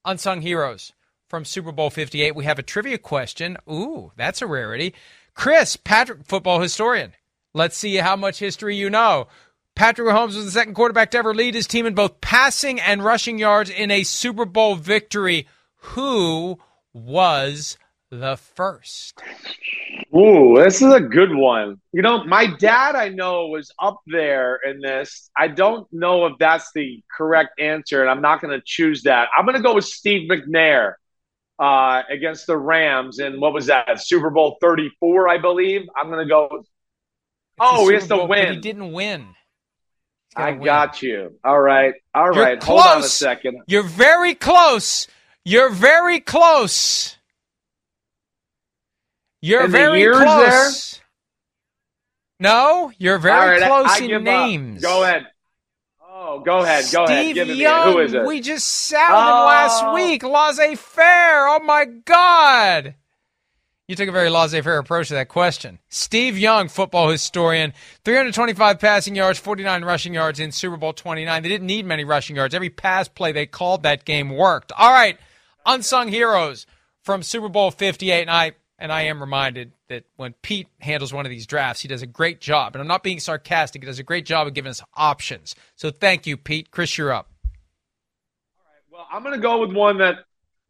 unsung 0.04 0.40
heroes 0.40 0.92
from 1.28 1.44
Super 1.44 1.72
Bowl 1.72 1.90
58. 1.90 2.34
We 2.34 2.44
have 2.44 2.58
a 2.58 2.62
trivia 2.62 2.98
question. 2.98 3.56
Ooh, 3.68 4.12
that's 4.16 4.42
a 4.42 4.46
rarity. 4.46 4.94
Chris, 5.36 5.76
Patrick, 5.76 6.24
football 6.24 6.60
historian. 6.60 7.12
Let's 7.52 7.76
see 7.76 7.96
how 7.96 8.16
much 8.16 8.38
history 8.38 8.74
you 8.74 8.90
know. 8.90 9.28
Patrick 9.74 10.08
Mahomes 10.08 10.34
was 10.34 10.46
the 10.46 10.50
second 10.50 10.74
quarterback 10.74 11.10
to 11.10 11.18
ever 11.18 11.34
lead 11.34 11.54
his 11.54 11.66
team 11.66 11.84
in 11.84 11.94
both 11.94 12.22
passing 12.22 12.80
and 12.80 13.04
rushing 13.04 13.38
yards 13.38 13.68
in 13.68 13.90
a 13.90 14.02
Super 14.02 14.46
Bowl 14.46 14.74
victory. 14.76 15.46
Who 15.76 16.58
was 16.94 17.76
the 18.10 18.36
first? 18.36 19.22
Ooh, 20.16 20.54
this 20.56 20.80
is 20.80 20.92
a 20.92 21.00
good 21.00 21.34
one. 21.34 21.80
You 21.92 22.00
know, 22.00 22.24
my 22.24 22.46
dad, 22.46 22.96
I 22.96 23.10
know, 23.10 23.48
was 23.48 23.70
up 23.78 24.00
there 24.06 24.58
in 24.66 24.80
this. 24.80 25.30
I 25.36 25.48
don't 25.48 25.86
know 25.92 26.24
if 26.26 26.38
that's 26.38 26.70
the 26.74 27.02
correct 27.14 27.60
answer, 27.60 28.00
and 28.00 28.10
I'm 28.10 28.22
not 28.22 28.40
going 28.40 28.58
to 28.58 28.62
choose 28.64 29.02
that. 29.02 29.28
I'm 29.36 29.44
going 29.44 29.56
to 29.56 29.62
go 29.62 29.74
with 29.74 29.84
Steve 29.84 30.30
McNair 30.30 30.94
uh, 31.58 32.02
against 32.10 32.46
the 32.46 32.56
Rams 32.56 33.18
in 33.18 33.40
what 33.40 33.52
was 33.52 33.66
that 33.66 34.02
Super 34.02 34.30
Bowl 34.30 34.58
34, 34.60 35.28
I 35.28 35.38
believe. 35.38 35.82
I'm 35.96 36.08
going 36.10 36.26
to 36.26 36.28
go. 36.28 36.48
It's 36.52 36.68
oh, 37.60 37.88
he 37.88 37.94
has 37.94 38.08
to 38.08 38.24
win. 38.24 38.54
he 38.54 38.60
didn't 38.60 38.92
win. 38.92 39.28
I 40.36 40.50
win. 40.50 40.64
got 40.64 41.02
you. 41.02 41.38
All 41.42 41.60
right. 41.60 41.94
All 42.14 42.34
You're 42.34 42.44
right. 42.44 42.62
Hold 42.62 42.80
on 42.80 43.00
a 43.00 43.04
second. 43.04 43.62
You're 43.66 43.82
very 43.82 44.34
close. 44.34 45.06
You're 45.44 45.70
very 45.70 46.20
close. 46.20 47.16
You're 49.40 49.64
In 49.64 49.70
very 49.70 50.04
close. 50.04 50.92
There? 50.92 51.02
No, 52.38 52.92
you're 52.98 53.18
very 53.18 53.60
right, 53.60 53.66
close 53.66 53.86
I, 53.88 54.04
I 54.04 54.16
in 54.16 54.24
names. 54.24 54.84
Up. 54.84 54.90
Go 54.90 55.04
ahead. 55.04 55.26
Oh, 56.36 56.40
go 56.40 56.58
ahead. 56.58 56.84
Go 56.92 57.06
Steve 57.06 57.36
ahead. 57.36 57.56
Young. 57.56 57.92
Who 57.92 57.98
is 58.00 58.12
it? 58.14 58.24
We 58.24 58.40
just 58.40 58.68
sat 58.68 59.10
with 59.10 59.18
oh. 59.18 59.40
him 59.40 59.46
last 59.46 59.84
oh. 59.84 59.94
week. 59.94 60.22
Laissez 60.22 60.74
faire. 60.76 61.48
Oh 61.48 61.60
my 61.64 61.84
God. 61.84 62.94
You 63.88 63.94
took 63.94 64.08
a 64.08 64.12
very 64.12 64.30
laissez 64.30 64.62
faire 64.62 64.78
approach 64.78 65.08
to 65.08 65.14
that 65.14 65.28
question. 65.28 65.78
Steve 65.88 66.36
Young, 66.36 66.68
football 66.68 67.08
historian, 67.08 67.72
325 68.04 68.80
passing 68.80 69.14
yards, 69.14 69.38
49 69.38 69.84
rushing 69.84 70.12
yards 70.12 70.40
in 70.40 70.50
Super 70.50 70.76
Bowl 70.76 70.92
29. 70.92 71.42
They 71.42 71.48
didn't 71.48 71.68
need 71.68 71.86
many 71.86 72.02
rushing 72.02 72.34
yards. 72.34 72.52
Every 72.52 72.70
pass 72.70 73.06
play 73.06 73.30
they 73.30 73.46
called 73.46 73.84
that 73.84 74.04
game 74.04 74.30
worked. 74.30 74.72
All 74.76 74.90
right, 74.90 75.16
unsung 75.64 76.08
heroes 76.08 76.66
from 77.02 77.22
Super 77.22 77.48
Bowl 77.48 77.70
58. 77.70 78.22
And 78.22 78.30
I 78.30 78.52
and 78.78 78.92
I 78.92 79.02
am 79.02 79.20
reminded 79.20 79.72
that 79.88 80.04
when 80.16 80.34
Pete 80.42 80.68
handles 80.80 81.12
one 81.12 81.26
of 81.26 81.30
these 81.30 81.46
drafts, 81.46 81.82
he 81.82 81.88
does 81.88 82.02
a 82.02 82.06
great 82.06 82.40
job. 82.40 82.74
And 82.74 82.82
I'm 82.82 82.88
not 82.88 83.02
being 83.02 83.20
sarcastic, 83.20 83.82
he 83.82 83.86
does 83.86 83.98
a 83.98 84.04
great 84.04 84.26
job 84.26 84.46
of 84.46 84.54
giving 84.54 84.70
us 84.70 84.82
options. 84.94 85.54
So 85.76 85.90
thank 85.90 86.26
you, 86.26 86.36
Pete. 86.36 86.70
Chris, 86.70 86.98
you're 86.98 87.12
up. 87.12 87.30
All 88.58 88.64
right. 88.64 88.82
Well, 88.90 89.08
I'm 89.10 89.22
going 89.22 89.34
to 89.34 89.40
go 89.40 89.60
with 89.60 89.74
one 89.74 89.98
that 89.98 90.18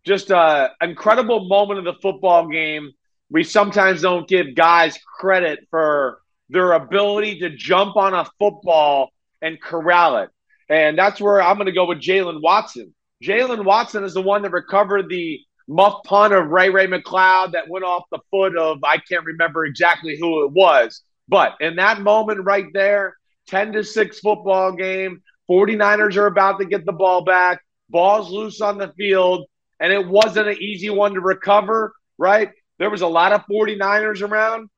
just 0.04 0.30
an 0.30 0.36
uh, 0.36 0.68
incredible 0.80 1.48
moment 1.48 1.80
of 1.80 1.84
the 1.84 2.00
football 2.00 2.48
game 2.48 2.92
we 3.30 3.44
sometimes 3.44 4.02
don't 4.02 4.28
give 4.28 4.54
guys 4.54 4.98
credit 5.18 5.66
for 5.70 6.20
their 6.48 6.72
ability 6.72 7.40
to 7.40 7.50
jump 7.50 7.96
on 7.96 8.14
a 8.14 8.26
football 8.38 9.10
and 9.42 9.60
corral 9.60 10.18
it. 10.18 10.30
And 10.68 10.98
that's 10.98 11.20
where 11.20 11.42
I'm 11.42 11.56
going 11.56 11.66
to 11.66 11.72
go 11.72 11.86
with 11.86 12.00
Jaylen 12.00 12.40
Watson. 12.40 12.94
Jaylen 13.22 13.64
Watson 13.64 14.04
is 14.04 14.14
the 14.14 14.22
one 14.22 14.42
that 14.42 14.52
recovered 14.52 15.08
the 15.08 15.40
muff 15.68 16.02
punt 16.04 16.32
of 16.32 16.48
Ray 16.48 16.70
Ray 16.70 16.86
McCloud 16.86 17.52
that 17.52 17.68
went 17.68 17.84
off 17.84 18.04
the 18.10 18.20
foot 18.30 18.56
of, 18.56 18.82
I 18.84 18.98
can't 18.98 19.24
remember 19.24 19.64
exactly 19.64 20.16
who 20.18 20.44
it 20.44 20.52
was. 20.52 21.02
But 21.28 21.54
in 21.60 21.76
that 21.76 22.00
moment 22.00 22.44
right 22.44 22.66
there, 22.72 23.16
10 23.48 23.72
to 23.72 23.84
6 23.84 24.20
football 24.20 24.72
game, 24.72 25.22
49ers 25.50 26.16
are 26.16 26.26
about 26.26 26.58
to 26.58 26.64
get 26.64 26.84
the 26.84 26.92
ball 26.92 27.22
back, 27.22 27.60
ball's 27.88 28.30
loose 28.30 28.60
on 28.60 28.78
the 28.78 28.92
field, 28.96 29.46
and 29.80 29.92
it 29.92 30.06
wasn't 30.06 30.48
an 30.48 30.56
easy 30.60 30.90
one 30.90 31.14
to 31.14 31.20
recover, 31.20 31.92
right? 32.18 32.50
There 32.78 32.90
was 32.90 33.02
a 33.02 33.06
lot 33.06 33.32
of 33.32 33.44
49ers 33.50 34.22
around. 34.22 34.68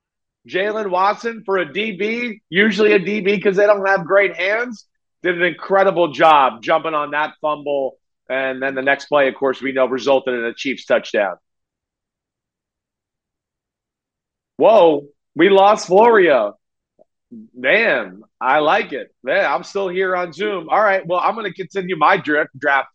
Jaylen 0.48 0.90
Watson 0.90 1.42
for 1.44 1.58
a 1.58 1.66
DB, 1.66 2.40
usually 2.48 2.92
a 2.92 2.98
DB 2.98 3.24
because 3.24 3.56
they 3.56 3.66
don't 3.66 3.86
have 3.86 4.06
great 4.06 4.36
hands, 4.36 4.86
did 5.22 5.36
an 5.36 5.42
incredible 5.42 6.12
job 6.12 6.62
jumping 6.62 6.94
on 6.94 7.10
that 7.10 7.34
fumble. 7.40 7.97
And 8.28 8.62
then 8.62 8.74
the 8.74 8.82
next 8.82 9.06
play, 9.06 9.28
of 9.28 9.34
course, 9.34 9.62
we 9.62 9.72
know 9.72 9.86
resulted 9.86 10.34
in 10.34 10.44
a 10.44 10.54
Chiefs 10.54 10.84
touchdown. 10.84 11.36
Whoa, 14.56 15.08
we 15.34 15.48
lost 15.48 15.86
Florio. 15.86 16.58
Man, 17.54 18.22
I 18.40 18.58
like 18.58 18.92
it. 18.92 19.14
Man, 19.22 19.44
I'm 19.44 19.62
still 19.62 19.88
here 19.88 20.16
on 20.16 20.32
Zoom. 20.32 20.68
All 20.68 20.82
right, 20.82 21.06
well, 21.06 21.20
I'm 21.20 21.34
going 21.34 21.46
to 21.46 21.54
continue 21.54 21.96
my 21.96 22.16
draft. 22.16 22.50
Draft. 22.58 22.88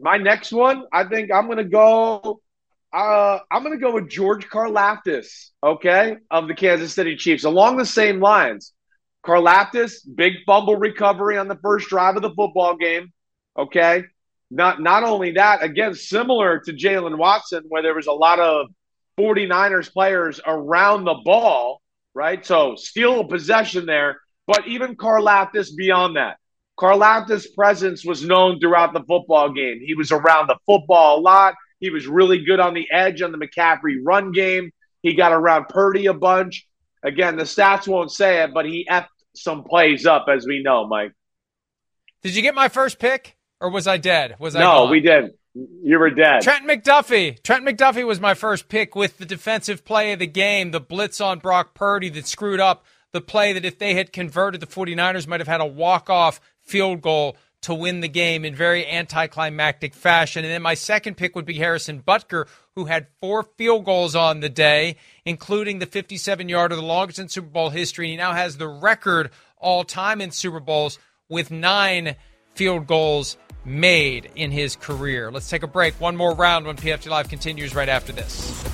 My 0.00 0.16
next 0.16 0.52
one, 0.52 0.84
I 0.92 1.04
think 1.04 1.30
I'm 1.32 1.46
going 1.46 1.58
to 1.58 1.64
go 1.64 2.40
uh, 2.94 3.40
I'm 3.50 3.64
going 3.64 3.76
to 3.76 3.84
go 3.84 3.92
with 3.92 4.08
George 4.08 4.48
Karlaftis, 4.48 5.50
okay, 5.64 6.16
of 6.30 6.46
the 6.46 6.54
Kansas 6.54 6.94
City 6.94 7.16
Chiefs, 7.16 7.42
along 7.42 7.76
the 7.76 7.84
same 7.84 8.20
lines. 8.20 8.72
Karlaftis, 9.26 9.96
big 10.14 10.34
fumble 10.46 10.76
recovery 10.76 11.36
on 11.36 11.48
the 11.48 11.56
first 11.56 11.88
drive 11.88 12.14
of 12.14 12.22
the 12.22 12.30
football 12.30 12.76
game, 12.76 13.12
okay. 13.58 14.04
Not 14.50 14.80
not 14.80 15.02
only 15.02 15.32
that, 15.32 15.62
again, 15.62 15.94
similar 15.94 16.60
to 16.60 16.72
Jaylen 16.72 17.18
Watson, 17.18 17.64
where 17.68 17.82
there 17.82 17.94
was 17.94 18.06
a 18.06 18.12
lot 18.12 18.38
of 18.40 18.66
49ers 19.18 19.92
players 19.92 20.40
around 20.46 21.04
the 21.04 21.20
ball, 21.24 21.80
right? 22.14 22.44
So 22.44 22.76
steal 22.76 23.20
a 23.20 23.28
possession 23.28 23.86
there, 23.86 24.20
but 24.46 24.66
even 24.66 24.96
Karlaftis 24.96 25.74
beyond 25.76 26.16
that. 26.16 26.36
Karlaftis' 26.78 27.54
presence 27.54 28.04
was 28.04 28.24
known 28.24 28.58
throughout 28.58 28.92
the 28.92 29.04
football 29.04 29.52
game. 29.52 29.80
He 29.84 29.94
was 29.94 30.10
around 30.10 30.48
the 30.48 30.58
football 30.66 31.18
a 31.18 31.20
lot. 31.20 31.54
He 31.78 31.90
was 31.90 32.06
really 32.06 32.44
good 32.44 32.60
on 32.60 32.74
the 32.74 32.90
edge 32.90 33.22
on 33.22 33.32
the 33.32 33.38
McCaffrey 33.38 33.96
run 34.04 34.32
game. 34.32 34.70
He 35.02 35.14
got 35.14 35.32
around 35.32 35.68
Purdy 35.68 36.06
a 36.06 36.14
bunch. 36.14 36.66
Again, 37.02 37.36
the 37.36 37.44
stats 37.44 37.86
won't 37.86 38.10
say 38.10 38.42
it, 38.42 38.54
but 38.54 38.64
he 38.64 38.86
effed 38.90 39.06
some 39.36 39.64
plays 39.64 40.06
up, 40.06 40.26
as 40.28 40.46
we 40.46 40.62
know, 40.62 40.86
Mike. 40.86 41.12
Did 42.22 42.34
you 42.34 42.42
get 42.42 42.54
my 42.54 42.68
first 42.68 42.98
pick, 42.98 43.36
or 43.64 43.70
was 43.70 43.86
I 43.86 43.96
dead? 43.96 44.36
Was 44.38 44.54
I? 44.54 44.60
No, 44.60 44.82
gone? 44.82 44.90
we 44.90 45.00
did. 45.00 45.34
You 45.54 45.98
were 45.98 46.10
dead. 46.10 46.42
Trent 46.42 46.66
McDuffie. 46.66 47.42
Trent 47.42 47.64
McDuffie 47.64 48.06
was 48.06 48.20
my 48.20 48.34
first 48.34 48.68
pick 48.68 48.94
with 48.94 49.18
the 49.18 49.24
defensive 49.24 49.84
play 49.84 50.12
of 50.12 50.18
the 50.18 50.26
game, 50.26 50.72
the 50.72 50.80
blitz 50.80 51.20
on 51.20 51.38
Brock 51.38 51.74
Purdy 51.74 52.08
that 52.10 52.26
screwed 52.26 52.60
up 52.60 52.84
the 53.12 53.20
play 53.20 53.52
that 53.52 53.64
if 53.64 53.78
they 53.78 53.94
had 53.94 54.12
converted, 54.12 54.60
the 54.60 54.66
49ers 54.66 55.26
might 55.26 55.40
have 55.40 55.48
had 55.48 55.60
a 55.60 55.66
walk-off 55.66 56.40
field 56.60 57.00
goal 57.00 57.36
to 57.62 57.72
win 57.72 58.00
the 58.00 58.08
game 58.08 58.44
in 58.44 58.54
very 58.54 58.86
anticlimactic 58.86 59.94
fashion. 59.94 60.44
And 60.44 60.52
then 60.52 60.60
my 60.60 60.74
second 60.74 61.16
pick 61.16 61.34
would 61.34 61.46
be 61.46 61.54
Harrison 61.54 62.02
Butker, 62.02 62.46
who 62.74 62.84
had 62.86 63.06
four 63.20 63.44
field 63.56 63.86
goals 63.86 64.14
on 64.14 64.40
the 64.40 64.50
day, 64.50 64.96
including 65.24 65.78
the 65.78 65.86
57 65.86 66.48
yarder, 66.48 66.76
the 66.76 66.82
longest 66.82 67.20
in 67.20 67.28
Super 67.28 67.48
Bowl 67.48 67.70
history. 67.70 68.08
He 68.08 68.16
now 68.16 68.32
has 68.32 68.58
the 68.58 68.68
record 68.68 69.30
all 69.56 69.84
time 69.84 70.20
in 70.20 70.30
Super 70.30 70.60
Bowls 70.60 70.98
with 71.30 71.50
nine 71.50 72.16
field 72.54 72.86
goals 72.86 73.36
made 73.64 74.30
in 74.36 74.50
his 74.50 74.76
career. 74.76 75.30
Let's 75.30 75.48
take 75.48 75.62
a 75.62 75.66
break. 75.66 76.00
One 76.00 76.16
more 76.16 76.34
round 76.34 76.66
when 76.66 76.76
PFT 76.76 77.10
Live 77.10 77.28
continues 77.28 77.74
right 77.74 77.88
after 77.88 78.12
this. 78.12 78.64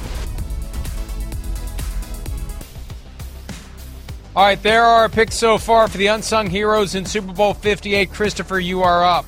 All 4.35 4.45
right, 4.45 4.63
there 4.63 4.85
are 4.85 5.09
picks 5.09 5.35
so 5.35 5.59
far 5.59 5.89
for 5.89 5.99
the 5.99 6.07
unsung 6.07 6.49
heroes 6.49 6.95
in 6.95 7.05
Super 7.05 7.33
Bowl 7.33 7.53
58. 7.53 8.13
Christopher, 8.13 8.61
you 8.61 8.83
are 8.83 9.05
up. 9.05 9.27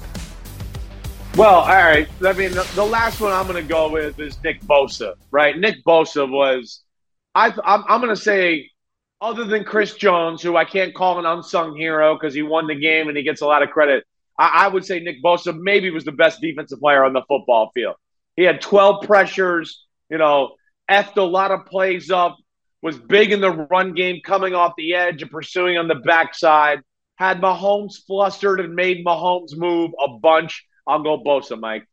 Well, 1.36 1.60
all 1.60 1.66
right. 1.66 2.08
I 2.24 2.32
mean, 2.34 2.52
the, 2.52 2.70
the 2.74 2.84
last 2.84 3.20
one 3.20 3.32
I'm 3.32 3.48
going 3.48 3.60
to 3.60 3.68
go 3.68 3.90
with 3.90 4.20
is 4.20 4.40
Nick 4.44 4.60
Bosa, 4.62 5.14
right? 5.30 5.58
Nick 5.58 5.82
Bosa 5.84 6.30
was, 6.30 6.82
I, 7.34 7.46
I'm, 7.64 7.84
I'm 7.88 8.00
going 8.00 8.14
to 8.14 8.20
say, 8.20 8.70
other 9.20 9.44
than 9.44 9.64
Chris 9.64 9.94
Jones, 9.94 10.42
who 10.42 10.56
I 10.56 10.64
can't 10.64 10.94
call 10.94 11.18
an 11.18 11.26
unsung 11.26 11.74
hero 11.76 12.14
because 12.14 12.34
he 12.34 12.42
won 12.42 12.66
the 12.66 12.74
game 12.74 13.08
and 13.08 13.16
he 13.16 13.22
gets 13.22 13.40
a 13.40 13.46
lot 13.46 13.62
of 13.62 13.70
credit, 13.70 14.04
I, 14.38 14.64
I 14.64 14.68
would 14.68 14.84
say 14.84 15.00
Nick 15.00 15.22
Bosa 15.22 15.58
maybe 15.58 15.90
was 15.90 16.04
the 16.04 16.12
best 16.12 16.40
defensive 16.40 16.80
player 16.80 17.04
on 17.04 17.12
the 17.12 17.22
football 17.28 17.70
field. 17.74 17.96
He 18.36 18.42
had 18.42 18.60
12 18.60 19.04
pressures, 19.06 19.84
you 20.10 20.18
know, 20.18 20.54
effed 20.90 21.16
a 21.16 21.22
lot 21.22 21.50
of 21.50 21.66
plays 21.66 22.10
up, 22.10 22.36
was 22.80 22.98
big 22.98 23.32
in 23.32 23.40
the 23.40 23.50
run 23.50 23.94
game, 23.94 24.20
coming 24.24 24.54
off 24.54 24.72
the 24.76 24.94
edge 24.94 25.22
and 25.22 25.30
pursuing 25.30 25.78
on 25.78 25.88
the 25.88 25.94
backside. 25.94 26.80
Had 27.16 27.40
Mahomes 27.40 28.04
flustered 28.06 28.60
and 28.60 28.74
made 28.74 29.04
Mahomes 29.04 29.56
move 29.56 29.92
a 30.02 30.08
bunch. 30.18 30.66
I'll 30.86 31.02
go 31.02 31.22
Bosa, 31.22 31.58
Mike. 31.58 31.86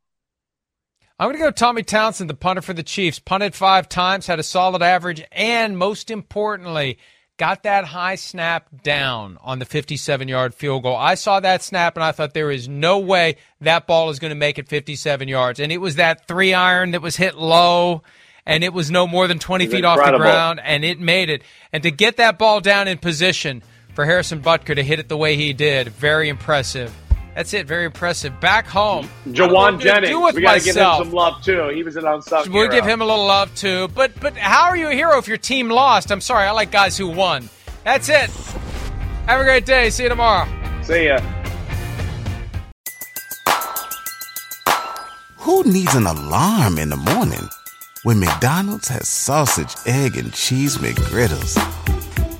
I'm 1.19 1.27
going 1.27 1.35
to 1.35 1.43
go 1.43 1.51
Tommy 1.51 1.83
Townsend, 1.83 2.29
the 2.29 2.33
punter 2.33 2.61
for 2.61 2.73
the 2.73 2.81
Chiefs. 2.81 3.19
Punted 3.19 3.53
five 3.53 3.89
times, 3.89 4.27
had 4.27 4.39
a 4.39 4.43
solid 4.43 4.81
average, 4.81 5.21
and 5.33 5.77
most 5.77 6.09
importantly, 6.09 6.97
got 7.39 7.63
that 7.63 7.85
high 7.85 8.15
snap 8.15 8.67
down 8.83 9.39
on 9.41 9.57
the 9.57 9.65
57 9.65 10.27
yard 10.27 10.53
field 10.53 10.83
goal. 10.83 10.95
I 10.95 11.15
saw 11.15 11.39
that 11.39 11.63
snap 11.63 11.95
and 11.95 12.03
I 12.03 12.11
thought 12.11 12.35
there 12.35 12.51
is 12.51 12.67
no 12.67 12.99
way 12.99 13.37
that 13.61 13.87
ball 13.87 14.11
is 14.11 14.19
going 14.19 14.29
to 14.29 14.35
make 14.35 14.59
it 14.59 14.67
57 14.67 15.27
yards. 15.27 15.59
And 15.59 15.71
it 15.71 15.77
was 15.77 15.95
that 15.95 16.27
three 16.27 16.53
iron 16.53 16.91
that 16.91 17.01
was 17.01 17.15
hit 17.15 17.35
low 17.35 18.03
and 18.45 18.63
it 18.63 18.73
was 18.73 18.91
no 18.91 19.07
more 19.07 19.27
than 19.27 19.39
20 19.39 19.67
feet 19.67 19.85
incredible. 19.85 20.01
off 20.01 20.11
the 20.11 20.17
ground, 20.17 20.59
and 20.63 20.83
it 20.83 20.99
made 20.99 21.29
it. 21.29 21.43
And 21.71 21.83
to 21.83 21.91
get 21.91 22.17
that 22.17 22.39
ball 22.39 22.61
down 22.61 22.87
in 22.87 22.97
position 22.97 23.61
for 23.93 24.05
Harrison 24.05 24.41
Butker 24.41 24.75
to 24.75 24.83
hit 24.83 24.97
it 24.97 25.07
the 25.07 25.17
way 25.17 25.35
he 25.35 25.53
did, 25.53 25.89
very 25.89 26.29
impressive. 26.29 26.91
That's 27.35 27.53
it, 27.53 27.67
very 27.67 27.85
impressive. 27.85 28.37
Back 28.41 28.67
home, 28.67 29.07
Jauan 29.27 29.79
Jennings, 29.79 30.09
do 30.09 30.19
with 30.21 30.35
we 30.35 30.41
got 30.41 30.59
to 30.59 30.63
give 30.65 30.75
him 30.75 30.83
some 30.97 31.11
love 31.11 31.41
too. 31.43 31.69
He 31.69 31.83
was 31.83 31.95
an 31.95 32.05
unsung 32.05 32.51
We'll 32.51 32.63
hero. 32.63 32.71
give 32.73 32.85
him 32.85 33.01
a 33.01 33.05
little 33.05 33.25
love 33.25 33.53
too. 33.55 33.87
But 33.89 34.19
but 34.19 34.35
how 34.35 34.63
are 34.65 34.75
you 34.75 34.89
a 34.89 34.93
hero 34.93 35.17
if 35.19 35.27
your 35.27 35.37
team 35.37 35.69
lost? 35.69 36.11
I'm 36.11 36.21
sorry, 36.21 36.47
I 36.47 36.51
like 36.51 36.71
guys 36.71 36.97
who 36.97 37.07
won. 37.07 37.49
That's 37.85 38.09
it. 38.09 38.29
Have 39.27 39.39
a 39.39 39.43
great 39.43 39.65
day. 39.65 39.89
See 39.89 40.03
you 40.03 40.09
tomorrow. 40.09 40.47
See 40.81 41.05
ya. 41.07 41.19
Who 45.37 45.63
needs 45.63 45.95
an 45.95 46.05
alarm 46.07 46.77
in 46.77 46.89
the 46.89 46.97
morning 46.97 47.47
when 48.03 48.19
McDonald's 48.19 48.87
has 48.89 49.07
sausage, 49.07 49.73
egg, 49.85 50.17
and 50.17 50.33
cheese 50.33 50.77
McGriddles 50.77 51.57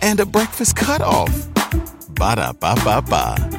and 0.01 0.19
a 0.19 0.25
breakfast 0.25 0.75
cutoff? 0.75 1.47
Ba 2.09 2.35
da 2.35 2.51
ba 2.53 2.75
ba 2.83 3.01
ba. 3.01 3.59